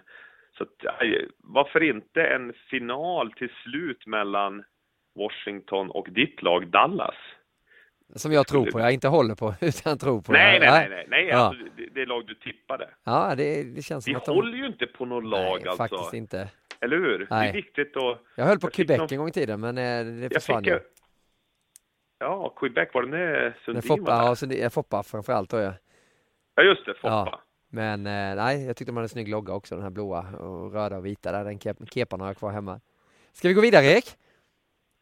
Så 0.58 0.63
att, 0.63 1.02
varför 1.38 1.84
inte 1.84 2.24
en 2.24 2.54
final 2.70 3.32
till 3.32 3.52
slut 3.63 4.08
mellan 4.08 4.63
Washington 5.15 5.91
och 5.91 6.08
ditt 6.10 6.41
lag 6.41 6.67
Dallas? 6.67 7.15
Som 8.15 8.32
jag 8.32 8.48
tror 8.48 8.72
på, 8.72 8.80
jag 8.80 8.91
inte 8.93 9.08
håller 9.08 9.36
på 9.36 9.54
utan 9.62 9.98
tror 9.98 10.22
på. 10.22 10.32
Nej, 10.32 10.60
det. 10.60 10.65
nej, 10.72 10.89
nej, 10.89 10.89
nej, 10.89 11.06
nej 11.10 11.26
Ja. 11.28 11.38
alltså, 11.38 11.63
det, 11.78 11.86
det 11.93 12.02
är 12.02 12.06
lag 12.06 12.28
du 12.28 12.36
tippade. 12.36 12.89
Ja, 13.04 13.36
det, 13.36 13.63
det 13.63 13.82
känns 13.82 14.04
som 14.04 14.12
Vi 14.13 14.17
att 14.17 14.26
de... 14.26 14.36
håller 14.36 14.58
ju 14.58 14.65
inte 14.67 14.88
på 14.88 15.06
något 15.06 15.24
lag 15.24 15.60
nej, 15.60 15.67
alltså. 15.67 15.78
faktiskt 15.78 16.13
inte. 16.13 16.50
Eller 16.80 16.98
hur? 16.98 17.20
Det 17.20 17.28
Nej. 17.30 17.50
är 17.50 17.54
viktigt 17.54 17.98
att... 17.98 18.17
Jag 18.36 18.46
höll 18.46 18.60
på 18.60 18.67
Jag 18.67 18.74
fick 18.74 18.88
Quebec 18.88 18.98
någon- 18.98 19.08
en 19.12 19.17
gång 19.17 19.28
i 19.28 19.32
tiden, 19.32 19.60
men 19.60 19.78
eh, 19.78 20.06
det 20.30 20.34
försvann 20.34 20.63
fick... 20.63 20.74
ju. 20.74 20.80
Ja, 22.20 22.54
Quebec, 22.60 22.89
var 22.93 23.02
det 23.04 23.08
när 23.10 23.58
Sundin 23.65 23.82
Foppa, 23.84 24.02
var 24.02 24.22
där? 24.22 24.38
ja, 24.41 24.48
det 24.48 24.62
är 24.63 24.70
Foppa 24.70 25.04
framförallt 25.04 25.50
då 25.50 25.58
ja. 25.58 25.74
Ja, 26.56 26.63
just 26.63 26.86
det, 26.86 26.93
Foppa. 26.93 27.08
Ja. 27.32 27.41
Men 27.70 28.00
eh, 28.08 28.36
nej, 28.43 28.65
jag 28.65 28.76
tyckte 28.78 28.91
de 28.91 28.96
hade 28.98 29.06
en 29.06 29.10
snygg 29.10 29.28
logga 29.30 29.54
också, 29.54 29.76
den 29.76 29.84
här 29.84 29.89
blåa 29.89 30.20
och 30.38 30.74
röda 30.74 30.98
och 30.98 31.06
vita 31.06 31.32
där. 31.32 31.43
Den 31.43 31.60
kep 31.60 31.78
kepan 31.93 32.22
har 32.22 32.28
jag 32.28 32.38
kvar 32.38 32.52
hemma. 32.52 32.80
Ska 33.34 33.48
vi 33.48 33.54
gå 33.54 33.62
vidare 33.62 33.86
Erik? 33.86 34.06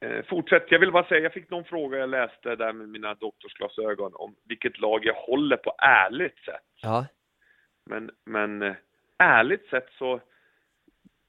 Eh, 0.05 0.23
fortsätt, 0.25 0.65
jag 0.71 0.79
vill 0.79 0.91
bara 0.91 1.07
säga, 1.07 1.21
jag 1.21 1.33
fick 1.33 1.49
någon 1.49 1.63
fråga 1.63 1.97
jag 1.97 2.09
läste 2.09 2.55
där 2.55 2.73
med 2.73 2.89
mina 2.89 3.13
doktorsglasögon 3.13 4.11
om 4.15 4.35
vilket 4.47 4.79
lag 4.79 5.05
jag 5.05 5.13
håller 5.13 5.57
på 5.57 5.75
ärligt 5.77 6.37
sätt. 6.39 6.63
Ja, 6.81 7.05
Men, 7.85 8.11
men 8.25 8.61
eh, 8.61 8.75
ärligt 9.17 9.69
sett 9.69 9.89
så, 9.97 10.19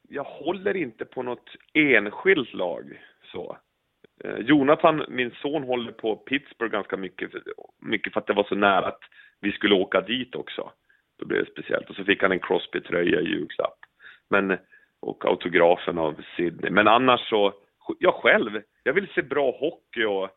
jag 0.08 0.24
håller 0.24 0.76
inte 0.76 1.04
på 1.04 1.22
något 1.22 1.50
enskilt 1.74 2.54
lag 2.54 3.02
så. 3.32 3.58
Eh, 4.24 4.38
Jonathan, 4.38 5.04
min 5.08 5.30
son, 5.30 5.62
håller 5.62 5.92
på 5.92 6.16
Pittsburgh 6.16 6.72
ganska 6.72 6.96
mycket, 6.96 7.30
för- 7.30 7.42
mycket 7.82 8.12
för 8.12 8.20
att 8.20 8.26
det 8.26 8.32
var 8.32 8.44
så 8.44 8.54
nära 8.54 8.86
att 8.86 9.00
vi 9.40 9.52
skulle 9.52 9.74
åka 9.74 10.00
dit 10.00 10.34
också. 10.34 10.72
Då 11.18 11.26
blev 11.26 11.44
det 11.44 11.50
speciellt. 11.50 11.90
Och 11.90 11.96
så 11.96 12.04
fick 12.04 12.22
han 12.22 12.32
en 12.32 12.40
Crosby-tröja 12.40 13.20
i 13.20 13.24
julklapp. 13.28 13.78
Men, 14.30 14.58
och 15.00 15.24
autografen 15.24 15.98
av 15.98 16.22
Sydney. 16.36 16.70
Men 16.70 16.88
annars 16.88 17.28
så, 17.28 17.54
jag 17.98 18.14
själv, 18.14 18.50
jag 18.82 18.92
vill 18.92 19.08
se 19.14 19.22
bra 19.22 19.50
hockey 19.60 20.04
och, 20.04 20.28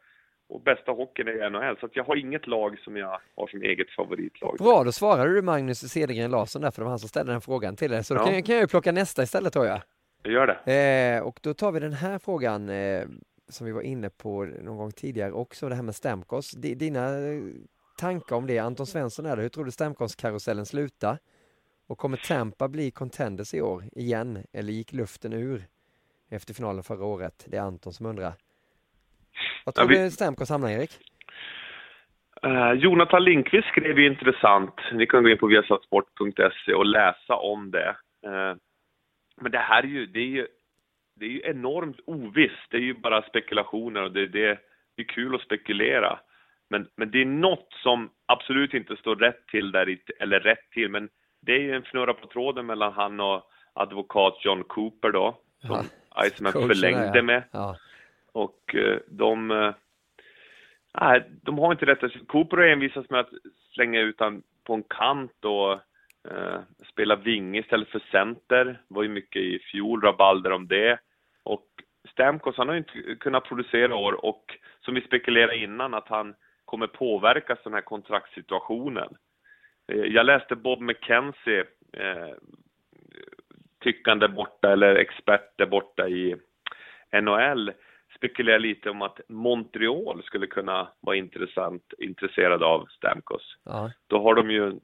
och 0.49 0.61
bästa 0.63 0.91
hockeyn 0.91 1.27
i 1.27 1.49
NHL. 1.49 1.77
Så 1.79 1.85
att 1.85 1.95
jag 1.95 2.03
har 2.03 2.15
inget 2.15 2.47
lag 2.47 2.79
som 2.79 2.97
jag 2.97 3.19
har 3.35 3.47
som 3.47 3.61
eget 3.61 3.89
favoritlag. 3.91 4.55
bra 4.59 4.83
då 4.83 4.91
svarade 4.91 5.33
du 5.33 5.41
Magnus 5.41 5.79
Cedergren 5.91 6.31
Larsson 6.31 6.61
där, 6.61 6.71
för 6.71 6.81
det 6.81 6.83
var 6.83 6.89
han 6.89 6.99
som 6.99 7.09
ställde 7.09 7.31
den 7.31 7.41
frågan 7.41 7.75
till 7.75 7.91
dig. 7.91 8.03
Så 8.03 8.13
då 8.13 8.19
Ja. 8.19 8.25
kan, 8.25 8.33
jag- 8.35 8.45
kan 8.45 8.55
jag 8.55 8.61
ju 8.61 8.67
plocka 8.67 8.91
nästa 8.91 9.23
istället 9.23 9.53
tror 9.53 9.65
jag. 9.65 9.81
Jag 10.23 10.33
gör 10.33 10.47
det. 10.65 11.17
Eh, 11.17 11.23
och 11.27 11.39
då 11.43 11.53
tar 11.53 11.71
vi 11.71 11.79
den 11.79 11.93
här 11.93 12.19
frågan 12.19 12.69
eh, 12.69 13.03
som 13.49 13.65
vi 13.65 13.71
var 13.71 13.81
inne 13.81 14.09
på 14.09 14.43
någon 14.43 14.77
gång 14.77 14.91
tidigare 14.91 15.31
också, 15.31 15.69
det 15.69 15.75
här 15.75 15.83
med 15.83 15.95
Stamkos. 15.95 16.51
Di- 16.51 16.75
Dina 16.75 17.17
eh, 17.27 17.41
tankar 17.99 18.35
om 18.35 18.47
det, 18.47 18.59
Anton 18.59 18.85
Svensson 18.85 19.25
är 19.25 19.35
det. 19.35 19.41
Hur 19.41 19.49
tror 19.49 19.65
du 19.65 19.71
Stamkos-karusellen 19.71 20.65
slutar? 20.65 21.17
Och 21.87 21.97
kommer 21.97 22.17
Tampa 22.17 22.67
bli 22.67 22.91
contenders 22.91 23.53
i 23.53 23.61
år 23.61 23.83
igen? 23.91 24.43
Eller 24.53 24.73
gick 24.73 24.93
luften 24.93 25.33
ur 25.33 25.63
efter 26.29 26.53
finalen 26.53 26.83
förra 26.83 27.05
året? 27.05 27.45
Det 27.47 27.57
är 27.57 27.61
Anton 27.61 27.93
som 27.93 28.05
undrar. 28.05 28.33
Vad 29.65 29.75
tror 29.75 29.91
Ja, 29.93 29.97
vi- 29.99 30.03
du 30.03 30.11
Stamkos 30.11 30.49
hamnar 30.49 30.69
Erik? 30.69 30.91
Eh, 32.43 32.71
Jonathan 32.73 33.23
Lindqvist 33.23 33.67
skrev 33.67 33.99
ju 33.99 34.07
intressant. 34.07 34.75
Ni 34.93 35.05
kan 35.05 35.23
gå 35.23 35.29
in 35.29 35.37
på 35.37 35.47
viasatsport.se 35.47 36.73
och 36.73 36.85
läsa 36.85 37.35
om 37.35 37.71
det. 37.71 37.89
Eh, 38.25 38.55
men 39.41 39.51
det 39.51 39.57
här 39.59 39.83
är 39.83 39.87
ju, 39.87 40.05
det 40.05 40.19
är 40.19 40.25
ju, 40.27 40.47
det 41.15 41.25
är 41.25 41.29
ju 41.29 41.41
enormt 41.43 41.99
ovisst. 42.05 42.67
Det 42.69 42.77
är 42.77 42.81
ju 42.81 42.93
bara 42.93 43.21
spekulationer 43.21 44.03
och 44.03 44.11
det, 44.11 44.27
det, 44.27 44.59
det 44.95 45.01
är 45.01 45.07
kul 45.07 45.35
att 45.35 45.41
spekulera. 45.41 46.19
Men, 46.69 46.87
men 46.95 47.11
det 47.11 47.21
är 47.21 47.25
något 47.25 47.67
som 47.83 48.09
absolut 48.25 48.73
inte 48.73 48.95
står 48.95 49.15
rätt 49.15 49.47
till 49.47 49.71
där, 49.71 49.97
eller 50.19 50.39
rätt 50.39 50.69
till, 50.71 50.89
men 50.89 51.09
det 51.41 51.51
är 51.53 51.59
ju 51.59 51.75
en 51.75 51.83
fnurra 51.83 52.13
på 52.13 52.27
tråden 52.27 52.65
mellan 52.65 52.93
han 52.93 53.19
och 53.19 53.43
advokat 53.73 54.37
John 54.45 54.63
Cooper 54.63 55.11
då, 55.11 55.37
som 55.61 55.69
Iceman 56.25 56.51
Coachen 56.53 56.67
förlängde 56.67 57.11
ja. 57.17 57.21
med. 57.23 57.43
Ja, 57.51 57.77
Och 58.31 58.75
eh, 58.75 58.99
de... 59.07 59.51
eh, 59.51 59.73
Nej, 61.01 61.23
de 61.41 61.59
har 61.59 61.71
inte 61.71 61.85
rätt. 61.85 62.27
Cooper 62.27 62.57
har 62.57 62.63
envisats 62.63 63.09
med 63.09 63.19
att 63.19 63.29
slänga 63.73 63.99
ut 63.99 64.19
han 64.19 64.43
på 64.63 64.73
en 64.73 64.83
kant 64.83 65.45
och 65.45 65.71
eh, 66.31 66.59
spela 66.91 67.15
vinge 67.15 67.59
istället 67.59 67.87
för 67.89 68.01
center. 68.11 68.65
Det 68.65 68.77
var 68.87 69.03
ju 69.03 69.09
mycket 69.09 69.41
i 69.41 69.59
fjol 69.59 70.01
rabalder 70.01 70.51
om 70.51 70.67
det. 70.67 70.99
Och 71.43 71.65
Stamkos, 72.11 72.57
han 72.57 72.67
har 72.67 72.75
ju 72.75 72.79
inte 72.79 73.15
kunnat 73.15 73.43
producera 73.43 73.95
år 73.95 74.25
och 74.25 74.57
som 74.81 74.93
vi 74.95 75.01
spekulerade 75.01 75.57
innan 75.57 75.93
att 75.93 76.07
han 76.07 76.35
kommer 76.65 76.87
påverkas 76.87 77.59
den 77.63 77.73
här 77.73 77.81
kontraktssituationen. 77.81 79.17
Eh, 79.91 80.03
Jag 80.05 80.25
läste 80.25 80.55
Bob 80.55 80.81
McKenzie, 80.81 81.59
eh, 81.93 82.33
tyckande 83.79 84.27
borta 84.27 84.71
eller 84.71 84.95
experter 84.95 85.65
borta 85.65 86.07
i 86.07 86.35
NHL 87.21 87.71
spekulerar 88.15 88.59
lite 88.59 88.89
om 88.89 89.01
att 89.01 89.19
Montreal 89.29 90.23
skulle 90.23 90.47
kunna 90.47 90.87
vara 90.99 91.15
intressant, 91.15 91.93
intresserad 91.97 92.63
av 92.63 92.85
Stamkos. 92.85 93.57
ja, 93.63 93.91
Då 94.07 94.23
har 94.23 94.35
de 94.35 94.51
ju 94.51 94.67
en 94.67 94.79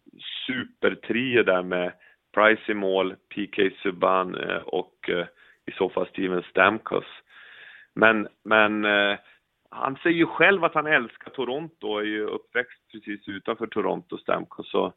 supertrio 0.48 1.44
där 1.44 1.64
med 1.64 1.94
Price 2.34 2.72
i 2.72 2.76
mål, 2.76 3.16
PK 3.36 3.70
Subban 3.84 4.36
eh, 4.36 4.58
och 4.58 5.10
eh, 5.10 5.26
i 5.66 5.72
så 5.72 5.90
fall 5.90 6.08
Steven 6.08 6.44
Stamkos. 6.44 7.06
Men, 7.94 8.28
men 8.44 8.86
eh, 8.86 9.18
han 9.70 9.96
säger 9.96 10.18
ju 10.18 10.26
själv 10.26 10.64
att 10.64 10.74
han 10.74 10.88
älskar 10.88 11.32
Toronto 11.32 11.88
och 11.88 12.02
är 12.02 12.06
ju 12.06 12.26
uppväxt 12.26 12.82
precis 12.92 13.28
utanför 13.28 13.68
Toronto, 13.68 14.18
Stamkos. 14.18 14.72
Så... 14.72 14.94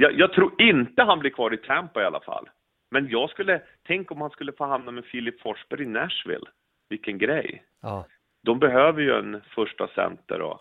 Jag, 0.00 0.12
jag 0.18 0.32
tror 0.32 0.62
inte 0.62 1.02
han 1.02 1.18
blir 1.18 1.30
kvar 1.30 1.54
i 1.54 1.56
Tampa 1.56 2.02
i 2.02 2.04
alla 2.04 2.20
fall. 2.20 2.48
Men 2.90 3.08
jag 3.08 3.30
skulle, 3.30 3.60
tänk 3.86 4.10
om 4.10 4.20
han 4.20 4.30
skulle 4.30 4.52
få 4.52 4.64
hamna 4.66 4.90
med 4.90 5.04
Filip 5.04 5.40
Forsberg 5.40 5.82
i 5.82 5.86
Nashville. 5.86 6.46
Vilken 6.88 7.18
grej. 7.18 7.62
ja. 7.82 8.06
De 8.42 8.58
behöver 8.58 9.02
ju 9.02 9.12
en 9.18 9.40
första 9.54 9.88
center 9.88 10.40
och, 10.40 10.60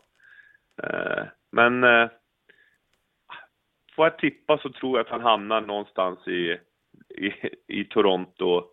eh, 0.83 1.25
men 1.51 1.83
eh, 1.83 2.09
får 3.95 4.05
jag 4.05 4.17
tippa 4.17 4.57
så 4.57 4.69
tror 4.69 4.97
jag 4.97 5.05
att 5.05 5.11
han 5.11 5.21
hamnar 5.21 5.61
någonstans 5.61 6.27
i, 6.27 6.59
i, 7.09 7.33
i 7.67 7.83
Toronto, 7.85 8.63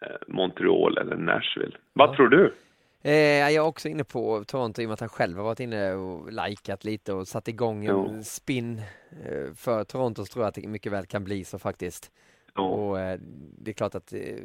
eh, 0.00 0.16
Montreal 0.28 0.98
eller 0.98 1.16
Nashville. 1.16 1.76
Vad 1.92 2.08
Ja. 2.10 2.14
tror 2.16 2.28
du? 2.28 2.54
Eh, 3.02 3.12
jag 3.12 3.52
är 3.52 3.60
också 3.60 3.88
inne 3.88 4.04
på 4.04 4.44
Toronto 4.44 4.82
i 4.82 4.84
och 4.84 4.88
med 4.88 4.94
att 4.94 5.00
han 5.00 5.08
själv 5.08 5.36
har 5.36 5.44
varit 5.44 5.60
inne 5.60 5.92
och 5.92 6.32
likat 6.32 6.84
lite 6.84 7.12
och 7.12 7.28
satt 7.28 7.48
igång 7.48 7.86
en 7.86 8.14
Jo. 8.16 8.22
spin 8.24 8.82
eh, 9.24 9.54
för 9.54 9.84
Toronto 9.84 10.24
så 10.24 10.32
tror 10.32 10.44
jag 10.44 10.48
att 10.48 10.54
det 10.54 10.68
mycket 10.68 10.92
väl 10.92 11.06
kan 11.06 11.24
bli 11.24 11.44
så 11.44 11.58
faktiskt. 11.58 12.10
Ja. 12.54 12.68
Och 12.68 13.00
eh, 13.00 13.18
det 13.58 13.70
är 13.70 13.72
klart 13.72 13.94
att, 13.94 14.12
eh, 14.12 14.36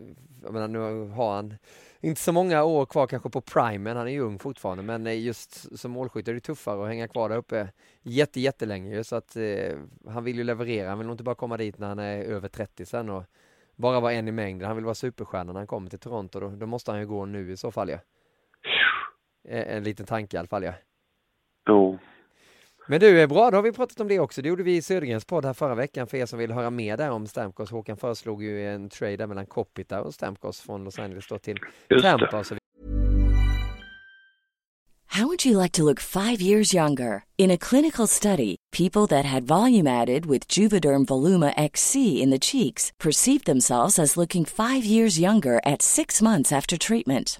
jag 0.43 0.53
menar 0.53 0.67
nu 0.67 1.09
har 1.09 1.35
han 1.35 1.53
inte 2.01 2.21
så 2.21 2.31
många 2.31 2.63
år 2.63 2.85
kvar 2.85 3.07
kanske 3.07 3.29
på 3.29 3.41
primen, 3.41 3.97
han 3.97 4.07
är 4.07 4.11
ju 4.11 4.19
ung 4.19 4.39
fortfarande, 4.39 4.83
men 4.83 5.07
eh, 5.07 5.19
just 5.21 5.79
som 5.79 5.91
målskytt 5.91 6.27
är 6.27 6.33
det 6.33 6.39
tuffare 6.39 6.81
att 6.83 6.87
hänga 6.87 7.07
kvar 7.07 7.29
där 7.29 7.37
uppe 7.37 7.69
jätte, 8.01 8.39
jättelänge 8.39 9.03
så 9.03 9.15
att 9.15 9.37
han 10.07 10.23
vill 10.23 10.37
ju 10.37 10.43
leverera, 10.43 10.89
han 10.89 10.97
vill 10.97 11.07
nog 11.07 11.13
inte 11.13 11.23
bara 11.23 11.35
komma 11.35 11.57
dit 11.57 11.77
när 11.77 11.87
han 11.87 11.99
är 11.99 12.23
över 12.23 12.47
30 12.47 12.85
sen 12.85 13.09
och 13.09 13.23
bara 13.75 13.99
vara 13.99 14.13
en 14.13 14.27
i 14.27 14.31
mängden, 14.31 14.67
han 14.67 14.75
vill 14.75 14.85
vara 14.85 14.95
superstjärna 14.95 15.53
när 15.53 15.59
han 15.59 15.67
kommer 15.67 15.89
till 15.89 15.99
Toronto, 15.99 16.39
då, 16.39 16.49
då 16.49 16.65
måste 16.65 16.91
han 16.91 16.99
ju 16.99 17.07
gå 17.07 17.25
nu 17.25 17.51
i 17.51 17.57
så 17.57 17.71
fall 17.71 17.89
ja. 17.89 17.97
Eh, 19.49 19.75
En 19.75 19.84
liten 19.84 20.06
tanke 20.06 20.38
i 20.38 20.39
alla 20.39 20.47
fall 20.47 20.63
ja. 20.63 20.73
Jo. 21.69 21.99
Men 22.88 22.99
du, 22.99 23.21
är 23.21 23.27
bra, 23.27 23.51
då 23.51 23.58
har 23.58 23.63
vi 23.63 23.71
pratat 23.71 23.99
om 23.99 24.08
det 24.08 24.19
också. 24.19 24.41
Det 24.41 24.49
gjorde 24.49 24.63
vi 24.63 24.75
i 24.75 24.82
Södergrens 24.82 25.25
podd 25.25 25.45
här 25.45 25.53
förra 25.53 25.75
veckan 25.75 26.08
för 26.08 26.17
er 26.17 26.25
som 26.25 26.39
vill 26.39 26.51
höra 26.51 26.69
mer 26.69 26.97
där 26.97 27.10
om 27.12 27.27
Stamkos. 27.27 27.71
Håkan 27.71 27.98
föreslog 27.98 28.44
ju 28.44 28.67
en 28.69 28.89
trade 28.89 29.17
där 29.17 29.27
mellan 29.27 29.46
Kopita 29.46 30.02
och 30.02 30.13
Stamkos 30.13 30.62
från 30.62 30.83
Los 30.83 31.00
Angeles 31.00 31.27
då 31.27 31.37
till 31.37 31.58
Just 31.89 32.04
Tampa. 32.04 32.44
så 32.44 32.56
How 35.06 35.27
would 35.27 35.46
you 35.46 35.62
like 35.62 35.73
to 35.73 35.83
look 35.83 36.00
five 36.00 36.41
years 36.41 36.73
younger? 36.73 37.23
In 37.37 37.52
a 37.52 37.58
clinical 37.58 38.08
study, 38.08 38.56
people 38.71 39.06
that 39.08 39.25
had 39.25 39.44
volume 39.44 39.85
added 40.02 40.25
with 40.25 40.48
Juvederm 40.48 41.06
Voluma 41.06 41.54
XC 41.56 41.96
in 41.96 42.31
the 42.31 42.39
cheeks 42.39 42.91
perceived 42.98 43.46
themselves 43.46 44.00
as 44.00 44.17
looking 44.17 44.44
five 44.46 44.83
years 44.83 45.19
younger 45.19 45.60
at 45.65 45.81
six 45.83 46.21
months 46.21 46.52
after 46.52 46.77
treatment. 46.77 47.39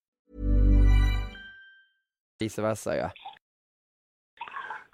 Vice 2.41 2.61
versa 2.61 2.97
ja. 2.97 3.11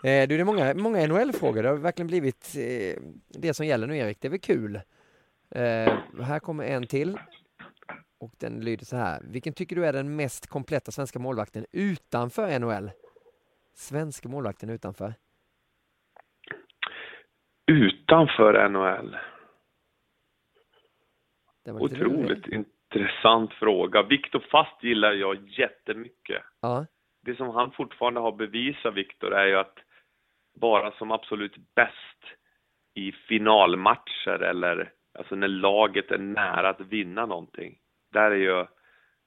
Eh, 0.03 0.27
du, 0.27 0.37
det 0.37 0.41
är 0.41 0.45
många, 0.45 0.73
många 0.73 1.07
NHL-frågor. 1.07 1.63
Det 1.63 1.69
har 1.69 1.75
verkligen 1.75 2.07
blivit 2.07 2.55
eh, 2.57 3.01
det 3.27 3.53
som 3.53 3.65
gäller 3.65 3.87
nu, 3.87 3.97
Erik. 3.97 4.21
Det 4.21 4.27
är 4.27 4.29
väl 4.29 4.39
kul. 4.39 4.75
Eh, 5.51 5.93
här 6.23 6.39
kommer 6.39 6.63
en 6.63 6.87
till. 6.87 7.19
Och 8.19 8.33
den 8.39 8.59
lyder 8.59 8.85
så 8.85 8.95
här. 8.95 9.21
Vilken 9.23 9.53
tycker 9.53 9.75
du 9.75 9.85
är 9.85 9.93
den 9.93 10.15
mest 10.15 10.47
kompletta 10.47 10.91
svenska 10.91 11.19
målvakten 11.19 11.65
utanför 11.71 12.59
NHL? 12.59 12.91
Svenska 13.73 14.29
målvakten 14.29 14.69
utanför? 14.69 15.13
Utanför 17.71 18.69
NHL? 18.69 19.17
Otroligt 21.69 22.47
intressant 22.47 23.53
fråga. 23.53 24.03
Viktor 24.03 24.45
Fast 24.51 24.83
gillar 24.83 25.11
jag 25.11 25.47
jättemycket. 25.47 26.43
Ja, 26.61 26.85
Det 27.27 27.35
som 27.35 27.49
han 27.49 27.71
fortfarande 27.71 28.19
har 28.19 28.31
bevisat, 28.31 28.93
Viktor, 28.93 29.33
är 29.33 29.45
ju 29.45 29.55
att 29.55 29.77
vara 30.53 30.91
som 30.91 31.11
absolut 31.11 31.55
bäst 31.75 32.21
i 32.93 33.11
finalmatcher 33.11 34.43
eller 34.43 34.91
alltså 35.19 35.35
när 35.35 35.47
laget 35.47 36.11
är 36.11 36.17
nära 36.17 36.69
att 36.69 36.81
vinna 36.81 37.25
någonting. 37.25 37.77
Där 38.13 38.31
är 38.31 38.35
ju, 38.35 38.65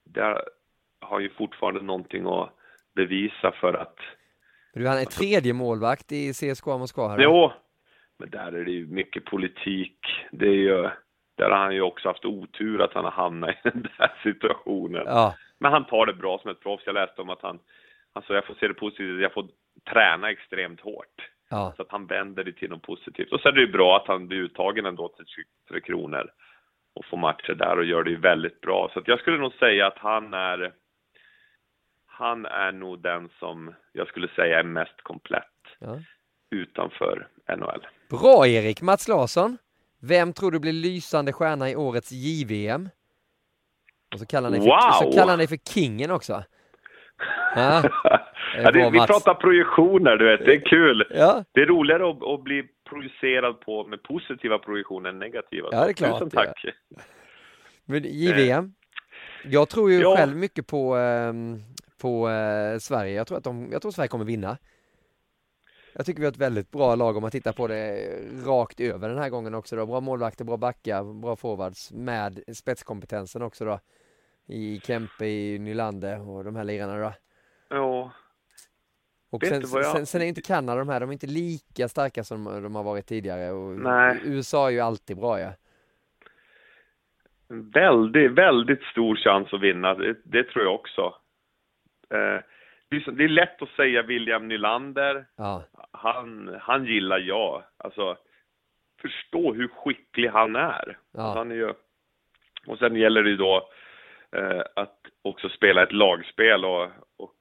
där 0.05 0.42
har 1.01 1.20
ju 1.20 1.30
fortfarande 1.30 1.80
någonting 1.82 2.26
att 2.26 2.51
bevisa 2.94 3.53
för 3.53 3.74
att 3.74 3.96
du, 4.74 4.86
han 4.86 4.98
är 4.98 5.05
tredje 5.05 5.53
målvakt 5.53 6.12
i 6.12 6.32
CSKA 6.32 6.78
Moskva 6.78 7.09
här. 7.09 7.18
Jo, 7.18 7.53
men 8.18 8.30
där 8.30 8.53
är 8.53 8.64
det 8.64 8.72
ju 8.72 8.86
mycket 8.86 9.24
politik. 9.24 9.98
Det 10.32 10.46
är 10.46 10.61
ju, 10.70 10.88
där 11.36 11.51
har 11.51 11.59
han 11.59 11.74
ju 11.74 11.80
också 11.80 12.09
haft 12.09 12.24
otur 12.24 12.82
att 12.82 12.94
han 12.94 13.05
har 13.05 13.12
hamnat 13.12 13.51
i 13.51 13.59
den 13.62 13.88
där 13.98 14.12
situationen. 14.22 15.03
Ja, 15.07 15.34
Men 15.59 15.72
han 15.72 15.84
tar 15.84 16.07
det 16.07 16.14
bra 16.14 16.38
som 16.38 16.51
ett 16.51 16.61
proffs. 16.61 16.82
Jag 16.86 16.94
läste 16.94 17.22
om 17.22 17.30
att 17.30 17.42
han, 17.42 17.59
alltså 18.12 18.34
jag 18.34 18.46
får 18.46 18.54
se 18.54 18.68
det 18.68 18.74
positivt, 18.74 19.22
jag 19.22 19.32
får 19.32 19.48
träna 19.92 20.30
extremt 20.30 20.80
hårt. 20.80 21.28
ja, 21.48 21.72
Så 21.76 21.82
att 21.82 21.90
han 21.90 22.06
vänder 22.06 22.44
det 22.44 22.52
till 22.52 22.70
något 22.70 22.82
positivt. 22.82 23.32
Och 23.32 23.40
så 23.40 23.48
är 23.48 23.52
det 23.52 23.61
ju 23.61 23.72
bra 23.72 23.96
att 23.96 24.06
han 24.06 24.28
blir 24.28 24.38
uttagen 24.38 24.86
ändå 24.86 25.08
till 25.08 25.26
Tre 25.68 25.80
Kronor 25.80 26.30
och 26.94 27.04
får 27.04 27.16
matcher 27.16 27.54
där 27.54 27.78
och 27.78 27.84
gör 27.84 28.04
det 28.04 28.11
ju 28.11 28.16
väldigt 28.20 28.61
bra. 28.61 28.90
Så 28.92 28.98
att 28.98 29.08
jag 29.08 29.20
skulle 29.20 29.38
nog 29.38 29.52
säga 29.52 29.86
att 29.86 29.98
han 29.98 30.34
är 30.34 30.72
han 32.06 32.46
är 32.46 32.72
nog 32.72 33.02
den 33.02 33.28
som 33.38 33.74
jag 33.92 34.08
skulle 34.08 34.28
säga 34.28 34.58
är 34.58 34.64
mest 34.64 35.02
komplett 35.02 35.44
ja. 35.78 35.98
utanför 36.50 37.28
NHL. 37.56 37.86
Bra 38.11 38.46
Erik! 38.46 38.82
Mats 38.82 39.08
Larsson. 39.08 39.58
Vem 40.02 40.32
tror 40.32 40.50
du 40.50 40.58
blir 40.61 40.72
lysande 40.72 41.32
stjärna 41.32 41.70
i 41.70 41.76
årets 41.76 42.12
JVM? 42.12 42.88
Och 44.12 44.18
så 44.18 44.26
kallar 44.26 44.50
han 44.50 44.52
dig 44.52 44.61
för, 44.61 44.68
Wow! 44.68 45.11
så 45.11 45.18
kallar 45.18 45.28
han 45.30 45.38
dig 45.38 45.48
för 45.48 45.56
Kingen 45.74 46.11
också. 46.11 46.44
Ja, 47.57 48.71
det 48.73 48.79
ja, 48.81 48.91
vi 48.91 48.99
Mats. 48.99 49.07
pratar 49.07 49.35
projektioner, 49.35 50.16
du 50.16 50.25
vet. 50.25 50.45
Det 50.45 50.55
är 50.55 50.61
kul. 50.66 51.07
Ja, 51.11 51.45
Det 51.53 51.61
är 51.61 51.66
roligare 51.66 52.11
att, 52.11 52.23
att 52.23 52.43
bli 52.45 52.62
projicerad 52.89 53.61
på 53.61 53.85
med 53.87 54.03
positiva 54.03 54.59
projektioner 54.59 55.11
än 55.11 55.18
negativa. 55.18 55.68
Ja, 55.73 55.85
det 55.85 55.91
är 55.91 55.93
klart, 55.93 56.12
Tusen 56.21 56.31
ja. 56.33 56.41
tack. 56.45 56.64
men 57.85 58.03
JVM. 58.05 58.73
Jag 59.45 59.68
tror 59.68 59.91
ju 59.91 60.01
Ja. 60.01 60.16
själv 60.16 60.37
mycket 60.37 60.66
på, 60.66 60.95
ehm, 60.97 61.62
på 62.01 62.29
eh, 62.29 62.79
Sverige. 62.79 63.14
Jag 63.14 63.27
tror 63.27 63.39
att 63.39 63.45
de, 63.45 63.68
jag 63.73 63.83
tror 63.83 63.93
Sverige 63.93 64.09
kommer 64.09 64.25
vinna. 64.25 64.57
Jag 65.93 66.07
tycker 66.07 66.21
vi 66.21 66.27
har 66.27 66.33
ett 66.33 66.39
väldigt 66.39 66.71
bra 66.71 66.95
lag 66.95 67.16
om 67.16 67.23
man 67.23 67.31
tittar 67.31 67.53
på 67.53 67.66
det 67.66 68.09
rakt 68.47 68.81
över 68.81 69.09
den 69.09 69.18
här 69.18 69.29
gången 69.29 69.55
också 69.55 69.77
då. 69.77 69.87
Bra 69.87 70.01
målvakter, 70.01 70.45
bra 70.45 70.57
backar, 70.57 71.21
bra 71.21 71.37
forwards 71.37 71.93
med 71.93 72.41
spetskompetensen 72.57 73.43
också 73.43 73.64
då. 73.64 73.81
I 74.51 74.80
Kempe, 74.84 75.26
i 75.26 75.59
Nylander 75.59 76.28
och 76.28 76.44
de 76.44 76.57
här 76.57 76.64
lirarna 76.64 76.96
då. 76.98 77.12
Ja, 77.68 78.12
Och 79.30 79.42
sen, 79.44 79.61
jag- 79.61 79.86
sen, 79.86 80.07
sen 80.07 80.22
är 80.22 80.26
inte 80.26 80.42
Kanada 80.42 80.78
de 80.78 80.88
här, 80.88 81.01
de 81.01 81.09
är 81.09 81.12
inte 81.12 81.26
lika 81.26 81.88
starka 81.88 82.24
som 82.24 82.44
de 82.44 82.74
har 82.74 82.82
varit 82.84 83.07
tidigare. 83.07 83.51
Och 83.51 83.78
Nej. 83.78 84.20
USA 84.24 84.66
är 84.66 84.70
ju 84.72 84.80
alltid 84.80 85.16
bra 85.16 85.40
ja. 85.40 85.53
en 87.51 87.70
väldigt, 87.70 88.30
väldigt 88.32 88.82
stor 88.82 89.16
chans 89.16 89.53
att 89.53 89.61
vinna. 89.61 89.94
Det, 89.94 90.16
det 90.24 90.44
tror 90.44 90.64
jag 90.64 90.74
också. 90.74 91.14
Eh, 92.11 92.40
det, 92.88 92.96
är, 92.96 93.12
det 93.12 93.24
är 93.24 93.28
lätt 93.28 93.62
att 93.62 93.68
säga 93.68 94.03
William 94.03 94.48
Nylander. 94.48 95.26
Ja, 95.36 95.64
Han, 95.90 96.57
han 96.61 96.84
gillar 96.84 97.18
jag. 97.18 97.62
Alltså, 97.76 98.16
förstå 99.03 99.55
hur 99.55 99.68
skicklig 99.68 100.28
han 100.28 100.57
är. 100.57 100.98
Ja. 101.12 101.32
Han 101.34 101.51
är 101.51 101.55
ju, 101.55 101.72
och 102.66 102.78
sen 102.78 102.96
gäller 102.96 103.22
det 103.22 103.30
ju 103.30 103.36
då 103.36 103.68
att 104.76 104.99
också 105.22 105.49
spela 105.49 105.83
ett 105.83 105.93
lagspel 105.93 106.64
och, 106.64 106.85
och 107.18 107.37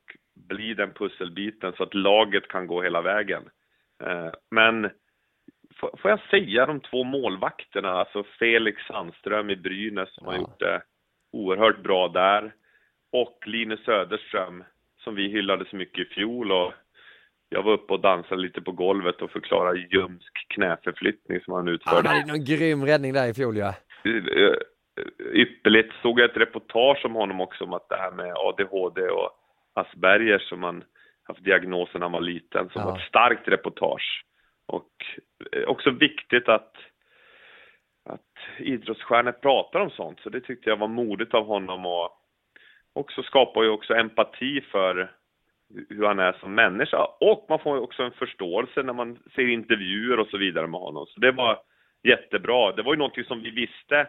bli 0.50 0.74
den 0.74 0.94
pusselbiten 0.94 1.74
så 1.78 1.84
att 1.84 1.94
laget 1.94 2.48
kan 2.48 2.68
gå 2.68 2.82
hela 2.82 3.02
vägen. 3.02 3.44
Eh, 4.04 4.30
men 4.52 4.90
får, 5.76 6.00
jag 6.04 6.20
säga 6.30 6.66
de 6.66 6.80
två 6.80 7.04
målvakterna, 7.04 7.90
alltså 7.90 8.24
Felix 8.40 8.82
Sandström 8.88 9.50
i 9.50 9.56
Brynäs 9.56 10.16
som 10.16 10.28
har 10.28 10.34
Ja. 10.34 10.40
gjort 10.40 10.60
det 10.60 10.82
oerhört 11.32 11.84
bra 11.84 12.08
där 12.08 12.54
och 13.12 13.44
Linus 13.46 13.86
Söderström 13.86 14.64
som 15.04 15.16
vi 15.16 15.28
hyllade 15.28 15.66
så 15.70 15.76
mycket 15.76 16.08
i 16.08 16.14
fjol 16.14 16.52
och 16.52 16.74
jag 17.50 17.64
var 17.64 17.72
uppe 17.74 17.94
och 17.94 18.00
dansade 18.00 18.42
lite 18.42 18.62
på 18.62 18.72
golvet 18.72 19.22
och 19.22 19.32
förklarade 19.32 19.80
ljumsk 19.80 20.48
knäförflyttning 20.50 21.42
som 21.42 21.54
han 21.54 21.66
han 21.68 21.74
utförde. 21.76 22.10
hade 22.10 22.26
någon 22.28 22.46
grym 22.46 22.86
räddning 22.86 23.14
där 23.14 23.28
i 23.30 23.34
fjol 23.34 23.58
ja. 23.58 23.74
Ypperligt. 25.34 25.94
Såg 26.02 26.20
jag 26.20 26.30
ett 26.30 26.38
reportage 26.38 27.06
om 27.06 27.14
honom 27.16 27.42
också 27.42 27.64
om 27.64 27.74
att 27.74 27.90
det 27.90 27.96
här 27.98 28.12
med 28.12 28.34
ADHD 28.36 29.02
och 29.10 29.32
Asperger 29.74 30.40
som 30.40 30.64
han 30.64 30.84
haft 31.24 31.44
diagnosen 31.44 32.00
när 32.00 32.06
han 32.06 32.12
var 32.12 32.22
liten, 32.22 32.70
som 32.70 32.82
Ja. 32.82 32.90
var 32.90 32.98
ett 32.98 33.08
starkt 33.08 33.48
reportage. 33.48 34.26
Och 34.68 34.92
eh, 35.52 35.64
också 35.64 35.92
viktigt 35.92 36.50
att, 36.50 36.74
att 38.06 38.60
idrottsstjärnor 38.60 39.32
pratar 39.32 39.80
om 39.80 39.90
sånt, 39.90 40.20
så 40.20 40.30
det 40.30 40.42
tyckte 40.42 40.70
jag 40.70 40.78
var 40.78 40.88
modigt 40.88 41.34
av 41.34 41.46
honom 41.46 41.86
och 41.86 42.10
också 42.94 43.24
skapar 43.24 43.64
ju 43.64 43.70
också 43.70 43.94
empati 43.94 44.62
för 44.62 45.12
hur 45.90 46.06
han 46.06 46.20
är 46.20 46.34
som 46.34 46.56
människa 46.56 47.08
och 47.20 47.46
man 47.50 47.60
får 47.60 47.78
ju 47.78 47.84
också 47.84 48.04
en 48.04 48.12
förståelse 48.12 48.84
när 48.84 48.94
man 48.94 49.20
ser 49.36 49.48
intervjuer 49.48 50.20
och 50.20 50.28
så 50.28 50.38
vidare 50.38 50.68
med 50.68 50.80
honom. 50.80 51.06
Så 51.06 51.20
det 51.20 51.32
var 51.32 51.60
jättebra. 52.04 52.72
Det 52.72 52.82
var 52.82 52.94
ju 52.94 52.98
någonting 52.98 53.24
som 53.24 53.42
vi 53.42 53.50
visste 53.50 54.08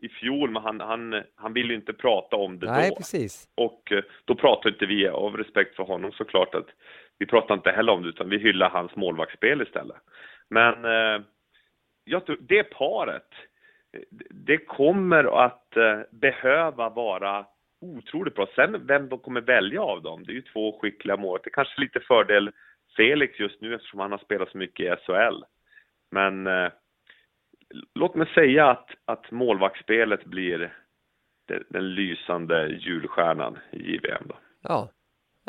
i 0.00 0.08
fjol, 0.08 0.50
men 0.50 0.62
han, 0.62 0.80
han, 0.80 1.22
han 1.36 1.52
ville 1.52 1.68
ju 1.68 1.74
inte 1.74 1.92
prata 1.92 2.36
om 2.36 2.58
det 2.58 2.66
Nej, 2.66 2.90
då. 2.90 2.96
precis. 2.96 3.48
Och 3.54 3.92
eh, 3.92 4.02
då 4.24 4.34
pratade 4.34 4.68
inte 4.74 4.86
vi, 4.86 5.08
av 5.08 5.36
respekt 5.36 5.76
för 5.76 5.82
honom 5.82 6.12
såklart, 6.12 6.54
att 6.54 6.68
vi 7.18 7.26
pratade 7.26 7.54
inte 7.54 7.70
heller 7.70 7.92
om 7.92 8.02
det, 8.02 8.08
utan 8.08 8.28
vi 8.28 8.38
hyllar 8.38 8.70
hans 8.70 8.96
målvaktsspel 8.96 9.62
istället. 9.62 9.96
Men 10.48 10.84
eh, 10.84 11.22
jag 12.04 12.26
tror, 12.26 12.38
det 12.40 12.62
paret, 12.62 13.28
det 14.30 14.58
kommer 14.58 15.44
att 15.44 15.76
eh, 15.76 16.00
behöva 16.10 16.88
vara 16.88 17.46
otroligt 17.80 18.34
bra. 18.34 18.48
Sen 18.54 18.86
vem 18.86 19.08
de 19.08 19.18
kommer 19.18 19.40
välja 19.40 19.82
av 19.82 20.02
dem, 20.02 20.24
det 20.24 20.32
är 20.32 20.34
ju 20.34 20.42
två 20.42 20.78
skickliga 20.80 21.16
mål. 21.16 21.40
Det 21.44 21.48
är 21.48 21.52
kanske 21.52 21.80
lite 21.80 22.00
fördel 22.00 22.50
Felix 22.96 23.40
just 23.40 23.60
nu 23.60 23.74
eftersom 23.74 24.00
han 24.00 24.10
har 24.10 24.18
spelat 24.18 24.50
så 24.50 24.58
mycket 24.58 24.86
i 24.86 25.02
SHL. 25.06 25.44
Men 26.10 26.46
eh, 26.46 26.70
låt 27.94 28.14
mig 28.14 28.26
säga 28.34 28.70
att, 28.70 28.88
att 29.04 29.30
målvaktsspelet 29.30 30.24
blir 30.24 30.58
den, 31.48 31.64
den 31.68 31.94
lysande 31.94 32.66
julstjärnan 32.66 33.58
i 33.72 33.92
JVM 33.92 34.24
då. 34.28 34.34
Ja, 34.62 34.88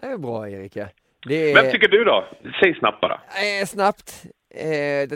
det 0.01 0.07
är 0.07 0.17
bra 0.17 0.49
Erik. 0.49 0.73
Det 1.27 1.51
är... 1.51 1.55
Vem 1.61 1.71
tycker 1.71 1.87
du 1.87 2.03
då? 2.03 2.25
Säg 2.59 2.75
snabbt 2.75 3.01
bara. 3.01 3.13
Eh, 3.13 3.65
snabbt. 3.65 4.25
Eh, 4.55 5.09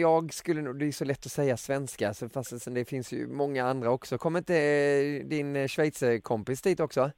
jag 0.00 0.32
skulle 0.32 0.62
nog, 0.62 0.78
det 0.78 0.86
är 0.86 0.92
så 0.92 1.04
lätt 1.04 1.26
att 1.26 1.32
säga 1.32 1.56
svenska, 1.56 2.14
så 2.14 2.28
fast 2.28 2.74
det 2.74 2.88
finns 2.88 3.12
ju 3.12 3.26
många 3.26 3.64
andra 3.64 3.90
också. 3.90 4.18
Kommer 4.18 4.38
inte 4.38 4.56
eh, 4.56 5.26
din 5.28 5.56
eh, 5.56 5.66
Schweizerkompis 5.68 6.62
dit 6.62 6.80
också? 6.80 7.10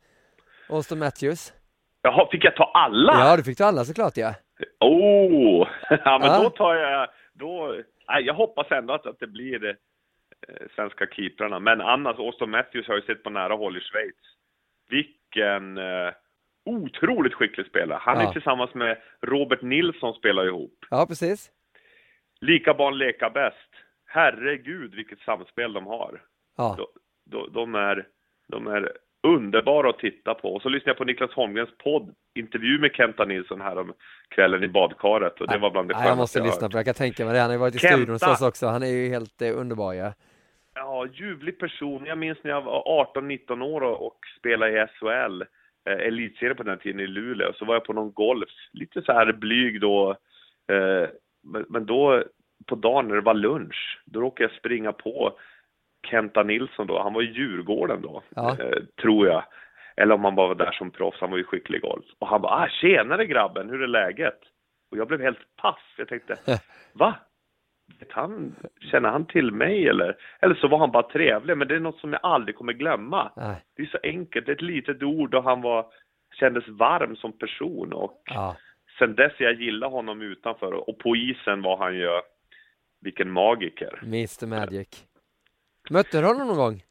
Austin 0.70 0.99
Matthews? 0.99 1.53
Jaha, 2.03 2.28
fick 2.30 2.45
jag 2.45 2.57
ta 2.57 2.70
alla? 2.74 3.12
Ja, 3.12 3.36
du 3.36 3.45
fick 3.45 3.59
ta 3.59 3.64
alla 3.64 3.84
såklart 3.84 4.16
ja. 4.16 4.34
Oh! 4.80 5.68
ja, 6.05 6.18
men 6.18 6.28
Ja. 6.28 6.43
då 6.43 6.51
tar 6.51 6.74
jag, 6.74 7.09
då, 7.34 7.82
jag 8.09 8.34
hoppas 8.34 8.70
ändå 8.70 8.94
att, 8.94 9.06
att 9.06 9.18
det 9.18 9.26
blir 9.26 9.64
eh, 9.66 9.74
svenska 10.74 11.06
keeprarna. 11.06 11.59
Men 11.61 11.80
annars, 11.80 12.18
Austin 12.18 12.50
Matthews 12.50 12.86
har 12.88 12.94
jag 12.94 13.04
sett 13.04 13.22
på 13.22 13.30
nära 13.30 13.54
håll 13.54 13.76
i 13.76 13.80
Schweiz. 13.80 14.16
Vilken 14.90 15.78
eh, 15.78 16.12
otroligt 16.64 17.34
skicklig 17.34 17.66
spelare. 17.66 17.98
Han 18.02 18.20
Ja. 18.20 18.28
är 18.28 18.32
tillsammans 18.32 18.74
med 18.74 19.02
Robert 19.22 19.62
Nilsson 19.62 20.14
spelar 20.14 20.46
ihop. 20.46 20.78
Ja, 20.90 21.06
precis. 21.09 21.50
Lika 22.40 22.74
barn 22.74 22.98
leka 22.98 23.30
bäst. 23.30 23.70
Herregud 24.06 24.94
vilket 24.94 25.20
samspel 25.20 25.72
de 25.72 25.86
har. 25.86 26.22
Ja, 26.56 26.74
De, 26.78 26.86
de, 27.30 27.52
de, 27.52 27.74
är, 27.74 28.06
de 28.48 28.66
är 28.66 28.92
underbara 29.22 29.90
att 29.90 29.98
titta 29.98 30.34
på. 30.34 30.54
Och 30.54 30.62
så 30.62 30.68
lyssnade 30.68 30.90
jag 30.90 30.96
på 30.96 31.04
Niklas 31.04 31.30
Holmgrens 31.32 31.70
podd, 31.78 32.14
intervju 32.34 32.78
med 32.78 32.90
Kenta 32.94 33.24
Nilsson 33.24 33.60
här 33.60 33.78
om 33.78 33.92
kvällen 34.28 34.64
i 34.64 34.68
badkaret 34.68 35.40
och 35.40 35.48
det 35.48 35.58
var 35.58 35.70
bland 35.70 35.88
det 35.88 35.94
Nej, 35.94 36.08
jag 36.08 36.16
måste 36.16 36.38
jag 36.38 36.46
lyssna 36.46 36.64
hört. 36.64 36.70
på 36.72 36.76
det. 36.76 36.78
Jag 36.78 36.84
kan 36.84 36.94
tänka 36.94 37.24
mig 37.24 37.34
det. 37.34 37.40
Han 37.40 37.50
har 37.50 37.54
ju 37.54 37.60
varit 37.60 37.74
i 37.74 37.78
Kenta. 37.78 37.96
studion 37.96 38.12
hos 38.12 38.22
oss 38.22 38.42
också. 38.42 38.66
Han 38.66 38.82
är 38.82 38.86
ju 38.86 39.08
helt 39.08 39.42
eh, 39.42 39.58
underbar 39.58 39.92
ja. 39.92 40.12
Ja, 40.74 41.06
ljuvlig 41.12 41.58
person. 41.58 42.04
Jag 42.06 42.18
minns 42.18 42.38
när 42.42 42.50
jag 42.50 42.62
var 42.62 43.06
18-19 43.14 43.62
år 43.62 43.80
och, 43.80 44.06
och 44.06 44.18
spelade 44.38 44.82
i 44.82 44.86
SHL, 44.86 45.42
eh, 45.90 46.06
elitserien 46.06 46.56
på 46.56 46.62
den 46.62 46.78
tiden 46.78 47.00
i 47.00 47.06
Luleå, 47.06 47.52
så 47.52 47.64
var 47.64 47.74
jag 47.74 47.84
på 47.84 47.92
någon 47.92 48.12
golf, 48.12 48.50
lite 48.72 49.02
så 49.02 49.12
här 49.12 49.32
blyg 49.32 49.80
då, 49.80 50.10
eh, 50.72 51.08
men, 51.42 51.64
men 51.68 51.86
då 51.86 52.24
på 52.66 52.74
dagen 52.74 53.08
när 53.08 53.14
det 53.14 53.20
var 53.20 53.34
lunch, 53.34 54.00
då 54.04 54.20
råkade 54.20 54.50
jag 54.50 54.58
springa 54.58 54.92
på 54.92 55.38
Kenta 56.11 56.42
Nilsson 56.42 56.86
då, 56.86 57.02
han 57.02 57.12
var 57.12 57.22
i 57.22 57.32
Djurgården 57.32 58.02
då, 58.02 58.22
Ja. 58.36 58.56
eh, 58.61 58.82
tror 59.02 59.26
jag. 59.26 59.44
Eller 59.96 60.14
om 60.14 60.24
han 60.24 60.34
bara 60.34 60.48
var 60.48 60.54
där 60.54 60.72
som 60.72 60.90
proffs, 60.90 61.20
han 61.20 61.30
var 61.30 61.38
ju 61.38 61.44
skicklig 61.44 61.78
i 61.78 61.80
golf. 61.80 62.04
Och 62.18 62.28
han 62.28 62.40
bara, 62.42 62.52
ah, 62.52 62.68
tjenare 62.68 63.26
grabben, 63.26 63.70
hur 63.70 63.82
är 63.82 63.86
läget? 63.86 64.38
Och 64.90 64.98
jag 64.98 65.09
blev 65.09 65.20
helt 65.20 65.56
paff, 65.56 65.94
jag 65.98 66.09
tänkte, 66.09 66.38
va? 66.92 67.14
Han, 68.11 68.54
känner 68.90 69.09
han 69.09 69.26
till 69.26 69.52
mig 69.52 69.88
eller? 69.88 70.16
Eller 70.40 70.54
så 70.54 70.68
var 70.68 70.78
han 70.78 70.90
bara 70.90 71.02
trevlig, 71.11 71.56
men 71.56 71.68
det 71.68 71.74
är 71.74 71.80
något 71.80 71.98
som 72.00 72.12
jag 72.12 72.20
aldrig 72.22 72.56
kommer 72.56 72.72
glömma. 72.72 73.32
Nej. 73.36 73.56
Det 73.76 73.82
är 73.82 73.86
så 73.86 73.98
enkelt, 74.02 74.48
ett 74.48 74.62
litet 74.62 75.02
ord 75.02 75.34
och 75.34 75.44
han 75.44 75.61
var, 75.62 75.86
kändes 76.40 76.68
varm 76.68 77.16
som 77.16 77.32
person 77.38 77.92
och 77.92 78.22
Ja. 78.24 78.56
sen 78.98 79.14
dess 79.14 79.32
jag 79.38 79.52
gillar 79.61 79.88
honom 79.88 80.22
utanför 80.22 80.72
och 80.88 80.98
på 80.98 81.16
isen 81.16 81.62
var 81.62 81.76
han 81.78 81.94
ju, 81.96 82.09
vilken 83.00 83.30
magiker. 83.30 83.98
Mr 84.02 84.46
Magic. 84.46 85.04
Mötte 85.91 86.20
du 86.20 86.26
honom 86.26 86.47
någon 86.49 86.57
gång? 86.57 86.82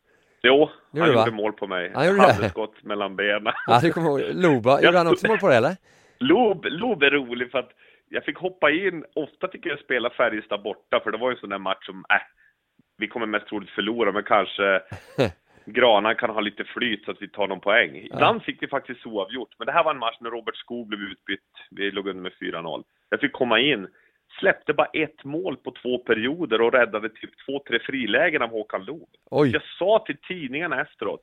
Jo, 0.42 0.70
Gjorde 0.92 1.08
han 1.08 1.16
va? 1.16 1.22
gjorde 1.26 1.32
mål 1.38 1.54
på 1.54 1.68
mig. 1.68 1.92
Han 1.96 2.06
gjorde 2.08 2.18
det? 2.18 2.24
Handelsskott 2.32 2.84
mellan 2.84 3.16
benen. 3.16 3.54
Ja, 3.68 3.80
du 3.82 3.92
kommer 3.92 4.10
ihåg. 4.10 4.36
Loba, 4.36 4.82
gjorde 4.82 4.98
han 4.98 5.08
också 5.08 5.28
mål 5.28 5.38
på 5.40 5.50
det 5.50 5.56
eller? 5.56 5.76
Lob, 6.20 6.66
Lob 6.66 7.04
är 7.04 7.12
rolig 7.12 7.52
för 7.52 7.60
att 7.60 7.72
jag 8.10 8.24
fick 8.24 8.38
hoppa 8.38 8.72
in, 8.72 9.06
ofta 9.16 9.48
fick 9.48 9.66
jag 9.66 9.80
spela 9.80 10.10
Färjestad 10.10 10.64
borta 10.64 11.00
för 11.00 11.12
det 11.12 11.18
var 11.18 11.30
ju 11.30 11.34
en 11.36 11.40
sån 11.40 11.50
där 11.50 11.58
match 11.58 11.86
som, 11.86 12.06
äh, 12.10 12.22
vi 12.98 13.08
kommer 13.08 13.26
mest 13.26 13.48
troligt 13.48 13.70
förlora 13.70 14.12
men 14.12 14.24
kanske 14.24 14.82
Grana 15.66 16.14
kan 16.14 16.30
ha 16.30 16.40
lite 16.40 16.64
flyt 16.64 17.06
så 17.06 17.12
att 17.12 17.22
vi 17.22 17.28
tar 17.30 17.48
någon 17.48 17.60
poäng. 17.60 17.96
Ibland 17.96 18.44
fick 18.44 18.62
vi 18.64 18.68
faktiskt 18.68 19.06
oavgjort, 19.06 19.50
men 19.60 19.66
det 19.66 19.72
här 19.72 19.84
var 19.84 19.92
en 19.92 20.00
match 20.00 20.18
när 20.20 20.30
Robert 20.30 20.56
Skog 20.56 20.88
blev 20.88 21.02
utbytt, 21.02 21.52
vi 21.72 21.92
låg 21.92 22.08
under 22.08 22.24
med 22.24 22.32
4-0. 22.42 22.84
Jag 23.10 23.20
fick 23.20 23.34
komma 23.34 23.60
in, 23.60 23.88
släppte 24.40 24.74
bara 24.74 24.88
ett 24.94 25.24
mål 25.24 25.58
på 25.58 25.74
två 25.82 25.98
perioder 25.98 26.62
och 26.62 26.74
räddade 26.74 27.10
typ 27.10 27.32
två, 27.46 27.64
tre 27.68 27.80
frilägen 27.80 28.42
av 28.42 28.50
Håkan 28.50 28.86
Loob. 28.86 29.10
Jag 29.30 29.62
sa 29.80 30.04
till 30.06 30.18
tidningarna 30.18 30.82
efteråt, 30.82 31.22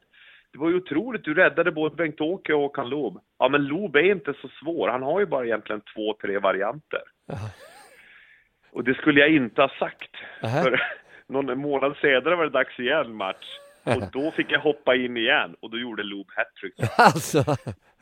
det 0.52 0.58
var 0.58 0.68
ju 0.68 0.76
otroligt, 0.76 1.24
du 1.24 1.34
räddade 1.34 1.72
både 1.72 1.96
Bengt-Åke 1.96 2.54
och 2.54 2.60
Håkan 2.60 2.88
Loob. 2.88 3.20
Ja, 3.38 3.48
men 3.48 3.64
Loob 3.64 3.96
är 3.96 4.12
inte 4.12 4.34
så 4.40 4.48
svår, 4.48 4.88
han 4.88 5.02
har 5.02 5.20
ju 5.20 5.26
bara 5.26 5.44
egentligen 5.44 5.82
två, 5.94 6.16
tre 6.20 6.38
varianter. 6.38 7.02
Och 8.70 8.84
det 8.84 8.94
skulle 8.94 9.20
jag 9.20 9.30
inte 9.30 9.62
ha 9.62 9.68
sagt. 9.78 10.10
För 10.40 10.82
någon 11.26 11.58
månad 11.58 11.96
senare 12.00 12.36
var 12.36 12.44
det 12.44 12.50
dags 12.50 12.78
igen 12.78 13.14
match. 13.14 13.58
Och 13.84 14.02
då 14.12 14.30
fick 14.30 14.52
jag 14.52 14.60
hoppa 14.60 14.94
in 14.94 15.16
igen 15.16 15.56
och 15.60 15.70
då 15.70 15.78
gjorde 15.78 16.02
Loob 16.02 16.26
hattrick. 16.36 16.74
Alltså. 16.98 17.44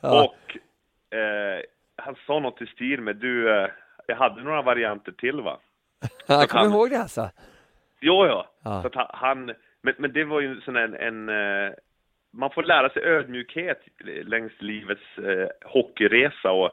Ja. 0.01 0.25
Och 0.25 0.57
eh, 1.17 1.61
han 1.97 2.17
sa 2.27 2.39
något 2.39 2.63
i 2.63 2.67
stil 2.67 3.01
med, 3.01 3.17
du, 3.17 3.51
eh, 3.51 3.69
jag 4.07 4.17
hade 4.17 4.43
några 4.43 4.63
varianter 4.63 5.13
till 5.13 5.41
va? 5.41 5.59
Jag 6.27 6.49
kommer 6.49 6.65
han- 6.65 6.73
ihåg 6.73 6.91
det 6.91 6.99
alltså. 6.99 7.31
Jo, 8.01 8.27
ja. 8.27 8.47
Ja. 8.65 8.83
Så 8.83 9.07
han- 9.13 9.55
men, 9.83 9.95
men 9.99 10.13
det 10.13 10.25
var 10.25 10.41
ju 10.41 10.61
sån 10.61 10.77
en, 10.77 10.95
en 10.95 11.29
eh, 11.29 11.73
man 12.33 12.51
får 12.51 12.63
lära 12.63 12.89
sig 12.89 13.03
ödmjukhet 13.03 13.81
längs 14.25 14.53
livets 14.59 15.19
eh, 15.19 15.49
hockeyresa 15.71 16.51
och 16.51 16.71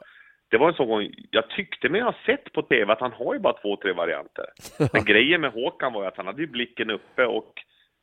det 0.51 0.57
var 0.57 0.67
en 0.67 0.73
sån 0.73 0.87
gång, 0.87 1.09
jag 1.31 1.49
tyckte 1.49 1.89
mig 1.89 2.01
ha 2.01 2.13
sett 2.25 2.53
på 2.53 2.61
TV 2.61 2.93
att 2.93 2.99
han 2.99 3.11
har 3.13 3.33
ju 3.33 3.39
bara 3.39 3.61
två, 3.61 3.75
tre 3.75 3.93
varianter. 3.93 4.45
Men 4.93 5.05
grejen 5.05 5.41
med 5.41 5.51
Håkan 5.51 5.93
var 5.93 6.01
ju 6.01 6.07
att 6.07 6.17
han 6.17 6.25
hade 6.27 6.41
ju 6.41 6.47
blicken 6.47 6.89
uppe 6.89 7.25
och 7.25 7.53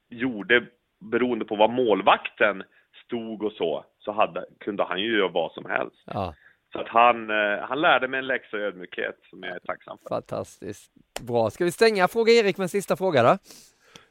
gjorde, 0.09 0.67
beroende 1.01 1.45
på 1.45 1.57
vad 1.57 1.71
målvakten 1.71 2.63
stod 3.05 3.43
och 3.43 3.53
så, 3.53 3.85
så 3.99 4.13
hade, 4.13 4.45
kunde 4.61 4.85
han 4.85 5.01
ju 5.01 5.19
göra 5.19 5.29
vad 5.29 5.53
som 5.53 5.65
helst. 5.67 6.03
Ja, 6.07 6.35
Så 6.77 6.83
att 6.83 6.89
han, 6.89 7.31
eh, 7.31 7.59
han 7.69 7.81
lärde 7.81 8.09
mig 8.09 8.19
en 8.19 8.27
läxa 8.27 8.59
i 8.59 8.61
ödmjukhet 8.61 9.17
som 9.31 9.43
jag 9.43 9.55
är 9.57 9.59
tacksam 9.59 9.99
för. 9.99 10.09
fantastiskt. 10.09 10.93
Bra. 11.21 11.51
Ska 11.51 11.65
vi 11.65 11.71
stänga 11.73 12.09
Fråga 12.09 12.33
Erik 12.33 12.57
med 12.59 12.65
en 12.65 12.69
sista 12.69 12.97
fråga 12.97 13.23
då? 13.23 13.39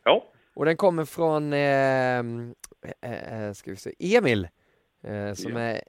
Ja, 0.04 0.26
Och 0.56 0.66
den 0.66 0.78
kommer 0.78 1.06
från, 1.06 1.54
eh, 1.54 2.20
eh, 3.12 3.52
ska 3.54 3.72
vi 3.72 3.78
se, 3.78 3.94
Emil, 4.18 4.48
eh, 5.04 5.34
som 5.34 5.52
Ja. 5.52 5.60
är 5.60 5.82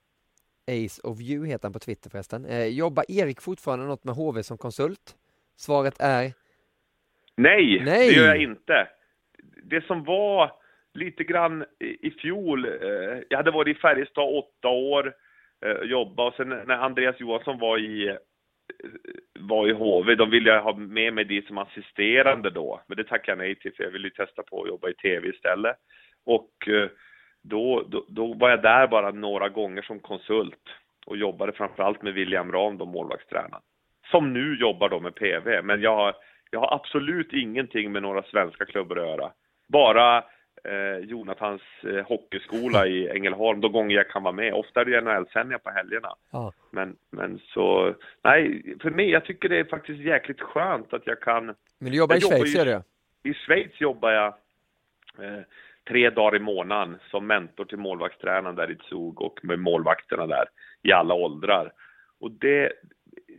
Ace 0.70 1.02
of 1.04 1.20
You 1.20 1.46
heter 1.46 1.62
han 1.64 1.72
på 1.72 1.78
Twitter 1.78 2.10
förresten. 2.10 2.44
Eh, 2.46 2.66
jobbar 2.66 3.04
Erik 3.08 3.40
fortfarande 3.40 3.86
något 3.86 4.04
med 4.04 4.14
HV 4.14 4.42
som 4.42 4.58
konsult? 4.58 5.16
Svaret 5.56 5.94
är 6.00 6.32
Nej, 7.36 7.82
Nej. 7.84 8.08
det 8.08 8.14
gör 8.14 8.26
jag 8.26 8.42
inte. 8.42 8.88
Det 9.64 9.84
som 9.86 10.04
var 10.04 10.52
lite 10.94 11.24
grann 11.24 11.64
i, 11.78 12.06
i 12.06 12.10
fjol, 12.10 12.64
eh, 12.64 12.72
jag 13.28 13.36
hade 13.36 13.50
varit 13.50 13.76
i 13.76 13.80
Färjestad 13.80 14.24
åtta 14.38 14.68
år, 14.68 15.06
eh, 15.06 15.12
Eh, 15.64 15.88
jobba 15.90 16.26
och 16.26 16.34
sen 16.34 16.48
när 16.48 16.78
Andreas 16.78 17.20
Johansson 17.20 17.58
var 17.58 17.78
i, 17.78 18.08
eh, 18.08 18.16
var 19.40 19.68
i 19.68 19.72
HV, 19.72 20.14
de 20.14 20.30
ville 20.30 20.50
jag 20.50 20.62
ha 20.62 20.76
med 20.76 21.14
mig 21.14 21.24
dit 21.24 21.46
som 21.46 21.58
assisterande 21.58 22.50
då, 22.50 22.80
men 22.86 22.96
det 22.96 23.04
tackade 23.04 23.32
jag 23.32 23.38
nej 23.38 23.54
till 23.54 23.74
för 23.74 23.84
jag 23.84 23.90
ville 23.90 24.08
ju 24.08 24.14
testa 24.14 24.42
på 24.42 24.62
att 24.62 24.68
jobba 24.68 24.88
i 24.88 24.94
TV 24.94 25.28
istället. 25.28 25.76
Och 26.24 26.68
eh, 26.68 26.88
då, 27.42 27.84
då, 27.88 28.04
då 28.08 28.34
var 28.34 28.50
jag 28.50 28.62
där 28.62 28.86
bara 28.86 29.10
några 29.10 29.48
gånger 29.48 29.82
som 29.82 30.00
konsult 30.00 30.68
och 31.06 31.16
jobbade 31.16 31.52
framförallt 31.52 32.02
med 32.02 32.14
William 32.14 32.52
Ram, 32.52 32.78
då 32.78 32.86
målvaktstränaren. 32.86 33.62
Som 34.10 34.32
nu 34.32 34.56
jobbar 34.60 34.88
då 34.88 35.00
med 35.00 35.14
PV, 35.14 35.62
men 35.62 35.80
jag 35.80 35.96
har, 35.96 36.14
jag 36.50 36.60
har 36.60 36.74
absolut 36.74 37.32
ingenting 37.32 37.92
med 37.92 38.02
några 38.02 38.22
svenska 38.22 38.64
klubbar 38.64 38.96
att 38.96 39.06
göra. 39.06 39.32
Bara 39.68 40.24
eh, 40.64 40.98
Jonathans 41.08 41.62
eh, 41.82 42.06
hockeyskola 42.06 42.86
i 42.86 43.08
Ängelholm, 43.08 43.60
de 43.60 43.72
gånger 43.72 43.96
jag 43.96 44.08
kan 44.10 44.22
vara 44.22 44.32
med. 44.34 44.54
Ofta 44.54 44.80
är 44.80 44.84
det 44.84 45.00
NHL-sändningar 45.00 45.58
på 45.58 45.70
helgerna. 45.70 46.08
Ja. 46.32 46.52
Men, 46.70 46.96
men 47.10 47.38
så, 47.38 47.94
nej, 48.24 48.62
för 48.82 48.90
mig, 48.90 49.10
jag 49.10 49.24
tycker 49.24 49.48
det 49.48 49.58
är 49.58 49.64
faktiskt 49.64 50.00
jäkligt 50.00 50.40
skönt 50.40 50.92
att 50.92 51.06
jag 51.06 51.20
kan 51.20 51.46
Men 51.46 51.90
du 51.90 51.96
jobbar 51.96 52.16
i 52.16 52.18
jobbar 52.18 52.36
Schweiz 52.36 52.54
ju- 52.54 52.58
gör 52.58 52.66
du? 53.22 53.30
i 53.30 53.34
Schweiz 53.34 53.80
jobbar 53.80 54.10
jag 54.12 54.26
eh, 55.18 55.40
tre 55.88 56.10
dagar 56.10 56.36
i 56.36 56.40
månaden 56.40 56.98
som 57.10 57.26
mentor 57.26 57.64
till 57.64 57.78
målvaktstränaren 57.78 58.56
där 58.56 58.70
i 58.70 58.76
Zug 58.88 59.20
och 59.20 59.40
med 59.42 59.58
målvakterna 59.58 60.26
där 60.26 60.44
i 60.82 60.92
alla 60.92 61.14
åldrar. 61.14 61.72
Och 62.20 62.30
det, 62.30 62.72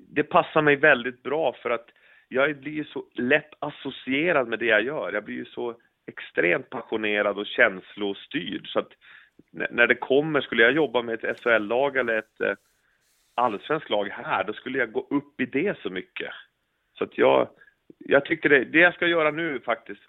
det 0.10 0.24
passar 0.24 0.62
mig 0.62 0.76
väldigt 0.76 1.24
bra 1.24 1.54
för 1.62 1.70
att 1.70 1.88
jag 2.28 2.58
blir 2.58 2.84
så 2.84 3.04
lätt 3.14 3.50
associerad 3.60 4.48
med 4.48 4.60
det 4.60 4.66
jag 4.66 4.82
gör. 4.84 5.12
Jag 5.14 5.24
blir 5.24 5.36
ju 5.36 5.46
så 5.46 5.76
extremt 6.08 6.70
passionerad 6.70 7.38
och 7.38 7.46
känslostyrd 7.46 8.68
så 8.68 8.80
att 8.80 8.92
när 9.52 9.88
det 9.88 9.96
kommer, 9.96 10.42
skulle 10.42 10.64
jag 10.64 10.72
jobba 10.72 11.02
med 11.02 11.24
ett 11.24 11.40
SHL-lag 11.40 11.98
eller 11.98 12.18
ett 12.18 12.42
eh, 12.42 12.54
allsvenskt 13.36 13.90
lag 13.90 14.10
här, 14.10 14.44
då 14.44 14.54
skulle 14.54 14.78
jag 14.78 14.92
gå 14.92 15.08
upp 15.10 15.42
i 15.42 15.46
det 15.46 15.78
så 15.82 15.90
mycket. 15.90 16.32
Så 16.98 17.04
att 17.04 17.18
jag, 17.18 17.50
jag 17.98 18.26
tycker 18.26 18.50
det, 18.50 18.66
det 18.66 18.80
jag 18.80 18.94
ska 18.94 19.08
göra 19.08 19.32
nu 19.32 19.60
faktiskt, 19.60 20.02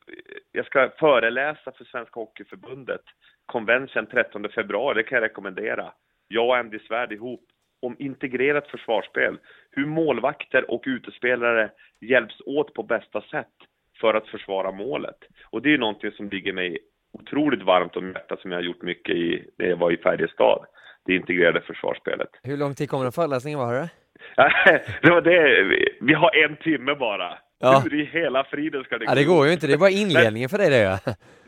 jag 0.53 0.67
ska 0.67 0.91
föreläsa 0.99 1.73
för 1.73 1.85
Svenska 1.85 2.21
Hockeyförbundet, 2.21 3.03
Convention 3.47 4.07
13 4.07 4.49
februari, 4.55 4.95
det 4.95 5.03
kan 5.03 5.17
jag 5.17 5.23
rekommendera. 5.23 5.93
Jag 6.29 6.47
och 6.47 6.57
Andy 6.57 6.79
Svärd 6.79 7.13
ihop 7.13 7.45
om 7.83 7.97
integrerat 7.99 8.69
försvarsspel. 8.69 9.39
Hur 9.71 9.87
målvakter 9.87 10.71
och 10.71 10.83
utespelare 10.87 11.71
hjälps 12.01 12.41
åt 12.47 12.75
på 12.75 12.83
bästa 12.83 13.21
sätt 13.21 13.55
för 14.01 14.15
att 14.15 14.29
försvara 14.29 14.73
målet. 14.73 15.17
Och 15.51 15.63
det 15.63 15.75
är 15.75 15.79
någonting 15.79 16.13
som 16.13 16.29
ligger 16.29 16.53
mig 16.53 16.79
otroligt 17.13 17.63
varmt 17.63 17.97
om 17.97 18.09
hjärtat 18.09 18.41
som 18.41 18.53
jag 18.53 18.59
har 18.59 18.63
gjort 18.63 18.83
mycket 18.83 19.17
i, 19.17 19.45
när 19.59 19.67
jag 19.67 19.77
var 19.77 19.91
i 19.91 19.97
Färjestad. 19.97 20.65
Det 21.05 21.15
integrerade 21.15 21.61
försvarsspelet. 21.61 22.29
Hur 22.43 22.57
lång 22.57 22.75
tid 22.75 22.91
kommer 22.91 23.05
den 23.05 23.13
föreläsningen 23.13 23.59
vara? 23.59 23.81
det 25.03 25.11
var 25.11 25.21
det. 25.21 25.65
Vi 26.01 26.15
har 26.15 26.45
en 26.45 26.57
timme 26.57 26.95
bara. 26.95 27.39
Ja. 27.61 27.81
Hur 27.85 28.01
i 28.01 28.05
hela 28.05 28.45
friden 28.45 28.85
ska 28.85 28.99
det 28.99 29.05
Ja, 29.05 29.15
det 29.15 29.25
går 29.25 29.47
ju 29.47 29.53
inte. 29.53 29.67
Det 29.67 29.73
är 29.73 29.79
bara 29.79 29.91
inledningen 29.91 30.49
för 30.49 30.59
dig 30.59 30.71
det 30.71 30.79
ja. 30.79 30.99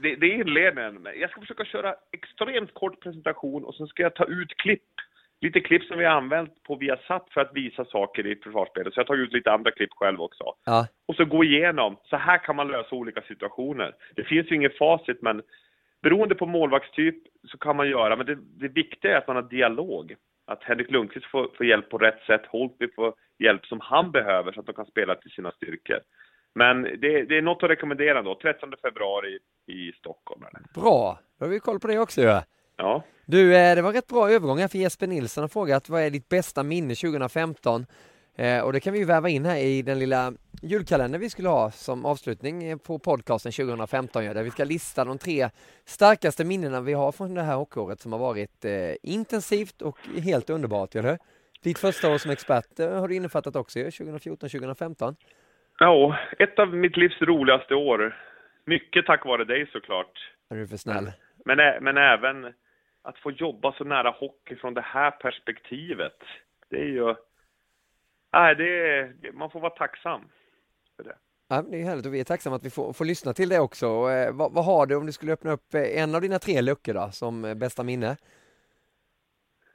Det, 0.02 0.14
det 0.14 0.26
är 0.26 0.34
inledningen. 0.34 1.06
Jag 1.20 1.30
ska 1.30 1.40
försöka 1.40 1.64
köra 1.64 1.94
extremt 2.12 2.74
kort 2.74 3.00
presentation 3.00 3.64
och 3.64 3.74
sen 3.74 3.86
ska 3.86 4.02
jag 4.02 4.14
ta 4.14 4.24
ut 4.24 4.56
klipp 4.56 4.92
lite 5.40 5.60
klipp 5.60 5.82
som 5.84 5.98
vi 5.98 6.04
har 6.04 6.12
använt 6.12 6.62
på 6.62 6.76
Viasat 6.76 7.26
för 7.30 7.40
att 7.40 7.54
visa 7.54 7.84
saker 7.84 8.26
i 8.26 8.36
försvarsspelet. 8.36 8.94
Så 8.94 9.00
jag 9.00 9.04
har 9.04 9.06
tagit 9.06 9.28
ut 9.28 9.32
lite 9.32 9.52
andra 9.52 9.70
klipp 9.70 9.90
själv 9.92 10.20
också. 10.20 10.44
Ja. 10.64 10.86
Och 11.06 11.14
så 11.14 11.24
gå 11.24 11.44
igenom, 11.44 11.96
så 12.04 12.16
här 12.16 12.38
kan 12.38 12.56
man 12.56 12.68
lösa 12.68 12.96
olika 12.96 13.22
situationer. 13.22 13.94
Det 14.16 14.24
finns 14.24 14.50
ju 14.50 14.54
inget 14.54 14.78
facit, 14.78 15.22
men 15.22 15.42
beroende 16.02 16.34
på 16.34 16.46
målvaktstyp 16.46 17.16
så 17.50 17.58
kan 17.58 17.76
man 17.76 17.88
göra, 17.88 18.16
men 18.16 18.26
det, 18.26 18.34
det 18.34 18.68
viktiga 18.68 19.12
är 19.12 19.16
att 19.18 19.26
man 19.26 19.36
har 19.36 19.42
dialog. 19.42 20.16
Att 20.46 20.62
Henrik 20.62 20.90
Lundqvist 20.90 21.26
får, 21.26 21.50
får 21.56 21.66
hjälp 21.66 21.88
på 21.88 21.98
rätt 21.98 22.20
sätt, 22.26 22.46
Holtby 22.46 22.88
får 22.94 23.14
hjälp 23.38 23.66
som 23.66 23.80
han 23.80 24.10
behöver 24.10 24.52
så 24.52 24.60
att 24.60 24.66
de 24.66 24.74
kan 24.74 24.86
spela 24.86 25.14
till 25.14 25.30
sina 25.30 25.50
styrkor. 25.50 25.98
Men 26.54 26.82
det, 26.82 27.22
det 27.22 27.38
är 27.38 27.42
något 27.42 27.62
att 27.62 27.70
rekommendera 27.70 28.22
då, 28.22 28.34
13 28.34 28.72
februari 28.82 29.38
i 29.66 29.92
Stockholm. 29.92 30.42
Eller? 30.42 30.82
Bra, 30.82 31.18
då 31.38 31.44
har 31.44 31.50
vi 31.50 31.60
koll 31.60 31.80
på 31.80 31.88
det 31.88 31.98
också 31.98 32.20
ju. 32.20 32.26
Ja. 32.26 32.42
Ja. 32.80 33.02
Du, 33.26 33.56
eh, 33.56 33.74
det 33.74 33.82
var 33.82 33.92
rätt 33.92 34.06
bra 34.06 34.30
övergång 34.30 34.58
här 34.58 34.68
för 34.68 34.78
Jesper 34.78 35.06
Nilsson 35.06 35.42
har 35.42 35.48
frågat 35.48 35.88
vad 35.88 36.02
är 36.02 36.10
ditt 36.10 36.28
bästa 36.28 36.62
minne 36.62 36.94
2015? 36.94 37.86
Eh, 38.36 38.60
och 38.60 38.72
det 38.72 38.80
kan 38.80 38.92
vi 38.92 38.98
ju 38.98 39.04
väva 39.04 39.28
in 39.28 39.44
här 39.44 39.56
i 39.56 39.82
den 39.82 39.98
lilla 39.98 40.32
julkalendern 40.62 41.20
vi 41.20 41.30
skulle 41.30 41.48
ha 41.48 41.70
som 41.70 42.06
avslutning 42.06 42.78
på 42.78 42.98
podcasten 42.98 43.52
2015 43.52 44.24
där 44.24 44.42
vi 44.42 44.50
ska 44.50 44.64
lista 44.64 45.04
de 45.04 45.18
tre 45.18 45.48
starkaste 45.84 46.44
minnena 46.44 46.80
vi 46.80 46.92
har 46.92 47.12
från 47.12 47.34
det 47.34 47.42
här 47.42 47.56
hockeyåret 47.56 48.00
som 48.00 48.12
har 48.12 48.18
varit 48.18 48.64
eh, 48.64 48.94
intensivt 49.02 49.82
och 49.82 49.98
helt 50.22 50.50
underbart, 50.50 50.94
eller 50.94 51.18
Ditt 51.62 51.78
första 51.78 52.14
år 52.14 52.18
som 52.18 52.30
expert 52.30 52.78
har 52.78 53.08
du 53.08 53.14
innefattat 53.14 53.56
också 53.56 53.78
2014-2015? 53.78 55.16
Ja, 55.78 56.18
ett 56.38 56.58
av 56.58 56.74
mitt 56.74 56.96
livs 56.96 57.22
roligaste 57.22 57.74
år. 57.74 58.16
Mycket 58.64 59.06
tack 59.06 59.24
vare 59.24 59.44
dig 59.44 59.66
såklart. 59.72 60.30
Är 60.50 60.56
du 60.56 60.66
för 60.66 60.76
snäll? 60.76 61.12
Men, 61.44 61.56
men, 61.56 61.84
men 61.84 61.96
även 61.96 62.54
att 63.02 63.18
få 63.18 63.30
jobba 63.30 63.72
så 63.72 63.84
nära 63.84 64.10
hockey 64.10 64.56
från 64.56 64.74
det 64.74 64.80
här 64.80 65.10
perspektivet. 65.10 66.16
Det 66.68 66.76
är 66.76 66.88
ju... 66.88 67.14
Nej, 68.32 68.54
det 68.54 68.88
är, 68.88 69.32
man 69.32 69.50
får 69.50 69.60
vara 69.60 69.70
tacksam 69.70 70.20
för 70.96 71.04
det. 71.04 71.16
Ja, 71.48 71.62
det 71.62 71.80
är 71.80 71.84
härligt 71.84 72.06
och 72.06 72.14
vi 72.14 72.20
är 72.20 72.24
tacksamma 72.24 72.56
att 72.56 72.64
vi 72.64 72.70
får, 72.70 72.92
får 72.92 73.04
lyssna 73.04 73.32
till 73.32 73.48
det 73.48 73.60
också. 73.60 73.86
Eh, 73.86 74.32
vad, 74.32 74.52
vad, 74.52 74.64
har 74.64 74.86
du 74.86 74.96
om 74.96 75.06
du 75.06 75.12
skulle 75.12 75.32
öppna 75.32 75.52
upp 75.52 75.74
eh, 75.74 76.02
en 76.02 76.14
av 76.14 76.20
dina 76.20 76.38
tre 76.38 76.60
luckor 76.60 76.94
då, 76.94 77.08
som 77.12 77.44
eh, 77.44 77.54
bästa 77.54 77.82
minne? 77.84 78.16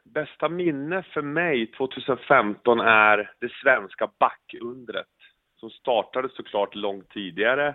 Bästa 0.03 0.49
minne 0.49 1.03
för 1.03 1.21
mig 1.21 1.71
2015 1.71 2.79
är 2.79 3.31
det 3.39 3.51
svenska 3.63 4.09
backundret 4.19 5.07
som 5.59 5.69
startade 5.69 6.29
såklart 6.29 6.75
långt 6.75 7.09
tidigare, 7.09 7.67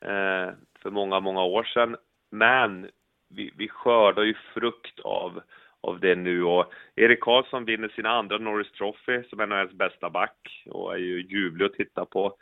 eh, 0.00 0.50
för 0.82 0.90
många, 0.90 1.20
många 1.20 1.42
år 1.42 1.64
sedan. 1.64 1.96
Men 2.30 2.90
vi, 3.28 3.52
vi 3.56 3.68
skördar 3.68 4.22
ju 4.22 4.34
frukt 4.54 5.00
av, 5.00 5.42
av 5.80 6.00
det 6.00 6.14
nu 6.14 6.44
och 6.44 6.72
Erik 6.96 7.20
Karlsson 7.20 7.64
vinner 7.64 7.88
sin 7.88 8.06
andra 8.06 8.38
Norris 8.38 8.72
Trophy 8.72 9.22
som 9.22 9.48
NHLs 9.48 9.72
bästa 9.72 10.10
back 10.10 10.64
och 10.66 10.94
är 10.94 10.98
ju 10.98 11.22
ljuvlig 11.22 11.64
att 11.64 11.74
titta 11.74 12.04
på. 12.04 12.36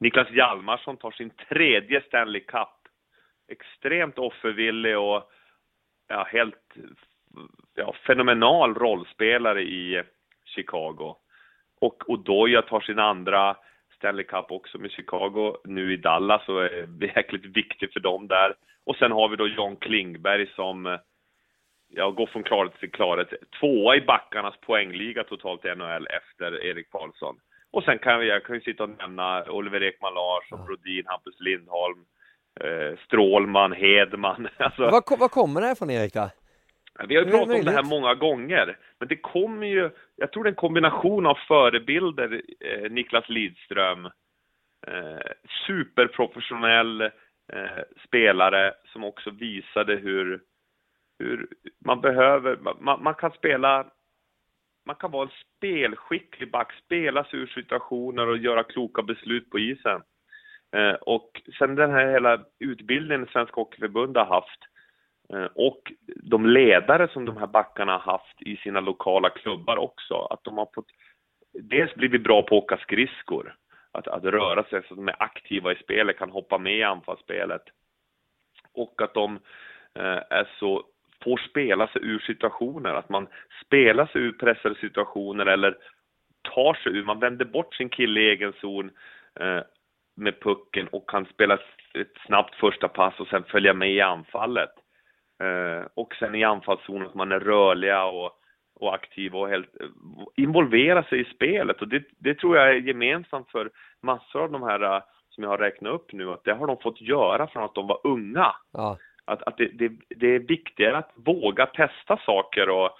Niklas 0.00 0.30
Hjalmarsson 0.30 0.96
tar 0.96 1.10
sin 1.10 1.30
tredje 1.30 2.00
Stanley 2.00 2.40
Cup. 2.40 2.68
Extremt 3.48 4.18
offervillig 4.18 4.98
och 4.98 5.30
ja, 6.08 6.28
helt 6.32 6.74
ja, 7.74 7.94
fenomenal 8.06 8.74
rollspelare 8.74 9.62
i 9.62 10.02
Chicago. 10.44 11.16
Och 11.80 12.10
Odoja 12.10 12.62
tar 12.62 12.80
sin 12.80 12.98
andra 12.98 13.56
Stanley 13.98 14.24
Cup 14.24 14.50
också 14.50 14.78
med 14.78 14.90
Chicago 14.90 15.56
nu 15.64 15.92
i 15.92 15.96
Dallas 15.96 16.48
och 16.48 16.64
är 16.64 17.04
jäkligt 17.16 17.56
viktig 17.56 17.92
för 17.92 18.00
dem 18.00 18.28
där. 18.28 18.54
Och 18.86 18.96
sen 18.96 19.12
har 19.12 19.28
vi 19.28 19.36
då 19.36 19.48
John 19.48 19.76
Klingberg 19.76 20.46
som 20.54 20.98
ja, 21.88 22.10
går 22.10 22.26
från 22.26 22.42
klarhet 22.42 22.80
till 22.80 22.90
klarhet. 22.90 23.28
Tvåa 23.60 23.96
i 23.96 24.00
backarnas 24.00 24.54
poängliga 24.60 25.24
totalt 25.24 25.64
i 25.64 25.68
NHL 25.68 26.06
efter 26.06 26.64
Erik 26.64 26.90
Karlsson. 26.90 27.36
Och 27.72 27.84
sen 27.84 27.98
kan 27.98 28.26
jag, 28.26 28.44
kan 28.44 28.54
ju 28.54 28.60
sitta 28.60 28.82
och 28.82 28.90
nämna 28.98 29.44
Oliver 29.44 29.82
Ekman 29.82 30.14
Larsson, 30.14 30.66
Brodin, 30.66 31.04
Hampus 31.06 31.40
Lindholm, 31.40 32.04
eh, 32.60 32.98
Strålman, 33.06 33.72
Hedman. 33.72 34.48
Alltså, 34.58 34.82
var, 34.82 35.18
var 35.18 35.28
kommer 35.28 35.60
det 35.60 35.66
här 35.66 35.74
från 35.74 35.90
Erik 35.90 36.14
då? 36.14 36.30
Vi 37.06 37.16
har 37.16 37.24
ju 37.24 37.30
pratat 37.30 37.58
om 37.58 37.64
det 37.64 37.70
här 37.70 37.82
många 37.82 38.14
gånger, 38.14 38.78
men 38.98 39.08
det 39.08 39.16
kommer 39.16 39.66
ju, 39.66 39.90
jag 40.16 40.32
tror 40.32 40.44
det 40.44 40.48
är 40.48 40.52
en 40.52 40.56
kombination 40.56 41.26
av 41.26 41.38
förebilder, 41.48 42.42
eh, 42.60 42.90
Niklas 42.90 43.28
Lidström, 43.28 44.06
eh, 44.86 45.30
superprofessionell 45.66 47.00
eh, 47.52 47.82
spelare 48.06 48.74
som 48.92 49.04
också 49.04 49.30
visade 49.30 49.96
hur, 49.96 50.40
hur 51.18 51.48
man 51.78 52.00
behöver, 52.00 52.56
man, 52.80 53.02
man, 53.02 53.14
kan 53.14 53.30
spela, 53.30 53.86
man 54.86 54.96
kan 54.96 55.10
vara 55.10 55.22
en 55.22 55.34
spelskicklig 55.56 56.50
back, 56.50 56.72
spela 56.84 57.24
sig 57.24 57.38
ur 57.38 57.46
situationer 57.46 58.28
och 58.28 58.38
göra 58.38 58.62
kloka 58.62 59.02
beslut 59.02 59.50
på 59.50 59.58
isen. 59.58 60.02
Eh, 60.76 60.94
och 60.94 61.42
sen 61.58 61.74
den 61.74 61.90
här 61.90 62.12
hela 62.12 62.44
utbildningen 62.58 63.28
Svenska 63.32 63.54
Hockeyförbundet 63.54 64.26
har 64.26 64.34
haft, 64.34 64.60
Eh, 65.32 65.48
och 65.54 65.92
de 66.06 66.46
ledare 66.46 67.08
som 67.08 67.24
de 67.24 67.36
här 67.36 67.46
backarna 67.46 67.92
har 67.92 68.12
haft 68.12 68.42
i 68.42 68.56
sina 68.56 68.80
lokala 68.80 69.30
klubbar 69.30 69.76
också, 69.76 70.14
att 70.14 70.44
de 70.44 70.58
har 70.58 70.68
fått 70.74 70.90
dels 71.52 71.94
blivit 71.94 72.22
bra 72.22 72.42
på 72.42 72.56
att 72.56 72.62
åka 72.62 72.76
skridskor, 72.76 73.54
att, 73.92 74.08
att 74.08 74.24
röra 74.24 74.62
sig 74.64 74.82
så 74.82 74.94
att 74.94 74.98
de 74.98 75.08
är 75.08 75.22
aktiva 75.22 75.72
i 75.72 75.76
spelet, 75.76 76.18
kan 76.18 76.30
hoppa 76.30 76.58
med 76.58 76.78
i 76.78 76.82
anfallsspelet. 76.82 77.62
Och 78.72 79.02
att 79.02 79.14
de 79.14 79.36
eh, 79.94 80.22
är 80.30 80.48
så, 80.58 80.84
får 81.24 81.36
spela 81.50 81.88
sig 81.88 82.02
ur 82.04 82.18
situationer, 82.18 82.94
att 82.94 83.08
man 83.08 83.26
spelar 83.66 84.06
sig 84.06 84.22
ur 84.22 84.32
pressade 84.32 84.74
situationer 84.74 85.46
eller 85.46 85.76
tar 86.42 86.74
sig 86.74 86.92
ur, 86.92 87.04
man 87.04 87.20
vänder 87.20 87.44
bort 87.44 87.74
sin 87.74 87.88
kille 87.88 88.20
i 88.20 88.30
egen 88.30 88.52
zon 88.52 88.90
eh, 89.40 89.60
med 90.16 90.40
pucken 90.40 90.88
och 90.88 91.10
kan 91.10 91.26
spela 91.26 91.54
ett 91.94 92.12
snabbt 92.26 92.54
första 92.54 92.88
pass 92.88 93.20
och 93.20 93.28
sen 93.28 93.44
följa 93.44 93.74
med 93.74 93.92
i 93.92 94.00
anfallet. 94.00 94.70
Eh, 95.42 95.86
och 95.94 96.14
sen 96.14 96.34
i 96.34 96.44
anfallszonen 96.44 97.08
att 97.08 97.14
man 97.14 97.32
är 97.32 97.40
rörliga 97.40 98.04
och, 98.04 98.32
och 98.74 98.94
aktiva 98.94 99.38
och 99.38 99.48
helt 99.48 99.70
involvera 100.36 101.02
sig 101.02 101.20
i 101.20 101.34
spelet. 101.34 101.82
Och 101.82 101.88
det, 101.88 102.02
det 102.18 102.34
tror 102.34 102.56
jag 102.56 102.68
är 102.68 102.74
gemensamt 102.74 103.50
för 103.50 103.70
massor 104.02 104.42
av 104.42 104.52
de 104.52 104.62
här 104.62 104.82
eh, 104.82 105.02
som 105.30 105.44
jag 105.44 105.50
har 105.50 105.58
räknat 105.58 105.92
upp 105.92 106.12
nu, 106.12 106.32
att 106.32 106.44
det 106.44 106.52
har 106.52 106.66
de 106.66 106.76
fått 106.76 107.00
göra 107.00 107.46
från 107.46 107.64
att 107.64 107.74
de 107.74 107.86
var 107.86 108.00
unga. 108.04 108.54
Ja. 108.72 108.98
Att, 109.24 109.42
att 109.42 109.56
det, 109.56 109.66
det, 109.66 109.92
det, 110.08 110.26
är 110.26 110.38
viktigare 110.38 110.96
att 110.96 111.12
våga 111.14 111.66
testa 111.66 112.16
saker 112.16 112.68
och, 112.68 112.90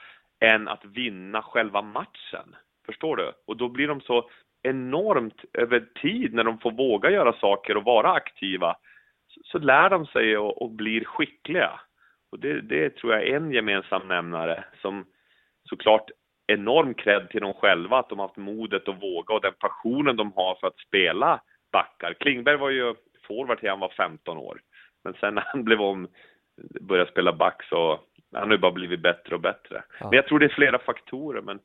än 0.41 0.69
att 0.69 0.85
vinna 0.85 1.43
själva 1.43 1.83
matchen. 1.83 2.57
Förstår 2.87 3.17
du? 3.17 3.33
Och 3.47 3.57
då 3.57 3.69
blir 3.69 3.89
de 3.89 4.01
så 4.01 4.31
enormt 4.63 5.45
över 5.53 5.81
tid 6.03 6.35
när 6.35 6.45
de 6.45 6.59
får 6.59 6.71
våga 6.71 7.11
göra 7.11 7.33
saker 7.33 7.77
och 7.77 7.85
vara 7.85 8.13
aktiva. 8.13 8.77
Så, 9.29 9.41
så 9.45 9.59
lär 9.59 9.91
de 9.91 10.07
sig 10.07 10.39
och, 10.39 10.63
och 10.63 10.71
blir 10.71 11.05
skickliga. 11.05 11.81
Och 12.31 12.39
det, 12.39 12.61
det 12.61 12.97
tror 12.97 13.13
jag 13.13 13.29
är 13.29 13.37
en 13.37 13.53
gemensam 13.53 14.09
nämnare 14.09 14.65
som 14.83 15.05
såklart 15.69 16.11
enorm 16.47 16.95
cred 16.95 17.31
till 17.31 17.41
dem 17.41 17.55
själva 17.55 17.99
att 17.99 18.09
de 18.09 18.19
har 18.19 18.27
haft 18.27 18.37
modet 18.37 18.89
att 18.89 19.03
våga 19.03 19.35
och 19.35 19.41
den 19.41 19.53
passionen 19.59 20.17
de 20.17 20.33
har 20.33 20.55
för 20.61 20.67
att 20.67 20.79
spela 20.79 21.41
backar. 21.73 22.15
Klingberg 22.15 22.57
var 22.57 22.71
ju 22.71 22.95
forward 23.27 23.61
till 23.61 23.71
han 23.71 23.81
var 23.81 23.93
15 23.97 24.39
år. 24.39 24.61
Men 25.05 25.15
sen 25.21 25.35
när 25.35 25.43
han 25.47 25.65
blev 25.69 25.81
om, 25.81 26.09
började 26.81 27.11
spela 27.11 27.33
back 27.33 27.63
så 27.63 28.01
han 28.33 28.49
har 28.49 28.53
ju 28.53 28.59
bara 28.59 28.73
blivit 28.73 29.03
bättre 29.03 29.35
och 29.35 29.41
bättre. 29.41 29.83
Ja. 30.01 30.07
Men 30.07 30.17
jag 30.17 30.27
tror 30.27 30.39
det 30.39 30.47
är 30.47 30.55
flera 30.55 30.79
faktorer 30.79 31.43
men 31.43 31.59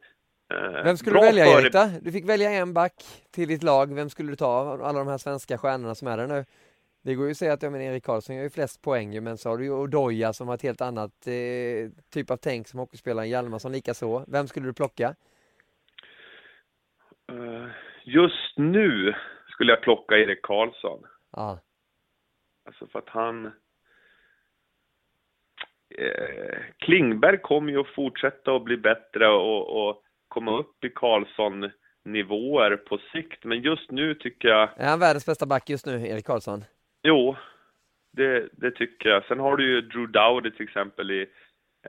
eh, 0.53 0.83
Vem 0.83 0.97
skulle 0.97 1.19
du 1.19 1.25
välja 1.25 1.45
före... 1.45 1.61
Erik 1.61 1.73
då? 1.73 1.89
Du 2.01 2.11
fick 2.11 2.29
välja 2.29 2.51
en 2.51 2.73
back 2.73 2.93
till 3.31 3.47
ditt 3.47 3.63
lag. 3.63 3.95
Vem 3.95 4.09
skulle 4.09 4.31
du 4.31 4.35
ta 4.35 4.47
av 4.47 4.83
alla 4.83 4.99
de 4.99 5.07
här 5.07 5.17
svenska 5.17 5.57
stjärnorna 5.57 5.95
som 5.95 6.07
är 6.07 6.17
där 6.17 6.27
nu? 6.27 6.45
Det 7.05 7.15
går 7.15 7.25
ju 7.25 7.31
att 7.31 7.37
säga 7.37 7.53
att 7.53 7.63
jag 7.63 7.71
menar, 7.71 7.85
Erik 7.85 8.03
Karlsson 8.03 8.35
gör 8.35 8.43
ju 8.43 8.49
flest 8.49 8.81
poäng 8.81 9.23
men 9.23 9.37
så 9.37 9.49
har 9.49 9.57
du 9.57 9.63
ju 9.63 9.71
Odoja 9.71 10.33
som 10.33 10.47
har 10.47 10.55
ett 10.55 10.61
helt 10.61 10.81
annat 10.81 11.27
eh, 11.27 11.89
typ 12.13 12.31
av 12.31 12.37
tänk 12.37 12.67
som 12.67 12.79
hockeyspelaren 12.79 13.29
Hjalmarsson 13.29 13.71
lika 13.71 13.93
så. 13.93 14.25
Vem 14.27 14.47
skulle 14.47 14.65
du 14.65 14.73
plocka? 14.73 15.15
Uh, 17.31 17.67
just 18.03 18.57
nu 18.57 19.13
skulle 19.47 19.71
jag 19.71 19.81
plocka 19.81 20.15
Erik 20.15 20.41
Karlsson. 20.41 21.05
Ja. 21.31 21.59
Alltså 22.65 22.87
för 22.87 22.99
att 22.99 23.09
han... 23.09 23.45
Eh, 25.97 26.59
Klingberg 26.77 27.37
kommer 27.37 27.71
ju 27.71 27.79
att 27.79 27.95
fortsätta 27.95 28.55
att 28.55 28.63
bli 28.63 28.77
bättre 28.77 29.27
och, 29.29 29.87
och 29.87 30.03
komma 30.27 30.59
upp 30.59 30.83
i 30.83 30.89
Karlsson 30.89 31.71
nivåer 32.05 32.77
på 32.77 32.97
sikt, 32.97 33.43
men 33.43 33.61
just 33.61 33.91
nu 33.91 34.15
tycker 34.15 34.47
jag... 34.47 34.69
Är 34.77 34.89
han 34.89 34.99
världens 34.99 35.25
bästa 35.25 35.45
back 35.45 35.69
just 35.69 35.85
nu, 35.85 36.07
Erik 36.07 36.25
Karlsson? 36.25 36.63
Jo, 37.03 37.35
det, 38.11 38.49
det 38.51 38.71
tycker 38.71 39.09
jag. 39.09 39.25
Sen 39.25 39.39
har 39.39 39.57
du 39.57 39.65
ju 39.65 39.81
Drew 39.81 40.11
Dowdy 40.11 40.51
till 40.51 40.65
exempel 40.65 41.11
i 41.11 41.29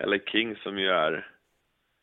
LA 0.01 0.19
King 0.19 0.57
som 0.57 0.79
ju 0.79 0.89
är, 0.89 1.29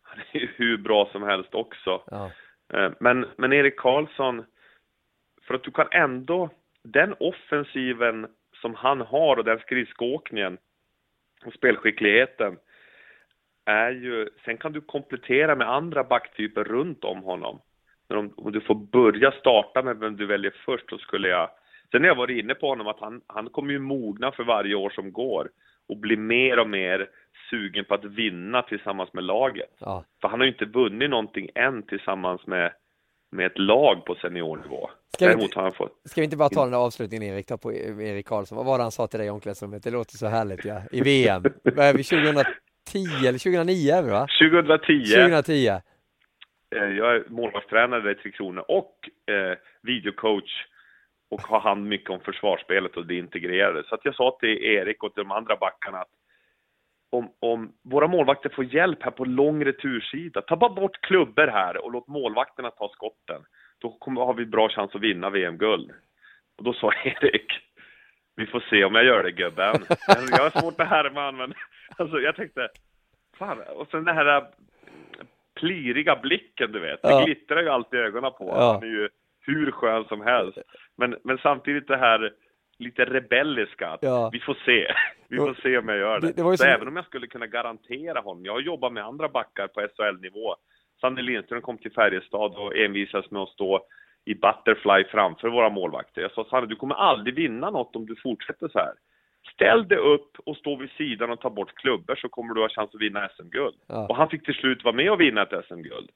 han 0.01 0.19
är 0.31 0.39
ju 0.39 0.49
hur 0.55 0.77
bra 0.77 1.09
som 1.11 1.23
helst 1.23 1.55
också. 1.55 2.03
Ja. 2.11 2.31
Eh, 2.73 2.91
men, 2.99 3.25
men 3.35 3.53
Erik 3.53 3.77
Karlsson, 3.77 4.45
för 5.47 5.53
att 5.53 5.63
du 5.63 5.71
kan 5.71 5.87
ändå, 5.91 6.49
den 6.83 7.15
offensiven 7.19 8.27
som 8.61 8.75
han 8.75 9.01
har 9.01 9.37
och 9.37 9.43
den 9.43 9.59
skridskoåkningen 9.59 10.57
och 11.45 11.53
spelskickligheten 11.53 12.57
är 13.65 13.91
ju, 13.91 14.29
sen 14.45 14.57
kan 14.57 14.71
du 14.71 14.81
komplettera 14.81 15.55
med 15.55 15.69
andra 15.69 16.03
backtyper 16.03 16.63
runt 16.63 17.03
om 17.03 17.23
honom. 17.23 17.61
När 18.09 18.15
de, 18.15 18.33
om 18.37 18.51
du 18.51 18.61
får 18.61 18.75
börja 18.75 19.31
starta 19.31 19.81
med 19.83 19.97
vem 19.97 20.15
du 20.15 20.25
väljer 20.25 20.53
först, 20.65 20.89
så 20.89 20.97
skulle 20.97 21.27
jag... 21.27 21.49
Sen 21.91 22.01
har 22.01 22.07
jag 22.07 22.15
varit 22.15 22.43
inne 22.43 22.55
på 22.55 22.67
honom 22.67 22.87
att 22.87 22.99
han, 22.99 23.21
han 23.27 23.49
kommer 23.49 23.71
ju 23.71 23.79
mogna 23.79 24.31
för 24.31 24.43
varje 24.43 24.75
år 24.75 24.89
som 24.89 25.11
går 25.11 25.49
och 25.89 25.97
bli 25.97 26.17
mer 26.17 26.59
och 26.59 26.69
mer 26.69 27.09
sugen 27.49 27.85
på 27.85 27.93
att 27.93 28.05
vinna 28.05 28.61
tillsammans 28.61 29.13
med 29.13 29.23
laget. 29.23 29.69
Ja. 29.79 30.03
För 30.21 30.27
han 30.27 30.39
har 30.39 30.45
ju 30.45 30.51
inte 30.51 30.65
vunnit 30.65 31.09
någonting 31.09 31.49
än 31.55 31.83
tillsammans 31.83 32.47
med, 32.47 32.71
med 33.31 33.45
ett 33.45 33.59
lag 33.59 34.05
på 34.05 34.15
seniornivå. 34.15 34.89
Ska 35.13 35.27
vi 35.37 35.43
inte- 35.43 35.59
han 35.59 35.71
fått... 35.71 36.01
Ska 36.05 36.21
vi 36.21 36.25
inte 36.25 36.37
bara 36.37 36.49
ta 36.49 36.61
den 36.61 36.71
där 36.71 36.77
avslutningen 36.77 37.23
Erik, 37.33 37.45
ta 37.47 37.57
på 37.57 37.73
Erik 37.73 38.27
Karlsson. 38.27 38.55
Vad 38.57 38.65
var 38.65 38.77
det 38.77 38.83
han 38.83 38.91
sa 38.91 39.07
till 39.07 39.19
dig 39.19 39.27
i 39.27 39.31
omklädningsrummet? 39.31 39.83
Det 39.83 39.91
låter 39.91 40.17
så 40.17 40.27
härligt 40.27 40.65
ja. 40.65 40.81
I 40.91 41.01
VM. 41.01 41.43
Vad 41.63 41.85
är 41.85 41.93
vi 41.93 42.03
2010 42.03 43.27
eller 43.27 43.39
2009 43.39 43.91
är 43.93 44.03
vi 44.03 44.09
va? 44.09 44.27
2010, 44.51 45.05
2010. 45.05 45.67
eh, 45.67 45.79
jag 46.75 47.15
är 47.15 47.23
målvaktstränare 47.29 48.11
i 48.11 48.15
Tre 48.15 48.31
Kronor 48.31 48.65
och 48.67 48.95
eh, 49.33 49.57
videocoach 49.81 50.65
och 51.31 51.41
har 51.41 51.59
hand 51.59 51.87
mycket 51.87 52.09
om 52.09 52.19
försvarsspelet 52.19 52.97
och 52.97 53.05
det 53.05 53.15
integrerade. 53.15 53.83
Så 53.83 53.95
att 53.95 54.05
jag 54.05 54.15
sa 54.15 54.37
till 54.39 54.63
Erik 54.63 55.03
och 55.03 55.13
till 55.13 55.23
de 55.23 55.31
andra 55.31 55.55
backarna 55.55 55.97
att 55.97 56.09
om, 57.11 57.31
om 57.39 57.71
våra 57.83 58.07
målvakter 58.07 58.49
får 58.49 58.65
hjälp 58.65 59.03
här 59.03 59.11
på 59.11 59.25
lång 59.25 59.65
retursida, 59.65 60.41
ta 60.41 60.55
bara 60.55 60.73
bort 60.73 61.01
klubbor 61.01 61.47
här 61.47 61.85
och 61.85 61.91
låt 61.91 62.07
målvakterna 62.07 62.71
ta 62.71 62.89
skotten. 62.89 63.41
Då 63.79 63.97
kommer, 63.99 64.21
har 64.21 64.33
vi 64.33 64.45
bra 64.45 64.69
chans 64.69 64.95
att 64.95 65.01
vinna 65.01 65.29
VM-guld. 65.29 65.91
Och 66.57 66.63
då 66.63 66.73
sa 66.73 66.93
Erik, 67.03 67.51
vi 68.35 68.45
får 68.45 68.63
se 68.69 68.83
om 68.83 68.95
jag 68.95 69.05
gör 69.05 69.23
det 69.23 69.31
gubben. 69.31 69.75
Jag 70.07 70.43
har 70.49 70.61
svårt 70.61 70.81
att 70.81 70.87
härma 70.87 71.31
men 71.31 71.53
alltså 71.97 72.19
jag 72.19 72.35
tänkte, 72.35 72.69
fan, 73.37 73.59
och 73.75 73.87
sen 73.91 74.03
det 74.03 74.13
här 74.13 74.47
pliriga 75.59 76.15
blicken 76.15 76.71
du 76.71 76.79
vet, 76.79 76.99
Ja. 77.03 77.19
det 77.19 77.25
glittrar 77.25 77.61
ju 77.61 77.69
alltid 77.69 77.99
i 77.99 78.03
ögonen 78.03 78.31
på 78.31 78.47
Ja. 78.47 78.73
Han 78.73 78.83
är 78.83 78.87
ju 78.87 79.09
hur 79.41 79.71
skön 79.71 80.03
som 80.05 80.21
helst. 80.21 80.57
Men, 80.97 81.15
men 81.23 81.37
samtidigt 81.37 81.87
det 81.87 81.97
här 81.97 82.33
lite 82.79 83.05
rebelliska, 83.05 83.97
Ja. 84.01 84.29
vi 84.33 84.39
får 84.39 84.57
se. 84.65 84.93
Vi 85.29 85.37
får 85.37 85.53
se 85.61 85.77
om 85.77 85.87
jag 85.87 85.97
gör 85.97 86.19
det. 86.19 86.27
Det- 86.27 86.51
det 86.51 86.57
så 86.57 86.65
även 86.65 86.87
om 86.87 86.95
jag 86.95 87.05
skulle 87.05 87.27
kunna 87.27 87.47
garantera 87.47 88.19
honom, 88.19 88.45
jag 88.45 88.53
har 88.53 88.59
jobbat 88.61 88.93
med 88.93 89.03
andra 89.05 89.29
backar 89.29 89.67
på 89.67 89.81
SHL-nivå. 89.81 90.55
Sanne 91.01 91.21
Lindström 91.21 91.61
kom 91.61 91.77
till 91.77 91.91
Färjestad 91.91 92.55
och 92.55 92.75
envisades 92.77 93.31
med 93.31 93.41
att 93.41 93.49
stå 93.49 93.85
i 94.25 94.33
butterfly 94.35 95.03
framför 95.11 95.47
våra 95.49 95.69
målvakter. 95.69 96.21
Jag 96.21 96.31
sa 96.31 96.45
Sanne, 96.49 96.67
du 96.67 96.75
kommer 96.75 96.95
aldrig 96.95 97.35
vinna 97.35 97.69
något 97.69 97.95
om 97.95 98.05
du 98.05 98.15
fortsätter 98.15 98.67
så 98.67 98.79
här. 98.79 98.93
Ställ 99.53 99.87
dig 99.87 99.97
upp 99.97 100.31
och 100.45 100.57
stå 100.57 100.75
vid 100.75 100.89
sidan 100.89 101.29
och 101.31 101.39
ta 101.41 101.49
bort 101.49 101.75
klubbor 101.75 102.15
så 102.15 102.29
kommer 102.29 102.53
du 102.53 102.61
ha 102.61 102.69
chans 102.69 102.95
att 102.95 103.01
vinna 103.01 103.29
SM-guld. 103.29 103.75
Ja. 103.87 104.07
Och 104.07 104.15
han 104.15 104.29
fick 104.29 104.45
till 104.45 104.53
slut 104.55 104.83
vara 104.83 104.95
med 104.95 105.11
och 105.11 105.21
vinna 105.21 105.41
ett 105.41 105.65
SM-guld. 105.65 106.09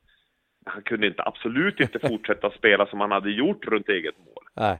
Han 0.66 0.82
kunde 0.82 1.08
inte, 1.08 1.24
absolut 1.24 1.80
inte 1.80 2.00
fortsätta 2.00 2.52
spela 2.52 2.86
som 2.86 3.00
han 3.00 3.12
hade 3.12 3.32
gjort 3.32 3.66
runt 3.68 3.90
eget 3.90 4.16
mål. 4.18 4.44
Nej. 4.56 4.80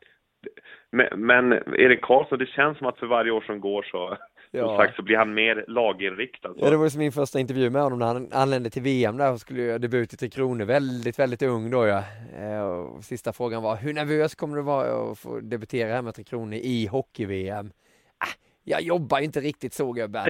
Men, 0.92 1.08
men 1.26 1.52
Erik 1.54 2.02
Karlsson, 2.02 2.40
det 2.40 2.46
känns 2.46 2.78
som 2.78 2.88
att 2.88 2.98
för 3.00 3.08
varje 3.08 3.32
år 3.32 3.42
som 3.42 3.60
går 3.60 3.84
så, 3.84 4.18
Ja. 4.52 4.68
som 4.68 4.78
sagt, 4.78 4.96
så 4.96 5.02
blir 5.02 5.18
han 5.18 5.34
mer 5.34 5.66
laginriktad. 5.68 6.54
Ja, 6.58 6.70
det 6.70 6.78
var 6.78 6.84
ju 6.84 6.90
som 6.90 7.00
min 7.00 7.12
första 7.12 7.40
intervju 7.40 7.70
med 7.70 7.82
honom 7.82 8.00
när 8.00 8.06
han 8.06 8.30
anlände 8.34 8.70
till 8.70 8.82
VM 8.82 9.18
där 9.18 9.32
och 9.34 9.40
skulle 9.40 9.62
göra 9.62 9.78
debut 9.78 10.14
i 10.14 10.18
Tre 10.18 10.30
Kronor. 10.30 10.66
Väldigt, 10.66 11.20
väldigt 11.20 11.42
ung 11.42 11.72
då 11.72 11.88
ja. 11.88 12.04
Eh, 12.38 12.62
Och 12.68 13.04
sista 13.04 13.34
frågan 13.34 13.64
var, 13.64 13.76
hur 13.76 13.94
nervös 13.94 14.36
kommer 14.36 14.56
du 14.56 14.62
vara 14.64 15.12
att 15.12 15.20
få 15.20 15.40
debutera 15.40 15.94
här 15.94 16.02
med 16.02 16.16
Tre 16.16 16.24
Kronor 16.24 16.54
i 16.54 16.88
hockey-VM? 16.88 17.72
Ah, 18.18 18.28
jag 18.64 18.82
jobbar 18.82 19.20
ju 19.20 19.26
inte 19.26 19.40
riktigt 19.40 19.74
så 19.74 19.92
gubben. 19.92 20.26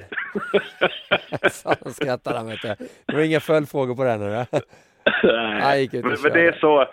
Så 1.52 1.76
han 1.84 1.94
skrattade 1.94 2.38
han 2.38 2.48
vet 2.48 2.62
du. 2.62 2.76
Det 3.06 3.16
var 3.16 3.22
inga 3.22 3.40
följdfrågor 3.40 3.96
på 3.96 4.04
den 4.04 4.22
eller? 4.22 4.46
Och 5.06 6.10
men, 6.10 6.18
men 6.24 6.32
det 6.34 6.48
är 6.48 6.60
så, 6.60 6.86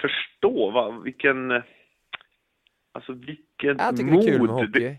förstå 0.00 0.70
va, 0.70 0.90
vilken, 0.90 1.62
alltså 2.92 3.12
vilken 3.12 3.76
Jag 3.78 3.96
tycker 3.96 4.12
det 4.12 4.18
är 4.18 4.22
kul 4.22 4.40
med 4.40 4.40
mod. 4.40 4.50
hockey. 4.50 4.80
Det, 4.80 4.98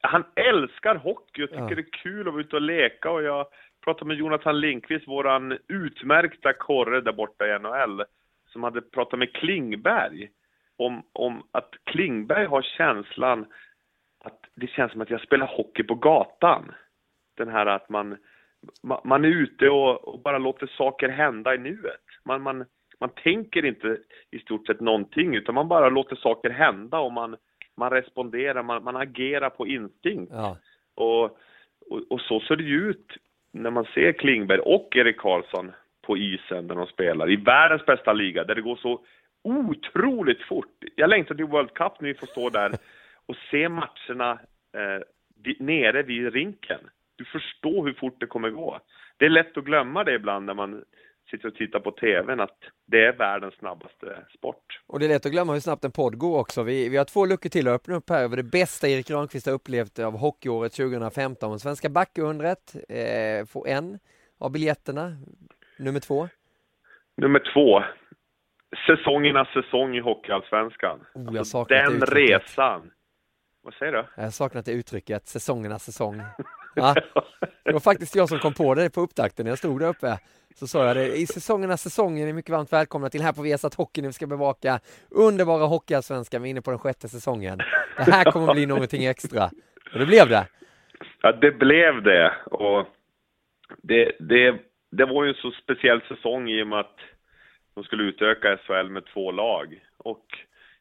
han 0.00 0.24
älskar 0.34 0.94
hockey 0.94 1.44
och 1.44 1.48
tycker 1.48 1.62
Ja. 1.62 1.74
det 1.74 1.80
är 1.80 2.02
kul 2.02 2.28
att 2.28 2.34
vara 2.34 2.40
ute 2.40 2.56
och 2.56 2.62
leka 2.62 3.10
och 3.10 3.22
jag 3.22 3.46
pratade 3.84 4.08
med 4.08 4.16
Jonathan 4.16 4.60
Lindqvist, 4.60 5.08
våran 5.08 5.58
utmärkta 5.68 6.52
korre 6.52 7.00
där 7.00 7.12
borta 7.12 7.46
i 7.46 7.58
NHL, 7.58 8.04
som 8.52 8.62
hade 8.62 8.80
pratat 8.80 9.18
med 9.18 9.32
Klingberg 9.32 10.28
om, 10.76 11.02
om 11.12 11.42
att 11.52 11.70
Klingberg 11.84 12.46
har 12.46 12.62
känslan 12.62 13.46
att 14.24 14.40
det 14.54 14.66
känns 14.66 14.92
som 14.92 15.00
att 15.00 15.10
jag 15.10 15.20
spelar 15.20 15.46
hockey 15.46 15.82
på 15.82 15.94
gatan. 15.94 16.74
Den 17.36 17.48
här 17.48 17.66
att 17.66 17.88
man, 17.88 18.16
man, 19.04 19.24
är 19.24 19.28
ute 19.28 19.68
och, 19.68 20.08
och 20.08 20.20
bara 20.20 20.38
låter 20.38 20.66
saker 20.66 21.08
hända 21.08 21.54
i 21.54 21.58
nuet. 21.58 22.00
Man, 22.24 22.42
man, 22.42 22.64
man 23.00 23.10
tänker 23.22 23.64
inte 23.64 23.98
i 24.30 24.38
stort 24.38 24.66
sett 24.66 24.80
någonting 24.80 25.34
utan 25.34 25.54
man 25.54 25.68
bara 25.68 25.88
låter 25.88 26.16
saker 26.16 26.50
hända 26.50 26.98
och 26.98 27.12
man, 27.12 27.36
man 27.76 27.90
responderar, 27.90 28.62
man, 28.62 28.84
man 28.84 28.96
agerar 28.96 29.50
på 29.50 29.66
instinkt. 29.66 30.32
Ja, 30.34 30.58
Och, 30.94 31.24
och, 31.90 32.02
och 32.10 32.20
så 32.20 32.40
ser 32.40 32.56
det 32.56 32.64
ju 32.64 32.90
ut 32.90 33.16
när 33.52 33.70
man 33.70 33.84
ser 33.84 34.12
Klingberg 34.12 34.60
och 34.60 34.96
Erik 34.96 35.18
Karlsson 35.18 35.72
på 36.02 36.16
isen 36.16 36.66
när 36.66 36.74
de 36.74 36.86
spelar 36.86 37.30
i 37.30 37.36
världens 37.36 37.86
bästa 37.86 38.12
liga 38.12 38.44
där 38.44 38.54
det 38.54 38.60
går 38.60 38.76
så 38.76 39.04
otroligt 39.42 40.42
fort. 40.42 40.84
Jag 40.96 41.10
längtar 41.10 41.34
till 41.34 41.44
World 41.44 41.74
Cup 41.74 42.00
när 42.00 42.08
vi 42.08 42.14
får 42.14 42.26
stå 42.26 42.50
där 42.50 42.72
och 43.26 43.36
se 43.50 43.68
matcherna 43.68 44.38
eh, 44.74 45.02
nere 45.58 46.02
vid 46.02 46.32
rinken. 46.32 46.80
Du 47.18 47.24
förstår 47.24 47.86
hur 47.86 47.94
fort 47.94 48.20
det 48.20 48.26
kommer 48.26 48.50
gå. 48.50 48.80
Det 49.16 49.24
är 49.24 49.30
lätt 49.30 49.56
att 49.58 49.64
glömma 49.64 50.04
det 50.04 50.14
ibland 50.14 50.46
när 50.46 50.54
man 50.54 50.84
sitter 51.30 51.48
och 51.48 51.54
tittar 51.54 51.80
på 51.80 51.90
TVn 51.90 52.40
att 52.40 52.58
det 52.86 53.04
är 53.04 53.12
världens 53.12 53.54
snabbaste 53.54 54.26
sport. 54.38 54.80
och 54.86 54.98
det 54.98 55.06
är 55.06 55.08
lätt 55.08 55.26
att 55.26 55.32
glömma 55.32 55.52
hur 55.52 55.60
snabbt 55.60 55.84
en 55.84 55.92
podd 55.92 56.18
går 56.18 56.38
också. 56.38 56.62
Vi, 56.62 56.88
vi 56.88 56.96
har 56.96 57.04
två 57.04 57.26
luckor 57.26 57.50
till 57.50 57.68
att 57.68 57.74
öppna 57.74 57.96
upp 57.96 58.10
här 58.10 58.22
över 58.22 58.36
det 58.36 58.42
bästa 58.42 58.88
Erik 58.88 59.08
Granqvist 59.08 59.46
har 59.46 59.52
upplevt 59.52 59.98
av 59.98 60.18
hockeyåret 60.18 60.72
2015. 60.72 61.60
Svenska 61.60 61.88
backundret 61.88 62.76
eh, 62.88 63.46
får 63.46 63.68
en 63.68 63.98
av 64.38 64.52
biljetterna. 64.52 65.16
Nummer 65.78 66.00
två. 66.00 66.28
Nummer 67.16 67.42
två. 67.54 67.82
Säsongernas 68.86 69.48
säsong 69.48 69.96
i 69.96 70.00
Hockeyallsvenskan. 70.00 70.98
Oh, 71.14 71.24
jag 71.24 71.38
Alltså, 71.38 71.64
den 71.64 72.00
resan. 72.00 72.90
Vad 73.62 73.74
säger 73.74 73.92
du? 73.92 74.04
Jag 74.16 74.22
har 74.22 74.30
saknat 74.30 74.64
det 74.64 74.72
uttrycket, 74.72 75.26
säsongernas 75.26 75.84
säsong. 75.84 76.22
Ja, 76.78 76.94
det 77.64 77.72
var 77.72 77.80
faktiskt 77.80 78.16
jag 78.16 78.28
som 78.28 78.38
kom 78.38 78.54
på 78.54 78.74
det 78.74 78.90
på 78.90 79.00
upptakten 79.00 79.44
när 79.44 79.50
jag 79.50 79.58
stod 79.58 79.80
där 79.80 79.88
uppe. 79.88 80.18
Så 80.54 80.66
sa 80.66 80.86
jag 80.86 80.96
det, 80.96 81.16
i 81.16 81.26
säsongernas 81.26 81.82
säsong 81.82 82.18
är 82.18 82.26
ni 82.26 82.32
mycket 82.32 82.50
varmt 82.50 82.72
välkomna 82.72 83.10
till 83.10 83.22
här 83.22 83.32
på 83.32 83.42
Viasat 83.42 83.74
Hockey 83.74 84.02
när 84.02 84.08
vi 84.08 84.12
ska 84.12 84.26
bevaka 84.26 84.80
underbara 85.10 85.64
Hockeyallsvenskan. 85.64 86.42
Vi 86.42 86.48
är 86.48 86.50
inne 86.50 86.62
på 86.62 86.70
den 86.70 86.78
sjätte 86.78 87.08
säsongen. 87.08 87.58
Det 87.96 88.12
här 88.12 88.24
kommer 88.32 88.54
bli 88.54 88.66
någonting 88.66 89.04
extra. 89.04 89.50
Och 89.92 89.98
det 89.98 90.06
blev 90.06 90.28
det. 90.28 90.46
Ja, 91.22 91.32
det 91.32 91.50
blev 91.50 92.02
det. 92.02 92.32
Och 92.44 92.86
det, 93.82 94.12
det, 94.20 94.60
det 94.90 95.06
var 95.06 95.24
ju 95.24 95.28
en 95.28 95.34
så 95.34 95.50
speciell 95.50 96.00
säsong 96.08 96.48
i 96.48 96.62
och 96.62 96.66
med 96.66 96.80
att 96.80 96.98
de 97.74 97.84
skulle 97.84 98.02
utöka 98.02 98.56
SHL 98.56 98.88
med 98.88 99.06
två 99.12 99.32
lag. 99.32 99.84
Och 99.96 100.24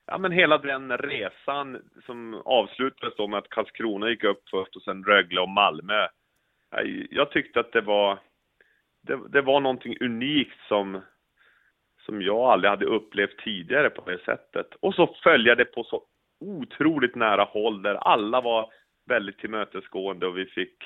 ja, 0.08 0.18
men 0.18 0.32
hela 0.32 0.58
den 0.58 0.98
resan 0.98 1.90
som 2.06 2.42
avslutades 2.46 3.16
då 3.16 3.28
med 3.28 3.38
att 3.38 3.50
Karlskrona 3.50 4.10
gick 4.10 4.24
upp 4.24 4.50
först 4.50 4.76
och 4.76 4.82
sen 4.82 5.04
Rögle 5.04 5.42
och 5.42 5.50
Malmö. 5.50 6.08
Jag 7.10 7.32
tyckte 7.32 7.60
att 7.60 7.72
det 7.72 7.82
var, 7.82 8.20
det, 9.02 9.20
det 9.30 9.42
var 9.42 9.60
någonting 9.60 9.98
unikt 10.02 10.60
som, 10.68 11.02
som 12.06 12.22
jag 12.22 12.40
aldrig 12.40 12.70
hade 12.70 12.86
upplevt 12.86 13.38
tidigare 13.38 13.90
på 13.90 14.10
det 14.10 14.24
sättet. 14.26 14.68
Och 14.80 14.96
så 14.96 15.16
följa 15.24 15.56
det 15.56 15.66
på 15.66 15.84
så 15.84 16.04
otroligt 16.40 17.16
nära 17.16 17.44
håll 17.44 17.82
där 17.82 17.96
alla 17.96 18.42
var 18.42 18.72
väldigt 19.06 19.40
tillmötesgående 19.40 20.28
och 20.28 20.38
vi 20.38 20.46
fick 20.46 20.84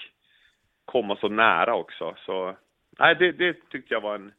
komma 0.85 1.15
så 1.15 1.29
nära 1.29 1.75
också. 1.75 2.15
Så 2.17 2.55
nej, 2.99 3.15
det, 3.15 3.31
det 3.31 3.69
tyckte 3.69 3.93
jag 3.93 4.01
var 4.01 4.15
en 4.15 4.33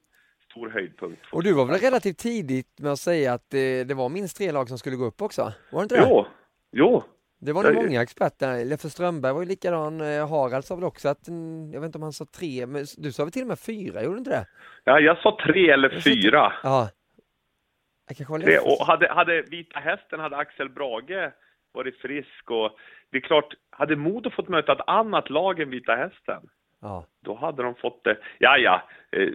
stor 0.53 0.69
höjdpunkt. 0.69 1.23
Och 1.33 1.43
du 1.43 1.53
var 1.53 1.67
väl 1.67 1.81
relativt 1.81 2.19
tidigt 2.19 2.81
med 2.81 2.93
att 2.93 2.99
säga 2.99 3.33
att 3.33 3.51
det, 3.51 3.85
det 3.85 3.95
var 3.95 4.09
minst 4.09 4.37
tre 4.37 4.53
lag 4.53 4.69
som 4.69 4.79
skulle 4.79 4.97
gå 4.97 5.05
upp 5.05 5.23
också? 5.23 5.53
Var 5.73 5.81
det 5.81 5.83
inte 5.83 5.97
det? 5.97 6.07
Jo, 6.09 6.27
jo. 6.73 7.03
Det 7.41 7.53
var 7.53 7.63
nog 7.63 7.73
Jag- 7.75 7.85
många 7.85 8.03
experter. 8.03 8.65
Leffe 8.65 8.91
Strömberg 8.91 9.33
var 9.33 9.41
ju 9.43 9.49
likadan. 9.49 10.01
Eh, 10.01 10.29
Harald 10.29 10.65
sa 10.65 10.75
väl 10.75 10.85
också 10.85 11.09
att, 11.09 11.29
mm, 11.29 11.73
jag 11.73 11.81
vet 11.81 11.87
inte 11.87 11.99
om 11.99 12.03
han 12.03 12.13
sa 12.13 12.25
tre, 12.39 12.67
men 12.67 12.85
du 12.99 13.13
sa 13.13 13.25
väl 13.25 13.33
till 13.33 13.43
och 13.43 13.49
med 13.49 13.59
fyra, 13.59 14.03
gjorde 14.03 14.15
du 14.15 14.19
inte 14.19 14.31
det? 14.31 14.47
Ja, 14.85 15.01
jag 15.01 15.19
sa 15.19 15.39
tre 15.47 15.71
eller 15.71 15.91
Jag 15.93 16.03
fyra. 16.03 16.53
Ja. 16.63 16.89
Leffe. 18.39 18.59
Och 18.59 18.87
hade, 18.87 19.13
hade 19.13 19.43
Vita 19.43 19.79
Hästen, 19.79 20.21
hade 20.21 20.37
Axel 20.37 20.69
Brage 20.69 21.33
varit 21.73 21.97
frisk 21.97 22.51
och 22.51 22.71
det 23.11 23.17
är 23.17 23.21
klart, 23.21 23.55
hade 23.71 23.97
Modo 23.97 24.31
fått 24.31 24.49
möta 24.49 24.73
ett 24.73 24.87
annat 24.87 25.31
lag 25.31 25.61
än 25.61 25.71
Vita 25.71 25.95
Hästen, 25.97 26.43
Ja. 26.83 27.05
då 27.21 27.35
hade 27.35 27.63
de 27.63 27.75
fått 27.75 28.05
det. 28.05 28.19
Ja, 28.39 28.59
ja, 28.59 28.83
eh, 29.13 29.29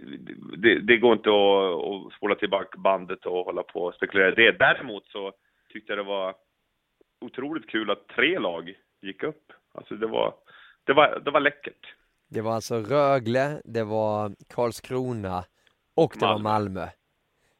det, 0.58 0.80
det 0.80 0.96
går 0.96 1.12
inte 1.12 1.28
att, 1.28 2.06
att 2.06 2.12
spola 2.12 2.34
tillbaka 2.34 2.78
bandet 2.78 3.26
och 3.26 3.44
hålla 3.44 3.62
på 3.62 3.80
och 3.80 3.94
spekulera 3.94 4.34
det. 4.34 4.52
Däremot 4.52 5.06
så 5.06 5.32
tyckte 5.72 5.92
jag 5.92 5.98
det 5.98 6.02
var 6.08 6.34
otroligt 7.20 7.70
kul 7.70 7.90
att 7.90 8.08
tre 8.08 8.38
lag 8.38 8.74
gick 9.02 9.22
upp. 9.22 9.52
Alltså 9.74 9.94
det 9.94 10.06
var, 10.06 10.34
det 10.84 10.92
var, 10.92 11.22
det 11.24 11.30
var 11.30 11.40
läckert. 11.40 11.94
Det 12.30 12.40
var 12.40 12.54
alltså 12.54 12.76
Rögle, 12.76 13.60
det 13.64 13.84
var 13.84 14.32
Karlskrona 14.48 15.44
och 15.96 16.12
det 16.20 16.26
var 16.26 16.38
Malmö. 16.38 16.86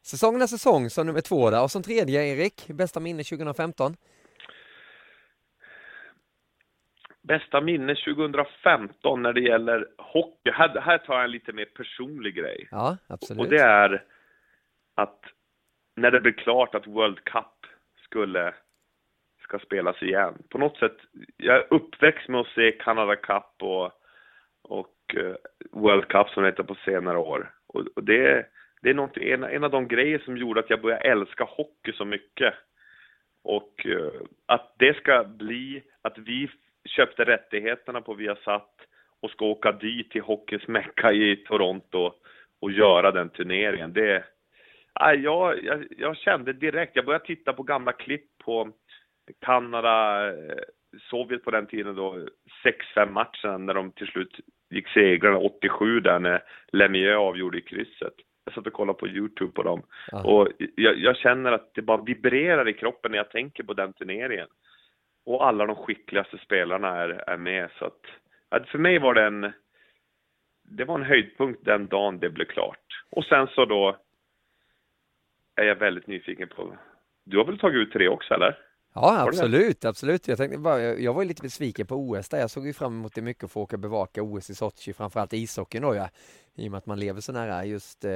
Säsongen 0.03 0.43
är 0.43 0.47
säsong 0.47 0.91
som 0.91 1.07
nummer 1.07 1.20
två 1.20 1.51
där 1.51 1.62
och 1.62 1.70
som 1.70 1.82
tredje 1.82 2.26
Erik, 2.26 2.66
bästa 2.68 3.01
minne 3.01 3.22
2015? 3.22 3.97
Bästa 7.28 7.60
minne 7.60 7.94
2015 7.94 9.22
när 9.22 9.32
det 9.32 9.40
gäller 9.40 9.86
hockey. 9.98 10.50
Här, 10.50 10.80
här 10.80 10.98
tar 10.98 11.14
jag 11.14 11.24
en 11.24 11.30
lite 11.30 11.52
mer 11.52 11.64
personlig 11.64 12.34
grej. 12.34 12.68
Ja, 12.70 12.96
absolut. 13.06 13.40
Och 13.40 13.48
det 13.48 13.60
är 13.60 14.04
att 14.94 15.20
när 15.96 16.10
det 16.10 16.20
blev 16.20 16.32
klart 16.32 16.74
att 16.74 16.86
World 16.86 17.24
Cup 17.24 17.66
skulle 18.04 18.54
ska 19.42 19.58
spelas 19.58 20.02
igen. 20.02 20.42
På 20.48 20.58
något 20.58 20.76
sätt, 20.76 20.96
jag 21.36 21.56
är 21.56 21.66
uppväxt 21.70 22.28
med 22.28 22.40
att 22.40 22.46
se 22.46 22.72
Canada 22.72 23.16
Cup 23.16 23.62
och, 23.62 23.92
och 24.62 24.94
uh, 25.16 25.34
World 25.72 26.08
Cup 26.08 26.28
som 26.28 26.42
det 26.42 26.48
heter 26.48 26.62
på 26.62 26.74
senare 26.84 27.18
år. 27.18 27.50
Och, 27.66 27.86
och 27.96 28.04
det, 28.04 28.46
det 28.82 28.90
är 28.90 29.18
en, 29.18 29.44
en 29.44 29.64
av 29.64 29.70
de 29.70 29.88
grejer 29.88 30.18
som 30.18 30.36
gjorde 30.36 30.60
att 30.60 30.70
jag 30.70 30.82
började 30.82 31.08
älska 31.08 31.44
hockey 31.44 31.92
så 31.92 32.04
mycket. 32.04 32.54
Och 33.44 33.86
uh, 33.86 34.22
att 34.46 34.74
det 34.78 34.96
ska 34.96 35.24
bli, 35.24 35.82
att 36.02 36.18
vi 36.18 36.50
köpte 36.89 37.24
rättigheterna 37.24 38.01
på 38.01 38.14
Viasat 38.14 38.74
och 39.22 39.30
ska 39.30 39.45
åka 39.45 39.72
dit 39.72 40.11
till 40.11 40.22
hockeyns 40.22 40.68
mecka 40.68 41.12
i 41.12 41.36
Toronto 41.36 42.12
och 42.61 42.70
göra 42.72 43.11
den 43.11 43.30
turneringen. 43.30 43.93
Det, 43.93 44.24
jag, 44.95 45.64
jag, 45.64 45.86
jag 45.91 46.16
kände 46.16 46.53
direkt, 46.53 46.97
jag 46.97 47.05
började 47.05 47.26
titta 47.26 47.53
på 47.53 47.62
gamla 47.62 47.93
klipp 47.93 48.39
på 48.45 48.72
Kanada, 49.41 50.26
eh, 50.28 50.59
Sovjet 51.11 51.45
på 51.45 51.51
den 51.51 51.66
tiden 51.66 51.95
då, 51.95 52.26
6-5 52.97 53.11
matchen 53.11 53.66
när 53.66 53.74
de 53.74 53.93
till 53.93 54.07
slut 54.07 54.41
gick 54.70 54.89
segrarna 54.89 55.39
87 55.39 56.01
där 56.01 56.18
när 56.18 56.43
Lemieux 56.72 57.18
avgjorde 57.18 57.59
i 57.59 57.61
krysset. 57.61 58.14
Jag 58.45 58.55
satt 58.55 58.66
och 58.66 58.72
kollade 58.72 58.99
på 58.99 59.09
Youtube 59.09 59.53
på 59.53 59.62
dem. 59.62 59.82
Ja. 60.11 60.22
Och 60.22 60.49
jag, 60.74 60.99
jag, 60.99 61.16
känner 61.16 61.53
att 61.53 61.74
det 61.74 61.82
bara 61.82 62.03
vibrerar 62.03 62.68
i 62.68 62.72
kroppen 62.72 63.11
när 63.11 63.18
jag 63.18 63.30
tänker 63.30 63.62
på 63.62 63.74
den 63.74 63.93
turneringen. 63.93 64.49
Och 65.28 65.46
alla 65.46 65.66
de 65.66 65.76
skickligaste 65.76 66.38
spelarna 66.38 66.88
är, 66.88 67.08
är 67.08 67.36
med 67.36 67.70
så 67.78 67.84
att, 67.84 68.00
att 68.48 68.68
för 68.68 68.78
mig 68.78 68.98
var 68.98 69.14
det 69.14 69.26
en 69.26 69.52
det 70.62 70.84
var 70.84 70.94
en 70.94 71.06
höjdpunkt 71.06 71.64
den 71.64 71.86
dagen 71.86 72.18
det 72.18 72.30
blev 72.30 72.44
klart. 72.44 73.04
Och 73.10 73.24
sen 73.24 73.46
så 73.46 73.64
då 73.64 73.96
är 75.56 75.64
jag 75.64 75.76
väldigt 75.76 76.06
nyfiken 76.06 76.48
på, 76.48 76.76
du 77.24 77.38
har 77.38 77.44
väl 77.44 77.58
tagit 77.58 77.76
ut 77.76 77.92
tre 77.92 78.08
också 78.08 78.34
eller? 78.34 78.58
Ja, 78.94 79.26
absolut, 79.28 79.84
absolut. 79.84 80.28
Jag, 80.28 80.38
tänkte 80.38 80.58
bara, 80.58 80.80
jag 80.80 81.14
var 81.14 81.24
lite 81.24 81.42
besviken 81.42 81.86
på 81.86 81.94
OS 81.94 82.28
där. 82.28 82.38
Jag 82.38 82.50
såg 82.50 82.66
ju 82.66 82.72
fram 82.72 82.92
emot 82.92 83.14
det 83.14 83.22
mycket 83.22 83.44
att 83.44 83.52
få 83.52 83.62
åka 83.62 83.76
bevaka 83.76 84.22
OS 84.22 84.50
i 84.50 84.54
Sochi, 84.54 84.92
framförallt 84.92 85.32
ishockeyn 85.32 85.82
då 85.82 85.94
ja. 85.94 86.08
I 86.54 86.68
och 86.68 86.70
med 86.70 86.78
att 86.78 86.86
man 86.86 87.00
lever 87.00 87.20
så 87.20 87.32
nära 87.32 87.64
just 87.64 88.04
eh, 88.04 88.12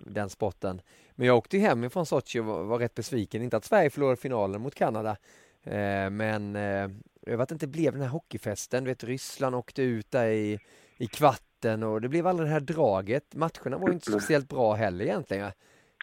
den 0.00 0.30
sporten. 0.30 0.80
Men 1.14 1.26
jag 1.26 1.36
åkte 1.36 1.58
hem 1.58 1.84
ifrån 1.84 2.06
Sochi 2.06 2.40
och 2.40 2.44
var, 2.44 2.62
var 2.62 2.78
rätt 2.78 2.94
besviken. 2.94 3.42
Inte 3.42 3.56
att 3.56 3.64
Sverige 3.64 3.90
förlorade 3.90 4.16
finalen 4.16 4.60
mot 4.60 4.74
Kanada. 4.74 5.16
Eh, 5.64 6.10
men 6.10 6.56
eh, 6.56 6.88
över 7.26 7.42
att 7.42 7.48
det 7.48 7.52
inte 7.52 7.66
blev 7.66 7.92
den 7.92 8.02
här 8.02 8.08
hockeyfesten. 8.08 8.84
Du 8.84 8.90
vet, 8.90 9.04
Ryssland 9.04 9.54
åkte 9.54 9.82
ut 9.82 10.10
där 10.10 10.26
i, 10.26 10.58
i 10.98 11.06
kvarten 11.06 11.82
och 11.82 12.00
det 12.00 12.08
blev 12.08 12.26
aldrig 12.26 12.48
det 12.48 12.52
här 12.52 12.60
draget. 12.60 13.34
Matcherna 13.34 13.78
var 13.78 13.88
ju 13.88 13.94
inte 13.94 14.10
speciellt 14.10 14.48
bra 14.48 14.74
heller 14.74 15.04
egentligen. 15.04 15.50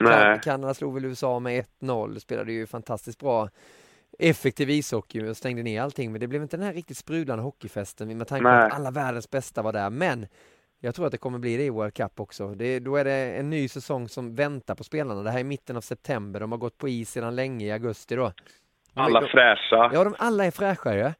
Nej. 0.01 0.39
Kanada 0.43 0.73
slog 0.73 0.93
väl 0.93 1.05
USA 1.05 1.39
med 1.39 1.65
1-0, 1.79 2.19
spelade 2.19 2.51
ju 2.51 2.67
fantastiskt 2.67 3.19
bra 3.19 3.49
effektiv 4.19 4.69
ishockey 4.69 5.21
och 5.21 5.37
stängde 5.37 5.63
ner 5.63 5.81
allting 5.81 6.11
men 6.11 6.21
det 6.21 6.27
blev 6.27 6.41
inte 6.41 6.57
den 6.57 6.65
här 6.65 6.73
riktigt 6.73 6.97
sprudlande 6.97 7.43
hockeyfesten 7.43 8.17
med 8.17 8.27
tanke 8.27 8.43
på 8.43 8.49
att 8.49 8.73
alla 8.73 8.91
världens 8.91 9.29
bästa 9.29 9.61
var 9.61 9.73
där 9.73 9.89
men 9.89 10.27
jag 10.79 10.95
tror 10.95 11.05
att 11.05 11.11
det 11.11 11.17
kommer 11.17 11.39
bli 11.39 11.57
det 11.57 11.63
i 11.63 11.69
World 11.69 11.93
Cup 11.93 12.19
också. 12.19 12.55
Det, 12.55 12.79
då 12.79 12.95
är 12.95 13.05
det 13.05 13.11
en 13.11 13.49
ny 13.49 13.67
säsong 13.67 14.09
som 14.09 14.35
väntar 14.35 14.75
på 14.75 14.83
spelarna. 14.83 15.23
Det 15.23 15.31
här 15.31 15.39
är 15.39 15.43
mitten 15.43 15.77
av 15.77 15.81
september. 15.81 16.39
De 16.39 16.51
har 16.51 16.59
gått 16.59 16.77
på 16.77 16.89
is 16.89 17.11
sedan 17.11 17.35
länge 17.35 17.65
i 17.65 17.71
augusti 17.71 18.15
då. 18.15 18.33
Alla 18.93 19.27
fräscha. 19.27 19.91
Ja, 19.93 20.03
de 20.03 20.15
alla 20.17 20.45
är 20.45 20.51
fräschare. 20.51 21.13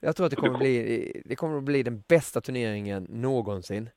Jag 0.00 0.16
tror 0.16 0.26
att 0.26 0.30
det 0.30 0.36
kommer, 0.36 0.58
bli, 0.58 1.22
det 1.24 1.36
kommer 1.36 1.58
att 1.58 1.64
bli 1.64 1.82
den 1.82 2.02
bästa 2.08 2.40
turneringen 2.40 3.06
någonsin. 3.08 3.90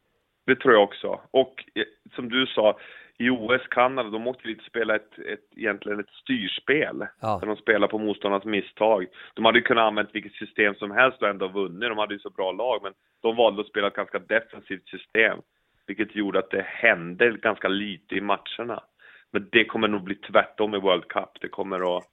Det 0.46 0.56
tror 0.56 0.74
jag 0.74 0.84
också. 0.84 1.22
Och 1.32 1.64
eh, 1.76 1.84
som 2.16 2.30
du 2.30 2.46
sa, 2.46 2.80
i 3.18 3.30
OS 3.30 3.68
Kanada, 3.70 4.10
de 4.10 4.28
åkte 4.28 4.48
dit 4.48 4.60
och 4.60 4.66
spela 4.66 4.96
ett, 4.96 5.20
ett, 5.20 5.46
egentligen 5.56 6.00
ett 6.00 6.10
styrspel. 6.10 7.08
Ja. 7.20 7.38
Där 7.42 7.48
de 7.48 7.56
spelar 7.56 7.88
på 7.88 7.98
motståndarnas 7.98 8.46
misstag. 8.46 9.06
De 9.34 9.46
hade 9.46 9.58
ju 9.58 9.64
kunnat 9.64 9.82
använda 9.82 10.12
vilket 10.14 10.34
system 10.34 10.76
som 10.76 10.92
helst 10.92 11.22
och 11.22 11.28
ändå 11.28 11.48
vunnit. 11.48 11.90
De 11.90 11.98
hade 11.98 12.14
ju 12.14 12.20
så 12.20 12.30
bra 12.30 12.52
lag, 12.52 12.80
men 12.84 12.94
de 13.22 13.36
valde 13.36 13.62
att 13.62 13.68
spela 13.68 13.88
ett 13.88 13.96
ganska 13.96 14.20
defensivt 14.20 14.88
system. 14.88 15.40
Vilket 15.88 16.16
gjorde 16.16 16.40
att 16.40 16.52
det 16.52 16.66
hände 16.68 17.32
ganska 17.32 17.68
lite 17.68 18.16
i 18.16 18.22
matcherna. 18.22 18.84
Men 19.32 19.50
det 19.52 19.66
kommer 19.66 19.88
nog 19.88 20.04
bli 20.04 20.16
tvärtom 20.16 20.76
i 20.76 20.80
World 20.80 21.08
Cup. 21.08 21.30
Det 21.42 21.48
kommer 21.48 21.98
att 21.98 22.04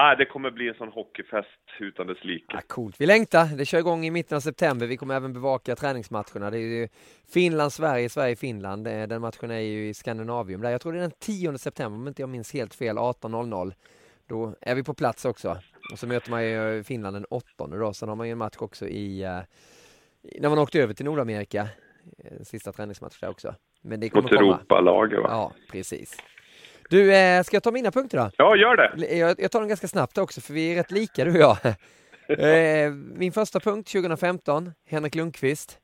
Ah, 0.00 0.14
det 0.14 0.24
kommer 0.24 0.50
bli 0.50 0.68
en 0.68 0.74
sån 0.74 0.88
hockeyfest 0.88 1.48
utan 1.78 2.06
dess 2.06 2.24
like. 2.24 2.44
Ah, 2.56 2.60
coolt. 2.66 3.00
Vi 3.00 3.06
längtar. 3.06 3.56
Det 3.56 3.64
kör 3.64 3.78
igång 3.78 4.04
i 4.04 4.10
mitten 4.10 4.36
av 4.36 4.40
september. 4.40 4.86
Vi 4.86 4.96
kommer 4.96 5.14
även 5.14 5.32
bevaka 5.32 5.76
träningsmatcherna. 5.76 6.50
Det 6.50 6.58
är 6.58 6.60
ju 6.60 6.88
Finland-Sverige, 7.32 8.08
Sverige-Finland. 8.08 8.86
Eh, 8.86 9.06
den 9.06 9.20
matchen 9.20 9.50
är 9.50 9.58
ju 9.58 9.88
i 9.88 9.94
Skandinavium. 9.94 10.60
Där 10.60 10.70
jag 10.70 10.80
tror 10.80 10.92
det 10.92 10.98
är 10.98 11.00
den 11.00 11.10
10 11.10 11.58
september, 11.58 12.00
om 12.00 12.08
inte 12.08 12.22
jag 12.22 12.28
minns 12.28 12.52
helt 12.52 12.74
fel, 12.74 12.98
18.00. 12.98 13.72
Då 14.26 14.54
är 14.60 14.74
vi 14.74 14.84
på 14.84 14.94
plats 14.94 15.24
också. 15.24 15.56
Och 15.92 15.98
så 15.98 16.06
möter 16.06 16.30
man 16.30 16.44
ju 16.44 16.84
Finland 16.84 17.16
den 17.16 17.24
8 17.24 17.46
då. 17.66 17.92
Sen 17.92 18.08
har 18.08 18.16
man 18.16 18.26
ju 18.26 18.32
en 18.32 18.38
match 18.38 18.56
också 18.58 18.88
i, 18.88 19.24
uh, 19.24 19.40
när 20.40 20.48
man 20.48 20.58
åkte 20.58 20.82
över 20.82 20.94
till 20.94 21.04
Nordamerika. 21.04 21.68
Eh, 22.18 22.42
sista 22.42 22.72
träningsmatch 22.72 23.20
där 23.20 23.30
också. 23.30 23.54
Men 23.82 24.00
det 24.00 24.08
kommer 24.08 24.22
Mot 24.22 24.32
Europalaget 24.32 25.22
va? 25.22 25.28
Ja, 25.30 25.52
precis. 25.72 26.16
Du, 26.88 27.14
eh, 27.14 27.42
ska 27.42 27.56
jag 27.56 27.62
ta 27.62 27.70
mina 27.70 27.90
punkter 27.90 28.18
då? 28.18 28.30
Ja, 28.36 28.56
gör 28.56 28.76
det. 28.76 29.16
Jag, 29.16 29.40
jag 29.40 29.50
tar 29.50 29.60
dem 29.60 29.68
ganska 29.68 29.88
snabbt 29.88 30.18
också, 30.18 30.40
för 30.40 30.54
vi 30.54 30.72
är 30.72 30.76
rätt 30.76 30.90
lika 30.90 31.24
du 31.24 31.30
och 31.30 31.38
jag. 31.38 31.74
eh, 32.86 32.92
min 32.92 33.32
första 33.32 33.60
punkt 33.60 33.92
2015, 33.92 34.72
Henrik 34.86 35.14
Lundqvist. 35.14 35.78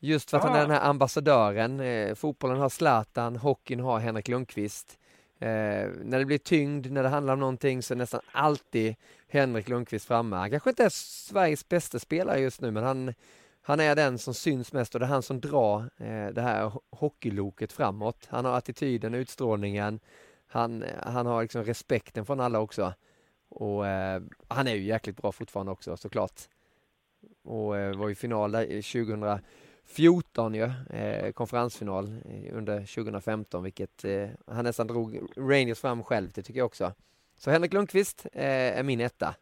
Just 0.00 0.30
för 0.30 0.36
att 0.36 0.44
ah. 0.44 0.46
han 0.46 0.56
är 0.56 0.60
ah. 0.60 0.62
den 0.62 0.70
här 0.70 0.88
ambassadören. 0.88 1.80
Eh, 1.80 2.14
fotbollen 2.14 2.58
har 2.58 2.68
Zlatan, 2.68 3.36
hockeyn 3.36 3.80
har 3.80 3.98
Henrik 3.98 4.28
Lundqvist. 4.28 4.98
Eh, 5.40 5.48
när 6.02 6.18
det 6.18 6.24
blir 6.24 6.38
tyngd, 6.38 6.90
när 6.90 7.02
det 7.02 7.08
handlar 7.08 7.32
om 7.32 7.40
någonting 7.40 7.82
så 7.82 7.94
är 7.94 7.98
nästan 7.98 8.20
alltid 8.32 8.94
Henrik 9.28 9.68
Lundqvist 9.68 10.06
framme. 10.06 10.36
Han 10.36 10.50
kanske 10.50 10.70
inte 10.70 10.84
är 10.84 10.90
Sveriges 10.92 11.68
bästa 11.68 11.98
spelare 11.98 12.40
just 12.40 12.60
nu, 12.60 12.70
men 12.70 12.84
han 12.84 13.14
han 13.62 13.80
är 13.80 13.96
den 13.96 14.18
som 14.18 14.34
syns 14.34 14.72
mest 14.72 14.94
och 14.94 15.00
det 15.00 15.06
är 15.06 15.10
han 15.10 15.22
som 15.22 15.40
drar 15.40 15.80
eh, 15.80 16.26
det 16.26 16.40
här 16.40 16.72
hockeyloket 16.90 17.72
framåt. 17.72 18.28
Han 18.30 18.44
har 18.44 18.58
attityden, 18.58 19.14
utstrålningen, 19.14 20.00
han, 20.46 20.84
han 21.02 21.26
har 21.26 21.42
liksom 21.42 21.64
respekten 21.64 22.26
från 22.26 22.40
alla 22.40 22.60
också. 22.60 22.94
Och 23.48 23.86
eh, 23.86 24.22
han 24.48 24.68
är 24.68 24.74
ju 24.74 24.82
jäkligt 24.82 25.16
bra 25.16 25.32
fortfarande 25.32 25.72
också 25.72 25.96
såklart. 25.96 26.40
Och 27.44 27.76
eh, 27.76 27.96
var 27.96 28.10
i 28.10 28.14
final 28.14 28.52
där 28.52 28.64
2014 28.66 30.54
ju, 30.54 30.70
eh, 30.90 31.32
konferensfinal 31.32 32.04
eh, 32.04 32.56
under 32.56 32.94
2015 32.94 33.62
vilket 33.62 34.04
eh, 34.04 34.28
han 34.46 34.64
nästan 34.64 34.86
drog 34.86 35.20
Rangers 35.36 35.80
fram 35.80 36.02
själv, 36.02 36.30
det 36.34 36.42
tycker 36.42 36.60
jag 36.60 36.66
också. 36.66 36.92
Så 37.36 37.50
Henrik 37.50 37.72
Lundqvist 37.72 38.26
eh, 38.32 38.78
är 38.78 38.82
min 38.82 39.00
etta. 39.00 39.34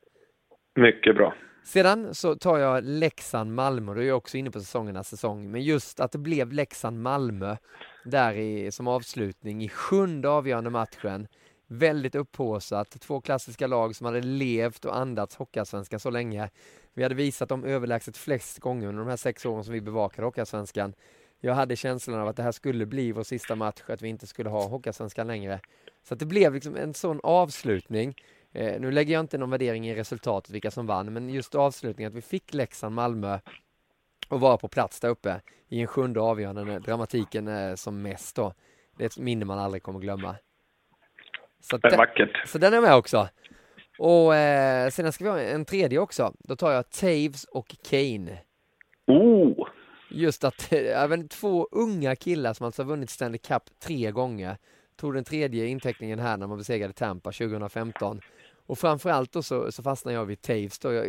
Mycket 0.74 1.16
bra. 1.16 1.34
Sedan 1.64 2.14
så 2.14 2.34
tar 2.34 2.58
jag 2.58 2.84
Leksand-Malmö, 2.84 3.94
då 3.94 4.00
är 4.00 4.04
jag 4.04 4.16
också 4.16 4.36
inne 4.36 4.50
på 4.50 4.60
säsongernas 4.60 5.08
säsong, 5.08 5.50
men 5.50 5.62
just 5.62 6.00
att 6.00 6.12
det 6.12 6.18
blev 6.18 6.52
Leksand-Malmö 6.52 7.56
där 8.04 8.34
i, 8.34 8.72
som 8.72 8.88
avslutning 8.88 9.64
i 9.64 9.68
sjunde 9.68 10.28
avgörande 10.28 10.70
matchen. 10.70 11.28
Väldigt 11.66 12.14
upphåsat, 12.14 12.90
två 13.00 13.20
klassiska 13.20 13.66
lag 13.66 13.96
som 13.96 14.04
hade 14.06 14.20
levt 14.20 14.84
och 14.84 14.96
andats 14.96 15.36
Hockeyallsvenskan 15.36 16.00
så 16.00 16.10
länge. 16.10 16.50
Vi 16.94 17.02
hade 17.02 17.14
visat 17.14 17.48
dem 17.48 17.64
överlägset 17.64 18.16
flest 18.16 18.58
gånger 18.58 18.88
under 18.88 19.02
de 19.02 19.08
här 19.08 19.16
sex 19.16 19.46
åren 19.46 19.64
som 19.64 19.74
vi 19.74 19.80
bevakade 19.80 20.26
Hockeyallsvenskan. 20.26 20.94
Jag 21.40 21.54
hade 21.54 21.76
känslan 21.76 22.20
av 22.20 22.28
att 22.28 22.36
det 22.36 22.42
här 22.42 22.52
skulle 22.52 22.86
bli 22.86 23.12
vår 23.12 23.22
sista 23.22 23.54
match, 23.54 23.82
att 23.86 24.02
vi 24.02 24.08
inte 24.08 24.26
skulle 24.26 24.48
ha 24.50 24.68
Hockeyallsvenskan 24.68 25.26
längre. 25.26 25.60
Så 26.08 26.14
att 26.14 26.20
det 26.20 26.26
blev 26.26 26.54
liksom 26.54 26.76
en 26.76 26.94
sån 26.94 27.20
avslutning 27.22 28.14
Eh, 28.58 28.80
nu 28.80 28.90
lägger 28.90 29.14
jag 29.14 29.20
inte 29.20 29.38
någon 29.38 29.50
värdering 29.50 29.88
i 29.88 29.94
resultatet, 29.94 30.50
vilka 30.50 30.70
som 30.70 30.86
vann, 30.86 31.12
men 31.12 31.28
just 31.28 31.54
avslutningen 31.54 32.10
att 32.10 32.16
vi 32.16 32.22
fick 32.22 32.54
Leksand-Malmö 32.54 33.38
och 34.28 34.40
vara 34.40 34.56
på 34.56 34.68
plats 34.68 35.00
där 35.00 35.08
uppe 35.08 35.40
i 35.68 35.80
en 35.80 35.86
sjunde 35.86 36.20
avgörande 36.20 36.64
när 36.64 36.80
dramatiken 36.80 37.48
är 37.48 37.76
som 37.76 38.02
mest 38.02 38.36
då. 38.36 38.54
Det 38.96 39.04
är 39.04 39.06
ett 39.06 39.18
minne 39.18 39.44
man 39.44 39.58
aldrig 39.58 39.82
kommer 39.82 40.00
glömma. 40.00 40.36
Så 41.60 41.76
det 41.76 41.88
är 41.88 41.90
den, 41.90 41.98
vackert. 41.98 42.48
Så 42.48 42.58
den 42.58 42.74
är 42.74 42.80
med 42.80 42.94
också. 42.94 43.28
Och 43.98 44.34
eh, 44.34 44.90
sen 44.90 45.12
ska 45.12 45.24
vi 45.24 45.30
ha 45.30 45.40
en 45.40 45.64
tredje 45.64 45.98
också. 45.98 46.32
Då 46.38 46.56
tar 46.56 46.72
jag 46.72 46.90
Taves 46.90 47.44
och 47.44 47.76
Kane. 47.90 48.38
Oh! 49.06 49.68
Just 50.10 50.44
att 50.44 50.72
även 50.72 51.28
två 51.28 51.68
unga 51.72 52.16
killar 52.16 52.52
som 52.52 52.66
alltså 52.66 52.82
har 52.82 52.88
vunnit 52.88 53.10
Stanley 53.10 53.38
Cup 53.38 53.62
tre 53.80 54.10
gånger 54.10 54.56
tog 54.96 55.14
den 55.14 55.24
tredje 55.24 55.66
inteckningen 55.66 56.18
här 56.18 56.36
när 56.36 56.46
man 56.46 56.58
besegrade 56.58 56.92
Tampa 56.92 57.32
2015. 57.32 58.20
Och 58.68 58.78
framförallt 58.78 59.32
då 59.32 59.42
så, 59.42 59.72
så 59.72 59.82
fastnar 59.82 60.12
jag 60.12 60.24
vid 60.24 60.42
Taves 60.42 60.78
då. 60.78 60.92
Jag, 60.92 61.08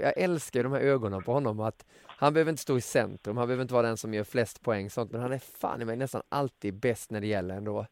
jag 0.00 0.12
älskar 0.16 0.62
de 0.62 0.72
här 0.72 0.80
ögonen 0.80 1.22
på 1.22 1.32
honom 1.32 1.60
att 1.60 1.86
Han 2.06 2.34
behöver 2.34 2.50
inte 2.50 2.62
stå 2.62 2.78
i 2.78 2.80
centrum, 2.80 3.36
han 3.36 3.46
behöver 3.46 3.62
inte 3.62 3.74
vara 3.74 3.86
den 3.86 3.96
som 3.96 4.14
gör 4.14 4.24
flest 4.24 4.62
poäng 4.62 4.90
sånt, 4.90 5.12
men 5.12 5.20
han 5.20 5.32
är 5.32 5.38
fan 5.38 5.82
i 5.82 5.84
mig 5.84 5.96
nästan 5.96 6.22
alltid 6.28 6.74
bäst 6.74 7.10
när 7.10 7.20
det 7.20 7.26
gäller 7.26 7.54
ändå. 7.54 7.86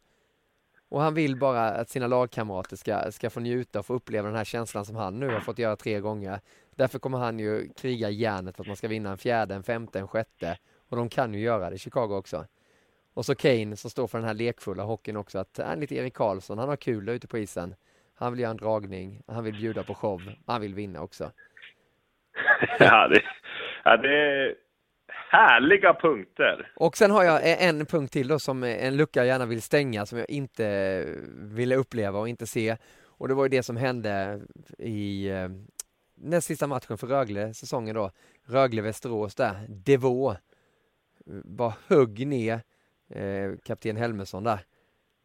Och 0.88 1.00
han 1.00 1.14
vill 1.14 1.38
bara 1.38 1.70
att 1.70 1.88
sina 1.88 2.06
lagkamrater 2.06 2.76
ska, 2.76 3.12
ska 3.12 3.30
få 3.30 3.40
njuta 3.40 3.78
och 3.78 3.86
få 3.86 3.94
uppleva 3.94 4.28
den 4.28 4.36
här 4.36 4.44
känslan 4.44 4.84
som 4.84 4.96
han 4.96 5.20
nu 5.20 5.28
har 5.28 5.40
fått 5.40 5.58
göra 5.58 5.76
tre 5.76 6.00
gånger. 6.00 6.40
Därför 6.70 6.98
kommer 6.98 7.18
han 7.18 7.38
ju 7.38 7.68
kriga 7.76 8.10
järnet 8.10 8.56
för 8.56 8.62
att 8.62 8.68
man 8.68 8.76
ska 8.76 8.88
vinna 8.88 9.10
en 9.10 9.18
fjärde, 9.18 9.54
en 9.54 9.62
femte, 9.62 9.98
en 9.98 10.08
sjätte. 10.08 10.58
Och 10.88 10.96
de 10.96 11.08
kan 11.08 11.34
ju 11.34 11.40
göra 11.40 11.70
det 11.70 11.76
i 11.76 11.78
Chicago 11.78 12.16
också. 12.16 12.46
Och 13.14 13.26
så 13.26 13.34
Kane 13.34 13.76
som 13.76 13.90
står 13.90 14.06
för 14.06 14.18
den 14.18 14.26
här 14.26 14.34
lekfulla 14.34 14.82
hockeyn 14.82 15.16
också, 15.16 15.38
att 15.38 15.60
han 15.62 15.66
är 15.66 15.76
lite 15.76 15.94
Erik 15.94 16.14
Karlsson, 16.14 16.58
han 16.58 16.68
har 16.68 16.76
kul 16.76 17.04
där 17.04 17.12
ute 17.12 17.26
på 17.26 17.38
isen. 17.38 17.74
Han 18.20 18.32
vill 18.32 18.40
göra 18.40 18.50
en 18.50 18.56
dragning, 18.56 19.22
han 19.26 19.44
vill 19.44 19.54
bjuda 19.54 19.82
på 19.82 19.94
show, 19.94 20.22
han 20.46 20.60
vill 20.60 20.74
vinna 20.74 21.02
också. 21.02 21.32
ja, 22.78 23.08
det, 23.08 23.22
ja, 23.84 23.96
det 23.96 24.16
är 24.16 24.54
härliga 25.30 25.94
punkter. 25.94 26.72
Och 26.76 26.96
sen 26.96 27.10
har 27.10 27.24
jag 27.24 27.40
en 27.62 27.86
punkt 27.86 28.12
till 28.12 28.28
då 28.28 28.38
som 28.38 28.62
en 28.62 28.96
lucka 28.96 29.20
jag 29.20 29.26
gärna 29.26 29.46
vill 29.46 29.62
stänga 29.62 30.06
som 30.06 30.18
jag 30.18 30.30
inte 30.30 31.04
ville 31.36 31.76
uppleva 31.76 32.18
och 32.18 32.28
inte 32.28 32.46
se. 32.46 32.76
Och 33.04 33.28
det 33.28 33.34
var 33.34 33.44
ju 33.44 33.48
det 33.48 33.62
som 33.62 33.76
hände 33.76 34.40
i 34.78 35.28
eh, 35.28 35.48
näst 36.14 36.46
sista 36.46 36.66
matchen 36.66 36.98
för 36.98 37.06
Rögle 37.06 37.54
säsongen 37.54 37.94
då. 37.94 38.10
Rögle-Västerås 38.46 39.34
där, 39.34 39.54
Devå 39.68 40.36
bara 41.44 41.74
högg 41.88 42.26
ner 42.26 42.60
eh, 43.08 43.52
kapten 43.64 43.96
Helmersson 43.96 44.44
där 44.44 44.60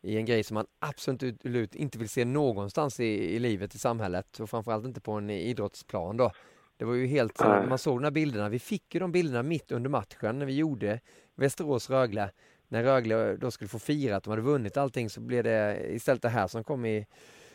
i 0.06 0.18
en 0.18 0.26
grej 0.26 0.44
som 0.44 0.56
man 0.56 0.66
absolut 0.80 1.76
inte 1.76 1.98
vill 1.98 2.10
se 2.10 2.26
någonstans 2.26 3.00
i, 3.00 3.36
i 3.36 3.40
livet 3.40 3.76
i 3.76 3.80
samhället 3.80 4.40
och 4.40 4.50
framförallt 4.50 4.86
inte 4.86 5.02
på 5.02 5.12
en 5.12 5.30
idrottsplan 5.30 6.18
då. 6.18 6.32
Det 6.78 6.86
var 6.86 6.94
ju 6.94 7.06
helt, 7.06 7.40
man 7.40 7.78
såg 7.78 7.98
de 7.98 8.04
här 8.04 8.12
bilderna, 8.12 8.50
vi 8.50 8.60
fick 8.60 8.94
ju 8.94 9.00
de 9.00 9.12
bilderna 9.12 9.44
mitt 9.44 9.72
under 9.72 9.90
matchen 9.90 10.40
när 10.40 10.46
vi 10.46 10.56
gjorde 10.56 11.00
Västerås-Rögle. 11.36 12.32
När 12.68 12.84
Rögle 12.84 13.38
då 13.38 13.52
skulle 13.52 13.68
få 13.68 13.80
fira 13.80 14.16
att 14.16 14.24
de 14.24 14.30
hade 14.30 14.42
vunnit 14.42 14.78
allting 14.78 15.10
så 15.10 15.22
blev 15.22 15.44
det 15.44 15.86
istället 15.90 16.22
det 16.22 16.30
här 16.30 16.48
som 16.48 16.64
kom 16.64 16.86
i, 16.86 17.06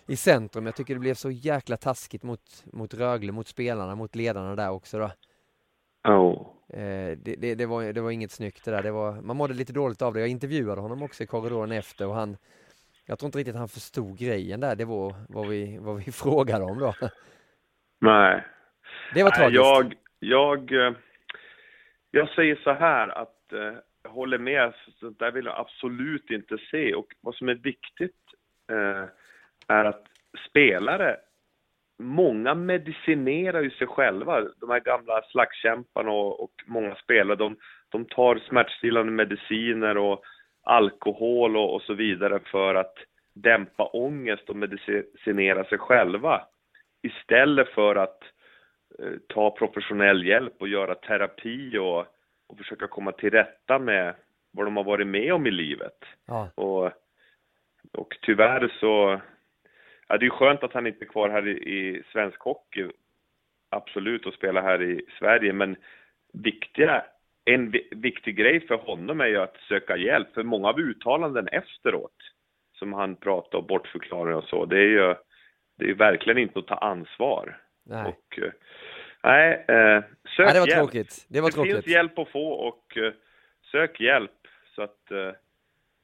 i 0.07 0.17
centrum. 0.17 0.67
Jag 0.67 0.77
tycker 0.77 0.95
det 0.95 1.01
blev 1.01 1.15
så 1.15 1.31
jäkla 1.31 1.77
taskigt 1.77 2.23
mot, 2.23 2.65
mot 2.73 2.95
Rögle, 2.95 3.33
mot 3.33 3.49
spelarna, 3.49 3.95
mot 3.95 4.15
ledarna 4.15 4.57
där 4.57 4.71
också 4.71 4.99
då. 4.99 5.11
Oh. 6.09 6.60
Eh, 6.73 7.19
det, 7.19 7.35
det, 7.39 7.55
det, 7.55 7.67
var, 7.67 7.93
det 7.93 8.01
var 8.01 8.11
inget 8.11 8.31
snyggt 8.31 8.65
det 8.65 8.71
där. 8.71 8.83
Det 8.83 8.91
var, 8.91 9.21
man 9.23 9.37
mådde 9.37 9.55
lite 9.55 9.73
dåligt 9.73 10.03
av 10.03 10.15
det. 10.15 10.21
Jag 10.21 10.29
intervjuade 10.29 10.81
honom 10.81 11.03
också 11.03 11.23
i 11.23 11.27
korridoren 11.27 11.73
efter 11.73 12.07
och 12.07 12.15
han 12.15 12.37
jag 13.11 13.19
tror 13.19 13.29
inte 13.29 13.39
riktigt 13.39 13.57
han 13.57 13.69
förstod 13.69 14.19
grejen 14.19 14.61
där. 14.61 14.77
Det 14.77 14.85
var 14.85 15.15
vad 15.29 15.49
vi, 15.49 15.79
vad 15.81 15.97
vi 15.97 16.13
frågade 16.13 16.65
om 16.65 16.79
då. 16.79 16.95
Nej. 18.01 18.45
Det 19.15 19.23
var 19.23 19.31
tragiskt. 19.31 19.55
Jag, 19.55 19.95
jag, 20.19 20.73
eh, 20.73 20.93
jag 22.11 22.29
säger 22.29 22.57
så 22.57 22.73
här 22.73 23.09
att 23.09 23.53
eh, 23.53 23.75
jag 24.03 24.11
håller 24.11 24.39
med. 24.39 24.75
Så 25.01 25.11
där 25.11 25.31
vill 25.31 25.45
jag 25.45 25.59
absolut 25.59 26.31
inte 26.31 26.59
se. 26.71 26.95
Och 26.95 27.07
vad 27.21 27.35
som 27.35 27.49
är 27.49 27.55
viktigt 27.55 28.25
eh, 28.71 29.05
är 29.67 29.85
att 29.85 30.07
spelare 30.49 31.17
många 32.01 32.55
medicinerar 32.55 33.63
ju 33.63 33.71
sig 33.71 33.87
själva. 33.87 34.41
De 34.61 34.71
här 34.71 34.81
gamla 34.81 35.23
slagskämparna 35.23 36.11
och, 36.11 36.45
och 36.45 36.53
många 36.67 36.95
spelare, 36.95 37.37
de, 37.37 37.57
de 37.89 38.05
tar 38.05 38.37
smärtstillande 38.49 39.13
mediciner 39.13 39.97
och 39.97 40.23
alkohol 40.63 41.57
och, 41.57 41.75
och, 41.75 41.83
så 41.83 41.95
vidare 41.95 42.41
för 42.45 42.75
att 42.75 42.95
dämpa 43.35 43.85
ångest 43.85 44.49
och 44.49 44.57
medicinera 44.57 45.65
sig 45.65 45.79
själva. 45.79 46.47
Istället 47.03 47.69
för 47.69 47.97
att 47.97 48.23
eh, 48.99 49.13
ta 49.29 49.51
professionell 49.51 50.27
hjälp 50.27 50.55
och 50.59 50.69
göra 50.69 50.95
terapi 50.95 51.79
och, 51.79 51.99
och 52.49 52.59
försöka 52.59 52.87
komma 52.87 53.13
till 53.13 53.31
rätta 53.31 53.79
med 53.79 54.15
vad 54.53 54.67
de 54.67 54.77
har 54.77 54.85
varit 54.85 55.07
med 55.07 55.33
om 55.33 55.47
i 55.47 55.51
livet. 55.51 56.05
Ja. 56.27 56.49
Och, 56.55 56.87
och 57.93 58.19
tyvärr 58.23 58.73
så 58.81 59.21
Ja, 60.11 60.19
det 60.19 60.27
är 60.27 60.31
skönt 60.31 60.63
att 60.63 60.73
han 60.73 60.87
inte 60.87 61.05
är 61.05 61.09
kvar 61.09 61.29
här 61.29 61.49
i, 61.49 61.51
i 61.51 62.03
svensk 62.13 62.41
hockey, 62.41 62.89
absolut, 63.69 64.27
och 64.27 64.35
spelar 64.35 64.63
här 64.63 64.83
i 64.83 65.05
Sverige, 65.19 65.53
men 65.53 65.77
viktiga, 66.33 67.05
en 67.45 67.75
viktig 67.91 68.37
grej 68.37 68.67
för 68.67 68.75
honom 68.75 69.21
är 69.21 69.27
ju 69.27 69.37
att 69.37 69.57
söka 69.69 69.97
hjälp, 69.97 70.35
för 70.35 70.43
många 70.43 70.69
av 70.69 70.81
uttalanden 70.81 71.49
efteråt, 71.49 72.17
som 72.79 72.93
han 72.93 73.17
pratar 73.17 73.59
och 73.59 73.67
bortförklarar 73.67 74.33
och 74.33 74.45
så, 74.45 74.65
det 74.65 74.79
är 74.79 74.89
ju, 74.89 75.15
det 75.79 75.91
är 75.91 75.95
verkligen 75.95 76.39
inte 76.39 76.59
att 76.59 76.67
ta 76.67 76.75
ansvar. 76.75 77.61
Nej. 77.85 78.05
Och, 78.05 78.39
eh, 78.39 78.53
nej, 79.23 79.65
eh, 79.69 80.03
sök 80.37 80.47
Nej, 80.47 80.55
det 80.55 80.61
var 80.61 80.67
hjälp. 80.67 80.79
tråkigt. 80.79 81.27
Det 81.29 81.41
var 81.41 81.49
det 81.49 81.55
tråkigt. 81.55 81.73
finns 81.73 81.87
hjälp 81.87 82.19
att 82.19 82.29
få 82.29 82.51
och 82.53 82.97
eh, 82.97 83.13
sök 83.71 84.01
hjälp 84.01 84.47
så 84.75 84.83
att 84.83 85.11
eh, 85.11 85.33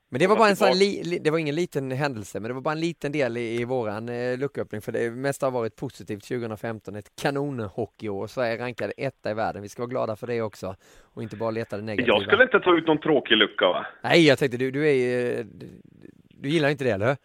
Men 0.09 0.19
det 0.19 0.27
var 0.27 0.37
bara 0.37 0.49
en 0.49 0.57
sån 0.57 0.79
li, 0.79 1.03
li, 1.05 1.19
det 1.19 1.31
var 1.31 1.39
ingen 1.39 1.55
liten 1.55 1.91
händelse, 1.91 2.41
men 2.41 2.49
det 2.49 2.55
var 2.55 2.61
bara 2.61 2.75
en 2.75 2.81
liten 2.81 3.13
del 3.13 3.37
i, 3.37 3.61
i 3.61 3.65
våran 3.65 4.09
eh, 4.09 4.39
lucköppning, 4.39 4.81
för 4.81 4.93
det 4.93 5.11
mesta 5.11 5.47
har 5.47 5.51
varit 5.51 5.77
positivt 5.77 6.25
2015, 6.25 6.97
ett 6.97 7.17
kanonhockeyår. 7.23 8.27
Sverige 8.27 8.59
rankade 8.59 8.93
etta 8.97 9.31
i 9.31 9.35
världen, 9.35 9.63
vi 9.63 9.69
ska 9.69 9.83
vara 9.83 9.91
glada 9.91 10.17
för 10.17 10.27
det 10.27 10.43
också 10.43 10.77
och 11.03 11.23
inte 11.23 11.37
bara 11.37 11.51
leta 11.51 11.77
det 11.77 11.83
negativa. 11.83 12.17
jag 12.17 12.23
skulle 12.23 12.43
inte 12.43 12.61
ta 12.61 12.77
ut 12.77 12.87
någon 12.87 13.01
tråkig 13.01 13.37
lucka 13.37 13.69
va? 13.69 13.87
Nej, 14.03 14.27
jag 14.27 14.39
tänkte 14.39 14.57
du, 14.57 14.71
du 14.71 14.89
är 14.89 15.39
eh, 15.39 15.45
du 16.29 16.49
gillar 16.49 16.69
inte 16.69 16.85
det, 16.85 16.91
eller 16.91 17.07
hur? 17.07 17.17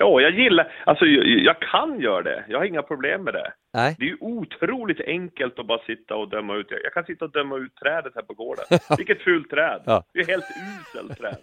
Ja, 0.00 0.20
jag 0.20 0.30
gillar, 0.30 0.72
alltså 0.86 1.04
jag, 1.04 1.26
jag 1.26 1.60
kan 1.60 2.00
göra 2.00 2.22
det. 2.22 2.44
Jag 2.48 2.58
har 2.58 2.64
inga 2.64 2.82
problem 2.82 3.22
med 3.24 3.34
det. 3.34 3.52
Nej? 3.72 3.96
Det 3.98 4.04
är 4.04 4.08
ju 4.08 4.16
otroligt 4.20 5.00
enkelt 5.00 5.58
att 5.58 5.66
bara 5.66 5.78
sitta 5.82 6.16
och 6.16 6.28
döma 6.28 6.54
ut. 6.56 6.66
Jag 6.84 6.92
kan 6.92 7.04
sitta 7.04 7.24
och 7.24 7.30
döma 7.30 7.56
ut 7.56 7.74
trädet 7.74 8.14
här 8.14 8.22
på 8.22 8.34
gården. 8.34 8.64
Vilket 8.96 9.22
fult 9.22 9.50
träd. 9.50 9.82
Ja. 9.86 10.04
Det 10.12 10.20
är 10.20 10.26
helt 10.26 10.44
uselt 10.80 11.18
träd. 11.18 11.36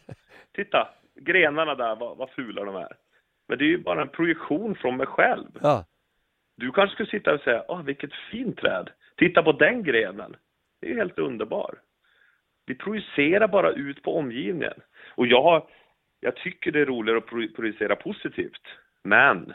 Titta, 0.56 0.88
grenarna 1.16 1.76
där, 1.76 1.96
vad, 1.96 2.18
vad 2.18 2.30
fula 2.30 2.64
de 2.64 2.76
är. 2.76 2.92
Men 3.48 3.58
det 3.58 3.64
är 3.64 3.70
ju 3.70 3.78
bara 3.78 4.02
en 4.02 4.08
projektion 4.10 4.76
från 4.76 4.98
mig 4.98 5.08
själv. 5.08 5.48
Ja. 5.62 5.86
Du 6.58 6.72
kanske 6.72 6.94
skulle 6.94 7.10
sitta 7.10 7.34
och 7.34 7.42
säga, 7.42 7.64
åh 7.68 7.82
vilket 7.84 8.14
fint 8.32 8.58
träd. 8.58 8.90
Titta 9.18 9.44
på 9.44 9.52
den 9.52 9.84
grenen. 9.84 10.36
Det 10.82 10.88
är 10.88 10.92
ju 10.92 10.98
helt 10.98 11.20
underbar. 11.20 11.76
Vi 12.66 12.76
projicerar 12.76 13.48
bara 13.48 13.72
ut 13.72 14.04
på 14.04 14.18
omgivningen. 14.18 14.74
Och 15.16 15.28
jag, 15.28 15.42
har- 15.44 15.64
jag 16.20 16.36
tycker 16.36 16.72
det 16.72 16.80
är 16.82 16.86
roligare 16.86 17.18
att 17.18 17.26
pro- 17.26 17.54
projicera 17.56 17.96
positivt. 17.96 18.62
Men 19.04 19.54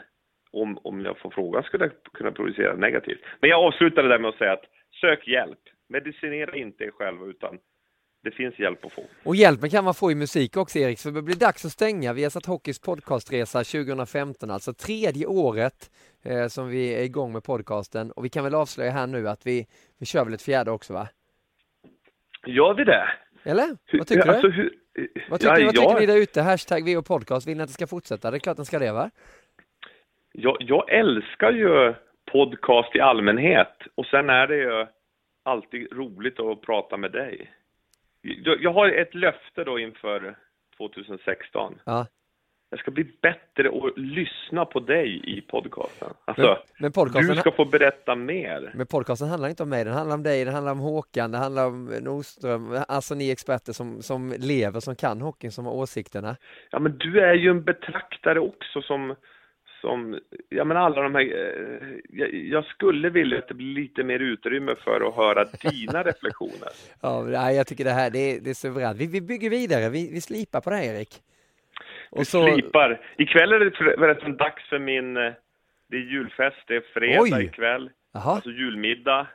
om, 0.51 0.77
om 0.83 1.05
jag 1.05 1.17
får 1.19 1.29
frågan 1.29 1.63
skulle 1.63 1.83
jag 1.85 2.13
kunna 2.13 2.31
projicera 2.31 2.75
negativt. 2.75 3.21
Men 3.39 3.49
jag 3.49 3.63
avslutade 3.63 4.07
där 4.07 4.19
med 4.19 4.29
att 4.29 4.37
säga 4.37 4.53
att 4.53 4.65
sök 5.01 5.27
hjälp. 5.27 5.59
Medicinera 5.89 6.55
inte 6.55 6.83
er 6.83 6.91
själva 6.91 7.25
utan 7.25 7.59
det 8.23 8.31
finns 8.31 8.59
hjälp 8.59 8.85
att 8.85 8.93
få. 8.93 9.03
Och 9.23 9.35
hjälpen 9.35 9.69
kan 9.69 9.83
man 9.83 9.93
få 9.93 10.11
i 10.11 10.15
musik 10.15 10.57
också 10.57 10.79
Erik, 10.79 10.99
för 10.99 11.11
det 11.11 11.21
blir 11.21 11.35
dags 11.35 11.65
att 11.65 11.71
stänga. 11.71 12.13
Vi 12.13 12.23
har 12.23 12.29
satt 12.29 12.45
Hockeys 12.45 12.79
podcastresa 12.79 13.63
2015, 13.63 14.51
alltså 14.51 14.73
tredje 14.73 15.25
året 15.25 15.91
eh, 16.25 16.47
som 16.47 16.67
vi 16.69 16.93
är 16.95 17.03
igång 17.03 17.33
med 17.33 17.43
podcasten. 17.43 18.11
Och 18.11 18.25
vi 18.25 18.29
kan 18.29 18.43
väl 18.43 18.55
avslöja 18.55 18.91
här 18.91 19.07
nu 19.07 19.29
att 19.29 19.45
vi, 19.47 19.67
vi 19.99 20.05
kör 20.05 20.25
väl 20.25 20.33
ett 20.33 20.41
fjärde 20.41 20.71
också 20.71 20.93
va? 20.93 21.07
Gör 22.45 22.73
vi 22.73 22.83
det? 22.83 23.07
Eller? 23.43 23.97
Vad 23.97 24.07
tycker 24.07 24.27
alltså, 24.29 24.47
du? 24.47 24.53
Hur, 24.53 24.73
Vad 25.29 25.39
tycker, 25.39 25.57
ja, 25.57 25.65
vad 25.65 25.75
tycker 25.75 25.89
jag- 25.89 25.99
ni 25.99 26.05
där 26.05 26.17
ute? 26.17 26.41
Hashtag 26.41 26.95
VO 26.95 27.01
podcast, 27.01 27.47
vill 27.47 27.57
ni 27.57 27.63
att 27.63 27.69
det 27.69 27.73
ska 27.73 27.87
fortsätta? 27.87 28.31
Det 28.31 28.37
är 28.37 28.39
klart 28.39 28.57
den 28.57 28.65
ska 28.65 28.79
det 28.79 28.91
va? 28.91 29.09
Jag, 30.31 30.57
jag 30.59 30.89
älskar 30.89 31.51
ju 31.51 31.93
podcast 32.31 32.95
i 32.95 32.99
allmänhet 32.99 33.73
och 33.95 34.05
sen 34.05 34.29
är 34.29 34.47
det 34.47 34.55
ju 34.55 34.87
alltid 35.43 35.93
roligt 35.93 36.39
att 36.39 36.61
prata 36.61 36.97
med 36.97 37.11
dig. 37.11 37.51
Jag, 38.21 38.61
jag 38.63 38.73
har 38.73 38.89
ett 38.89 39.15
löfte 39.15 39.63
då 39.63 39.79
inför 39.79 40.35
2016. 40.77 41.79
Ja. 41.85 42.07
Jag 42.73 42.79
ska 42.79 42.91
bli 42.91 43.05
bättre 43.21 43.69
och 43.69 43.91
lyssna 43.97 44.65
på 44.65 44.79
dig 44.79 45.37
i 45.37 45.41
podcasten. 45.41 46.07
Men, 46.07 46.15
Alltså, 46.25 46.57
men, 46.79 46.91
podcasten, 46.91 47.35
du 47.35 47.41
ska 47.41 47.51
få 47.51 47.65
berätta 47.65 48.15
mer. 48.15 48.71
men 48.75 48.87
podcasten 48.87 49.27
handlar 49.27 49.49
inte 49.49 49.63
om 49.63 49.69
mig, 49.69 49.83
den 49.83 49.93
handlar 49.93 50.15
om 50.15 50.23
dig, 50.23 50.45
den 50.45 50.53
handlar 50.53 50.71
om 50.71 50.79
Håkan, 50.79 51.31
det 51.31 51.37
handlar 51.37 51.67
om 51.67 51.85
Nordström, 51.85 52.77
alltså 52.87 53.15
ni 53.15 53.31
experter 53.31 53.73
som, 53.73 54.01
som 54.01 54.33
lever, 54.39 54.79
som 54.79 54.95
kan 54.95 55.21
hockeyn, 55.21 55.51
som 55.51 55.65
har 55.65 55.73
åsikterna. 55.73 56.35
Ja, 56.71 56.79
men 56.79 56.97
du 56.97 57.19
är 57.19 57.33
ju 57.33 57.49
en 57.49 57.63
betraktare 57.63 58.39
också 58.39 58.81
som, 58.81 59.15
som 59.81 60.19
ja 60.49 60.63
men 60.63 60.77
alla 60.77 61.01
de 61.01 61.15
här, 61.15 61.21
eh, 61.21 61.87
jag, 62.09 62.33
jag 62.33 62.65
skulle 62.65 63.09
vilja 63.09 63.37
att 63.37 63.47
det 63.47 63.53
blir 63.53 63.75
lite 63.81 64.03
mer 64.03 64.19
utrymme 64.19 64.75
för 64.83 65.07
att 65.07 65.15
höra 65.15 65.45
dina 65.71 66.03
reflektioner. 66.09 66.69
Ja, 67.01 67.51
jag 67.51 67.67
tycker 67.67 67.83
det 67.83 67.91
här 67.91 68.09
det 68.09 68.19
är, 68.19 68.39
det 68.41 68.49
är 68.49 68.53
suveränt. 68.53 68.97
Vi, 68.99 69.07
vi 69.07 69.21
bygger 69.21 69.49
vidare, 69.49 69.89
vi, 69.89 70.09
vi 70.13 70.21
slipar 70.21 70.61
på 70.61 70.69
det 70.69 70.75
här 70.75 70.83
Erik. 70.83 71.21
Och 72.15 72.27
så, 72.27 72.53
slipar. 72.53 73.01
Ikväll 73.17 73.53
är 73.53 73.59
det 73.59 73.71
för- 73.71 73.97
förresten 73.97 74.37
dags 74.37 74.69
för 74.69 74.79
min, 74.79 75.17
eh, 75.17 75.33
det 75.87 75.97
är 75.97 76.01
julfest, 76.01 76.57
det 76.67 76.75
är 76.75 76.83
fredag 76.93 77.21
Oj. 77.21 77.45
ikväll, 77.45 77.91
jaha, 78.13 78.31
alltså 78.35 78.49
julmiddag. 78.49 79.27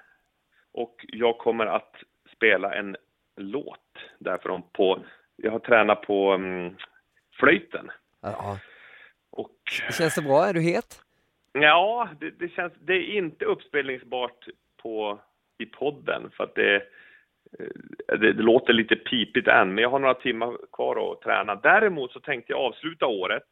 Och 0.72 1.04
jag 1.08 1.38
kommer 1.38 1.66
att 1.66 1.96
spela 2.36 2.74
en 2.74 2.96
låt 3.36 3.80
därför 4.18 4.50
om 4.50 4.62
på, 4.72 5.04
jag 5.36 5.50
har 5.52 5.58
tränat 5.58 6.02
på 6.02 6.34
um, 6.34 6.76
flöjten. 7.40 7.90
Och 9.30 9.56
känns 9.98 10.14
det 10.14 10.22
bra? 10.22 10.44
Är 10.46 10.54
du 10.54 10.60
het? 10.60 11.02
Ja, 11.52 12.08
det, 12.20 12.30
det 12.30 12.48
känns, 12.48 12.72
det 12.80 12.92
är 12.92 13.16
inte 13.16 13.44
uppspelningsbart 13.44 14.46
på, 14.82 15.20
i 15.58 15.66
podden 15.66 16.30
för 16.36 16.44
att 16.44 16.54
det, 16.54 16.82
Eh, 17.58 18.18
det, 18.18 18.32
det, 18.32 18.42
låter 18.42 18.72
lite 18.72 18.96
pipigt 18.96 19.48
än, 19.48 19.74
men 19.74 19.82
jag 19.82 19.90
har 19.90 19.98
några 19.98 20.14
timmar 20.14 20.56
kvar 20.72 21.12
att 21.12 21.20
träna. 21.20 21.54
Däremot 21.54 22.12
så 22.12 22.20
tänkte 22.20 22.52
jag 22.52 22.60
avsluta 22.60 23.06
året 23.06 23.44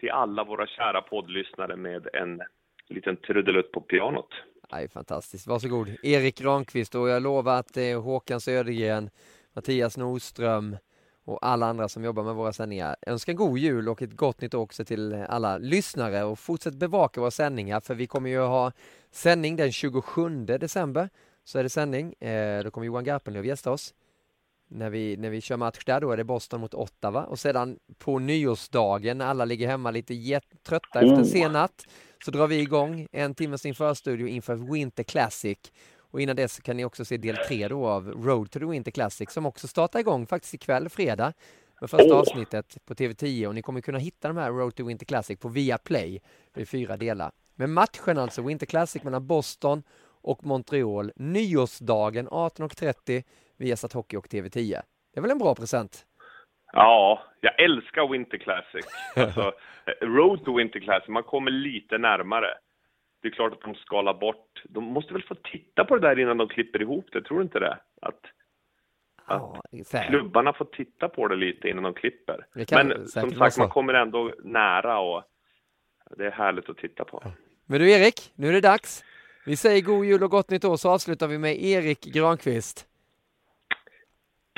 till 0.00 0.10
alla 0.10 0.44
våra 0.44 0.66
kära 0.66 1.02
poddlyssnare 1.02 1.76
med 1.76 2.08
en 2.12 2.40
liten 2.88 3.16
trudelutt 3.16 3.72
på 3.72 3.80
pianot. 3.80 4.28
Nej, 4.72 4.88
fantastiskt. 4.88 5.46
Varsågod. 5.46 5.88
Erik 6.02 6.38
Granqvist 6.38 6.94
och 6.94 7.08
jag 7.08 7.22
lovar 7.22 7.58
att 7.58 7.74
det 7.74 7.90
är 7.90 7.96
Håkan 7.96 8.40
Södergren, 8.40 9.10
Mattias 9.54 9.96
Nordström 9.98 10.76
och 11.24 11.38
alla 11.42 11.66
andra 11.66 11.88
som 11.88 12.04
jobbar 12.04 12.22
med 12.22 12.34
våra 12.34 12.52
sändningar. 12.52 12.96
Jag 13.00 13.12
önskar 13.12 13.32
god 13.32 13.58
jul 13.58 13.88
och 13.88 14.02
ett 14.02 14.16
gott 14.16 14.40
nytt 14.40 14.54
år 14.54 14.60
också 14.60 14.84
till 14.84 15.14
alla 15.28 15.58
lyssnare 15.58 16.24
och 16.24 16.38
fortsätt 16.38 16.74
bevaka 16.74 17.20
våra 17.20 17.30
sändningar 17.30 17.80
för 17.80 17.94
vi 17.94 18.06
kommer 18.06 18.30
ju 18.30 18.38
ha 18.38 18.72
sändning 19.10 19.56
den 19.56 19.72
27 19.72 20.28
december. 20.46 21.08
Så 21.44 21.58
är 21.58 21.62
det 21.62 21.68
sändning. 21.68 22.12
Eh, 22.12 22.64
då 22.64 22.70
kommer 22.70 22.86
Johan 22.86 23.04
Garpenlöv 23.04 23.46
gästa 23.46 23.70
oss. 23.70 23.94
När 24.68 24.90
vi, 24.90 25.16
när 25.16 25.30
vi 25.30 25.40
kör 25.40 25.56
match 25.56 25.84
där, 25.86 26.00
då 26.00 26.10
är 26.10 26.16
det 26.16 26.24
Boston 26.24 26.60
mot 26.60 26.74
Ottawa 26.74 27.24
och 27.24 27.38
sedan 27.38 27.78
på 27.98 28.18
nyårsdagen 28.18 29.18
när 29.18 29.26
alla 29.26 29.44
ligger 29.44 29.68
hemma 29.68 29.90
lite 29.90 30.40
trötta 30.62 31.00
efter 31.00 31.14
en 31.14 31.26
sen 31.26 31.52
natt 31.52 31.84
så 32.24 32.30
drar 32.30 32.46
vi 32.46 32.60
igång 32.60 33.06
en 33.12 33.34
timmes 33.34 33.66
införstudio 33.66 34.26
inför 34.26 34.54
Winter 34.72 35.02
Classic. 35.02 35.58
Och 35.98 36.20
innan 36.20 36.36
dess 36.36 36.60
kan 36.60 36.76
ni 36.76 36.84
också 36.84 37.04
se 37.04 37.16
del 37.16 37.36
tre 37.36 37.68
då 37.68 37.86
av 37.86 38.08
Road 38.08 38.50
to 38.50 38.58
the 38.58 38.64
Winter 38.64 38.90
Classic 38.90 39.30
som 39.30 39.46
också 39.46 39.68
startar 39.68 40.00
igång 40.00 40.26
faktiskt 40.26 40.54
ikväll, 40.54 40.88
fredag, 40.88 41.32
med 41.80 41.90
första 41.90 42.14
oh. 42.14 42.18
avsnittet 42.18 42.78
på 42.84 42.94
TV10 42.94 43.46
och 43.46 43.54
ni 43.54 43.62
kommer 43.62 43.80
kunna 43.80 43.98
hitta 43.98 44.28
de 44.28 44.36
här 44.36 44.50
Road 44.50 44.74
to 44.74 44.84
Winter 44.84 45.06
Classic 45.06 45.38
på 45.38 45.48
Viaplay. 45.48 46.22
Är 46.54 46.64
fyra 46.64 46.96
delar. 46.96 47.32
Men 47.54 47.72
matchen 47.72 48.18
alltså, 48.18 48.42
Winter 48.42 48.66
Classic 48.66 49.02
mellan 49.02 49.26
Boston 49.26 49.82
och 50.22 50.46
Montreal 50.46 51.12
nyårsdagen 51.16 52.28
18.30 52.28 53.22
Viasat 53.58 53.92
Hockey 53.92 54.16
och 54.16 54.26
TV10. 54.26 54.80
Det 55.14 55.18
är 55.18 55.22
väl 55.22 55.30
en 55.30 55.38
bra 55.38 55.54
present? 55.54 56.06
Ja, 56.72 57.22
jag 57.40 57.60
älskar 57.60 58.08
Winter 58.08 58.38
Classic. 58.38 58.86
Alltså, 59.16 59.52
Road 60.00 60.44
to 60.44 60.56
Winter 60.56 60.80
Classic, 60.80 61.08
man 61.08 61.22
kommer 61.22 61.50
lite 61.50 61.98
närmare. 61.98 62.48
Det 63.22 63.28
är 63.28 63.32
klart 63.32 63.52
att 63.52 63.60
de 63.60 63.74
skalar 63.74 64.14
bort. 64.14 64.62
De 64.64 64.84
måste 64.84 65.12
väl 65.12 65.22
få 65.22 65.34
titta 65.34 65.84
på 65.84 65.96
det 65.96 66.08
där 66.08 66.18
innan 66.18 66.36
de 66.36 66.48
klipper 66.48 66.82
ihop 66.82 67.08
det, 67.12 67.22
tror 67.22 67.38
du 67.38 67.42
inte 67.42 67.58
det? 67.58 67.78
Att, 68.02 68.20
att 69.24 69.60
ja, 69.92 70.02
klubbarna 70.08 70.52
får 70.52 70.64
titta 70.64 71.08
på 71.08 71.28
det 71.28 71.36
lite 71.36 71.68
innan 71.68 71.82
de 71.82 71.94
klipper. 71.94 72.46
Men 72.72 73.08
som 73.08 73.30
sagt, 73.30 73.58
man 73.58 73.68
kommer 73.68 73.94
ändå 73.94 74.34
nära 74.44 74.98
och 74.98 75.22
det 76.16 76.26
är 76.26 76.30
härligt 76.30 76.68
att 76.68 76.76
titta 76.76 77.04
på. 77.04 77.22
Men 77.66 77.80
du 77.80 77.90
Erik, 77.90 78.32
nu 78.34 78.48
är 78.48 78.52
det 78.52 78.60
dags. 78.60 79.04
Vi 79.46 79.56
säger 79.56 79.82
god 79.82 80.04
jul 80.04 80.22
och 80.22 80.30
gott 80.30 80.50
nytt 80.50 80.64
år 80.64 80.76
så 80.76 80.90
avslutar 80.90 81.28
vi 81.28 81.38
med 81.38 81.62
Erik 81.62 82.04
Granqvist. 82.04 82.88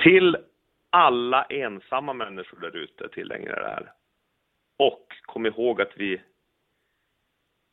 Till 0.03 0.37
alla 0.91 1.45
ensamma 1.45 2.13
människor 2.13 2.61
där 2.61 2.77
ute 2.77 3.09
tillägnar 3.09 3.61
det 3.61 3.69
här. 3.69 3.93
Och 4.77 5.07
kom 5.23 5.47
ihåg 5.47 5.81
att 5.81 5.93
vi, 5.97 6.21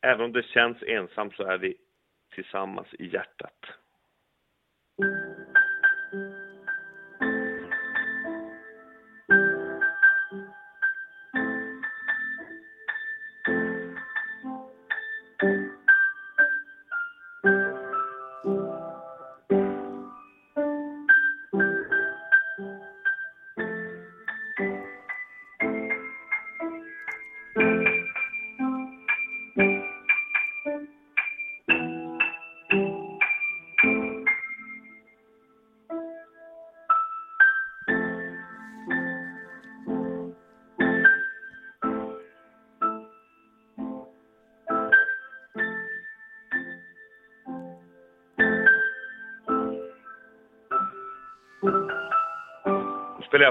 även 0.02 0.24
om 0.24 0.32
det 0.32 0.42
känns 0.42 0.82
ensamt 0.82 1.34
så 1.34 1.42
är 1.42 1.58
vi 1.58 1.76
tillsammans 2.34 2.88
i 2.94 3.06
hjärtat. 3.06 3.58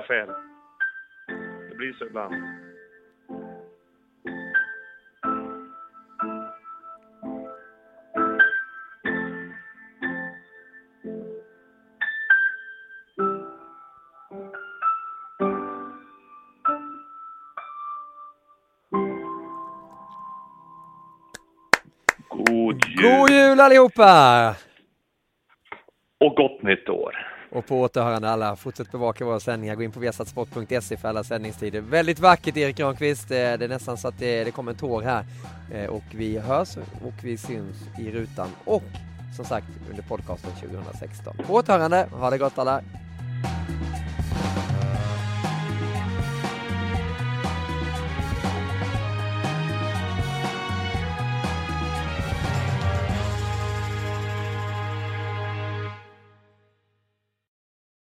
Jag 0.10 0.28
fel. 0.28 0.36
Det 1.70 1.76
blir 1.76 1.94
så 1.94 2.06
ibland. 2.06 2.34
God 22.30 22.86
jul! 22.86 23.02
God 23.02 23.30
jul 23.30 23.60
allihopa! 23.60 24.56
Och 26.20 26.36
gott 26.36 26.62
nytt 26.62 26.90
år! 26.90 27.21
Och 27.52 27.66
på 27.66 27.82
återhörande 27.82 28.30
alla, 28.30 28.56
fortsätt 28.56 28.92
bevaka 28.92 29.26
våra 29.26 29.40
sändningar, 29.40 29.76
gå 29.76 29.84
in 29.84 29.92
på 29.92 30.00
viasatsport.se 30.00 30.98
för 30.98 31.08
alla 31.08 31.24
sändningstider. 31.24 31.82
Väldigt 31.82 32.20
vackert 32.20 32.58
Erik 32.58 32.78
Granqvist, 32.78 33.32
eh, 33.32 33.36
det 33.36 33.64
är 33.64 33.68
nästan 33.68 33.98
så 33.98 34.08
att 34.08 34.20
det, 34.20 34.44
det 34.44 34.52
kommer 34.52 34.72
en 34.72 34.78
tår 34.78 35.02
här. 35.02 35.26
Eh, 35.74 35.90
och 35.90 36.04
vi 36.12 36.38
hörs 36.38 36.78
och 36.78 37.14
vi 37.24 37.38
syns 37.38 37.78
i 38.00 38.12
rutan 38.12 38.50
och 38.66 38.84
som 39.36 39.46
sagt 39.46 39.68
under 39.90 40.04
podcasten 40.04 40.52
2016. 40.52 41.38
På 41.48 41.54
återhörande, 41.54 42.08
ha 42.12 42.30
det 42.30 42.38
gott 42.38 42.58
alla! 42.58 42.82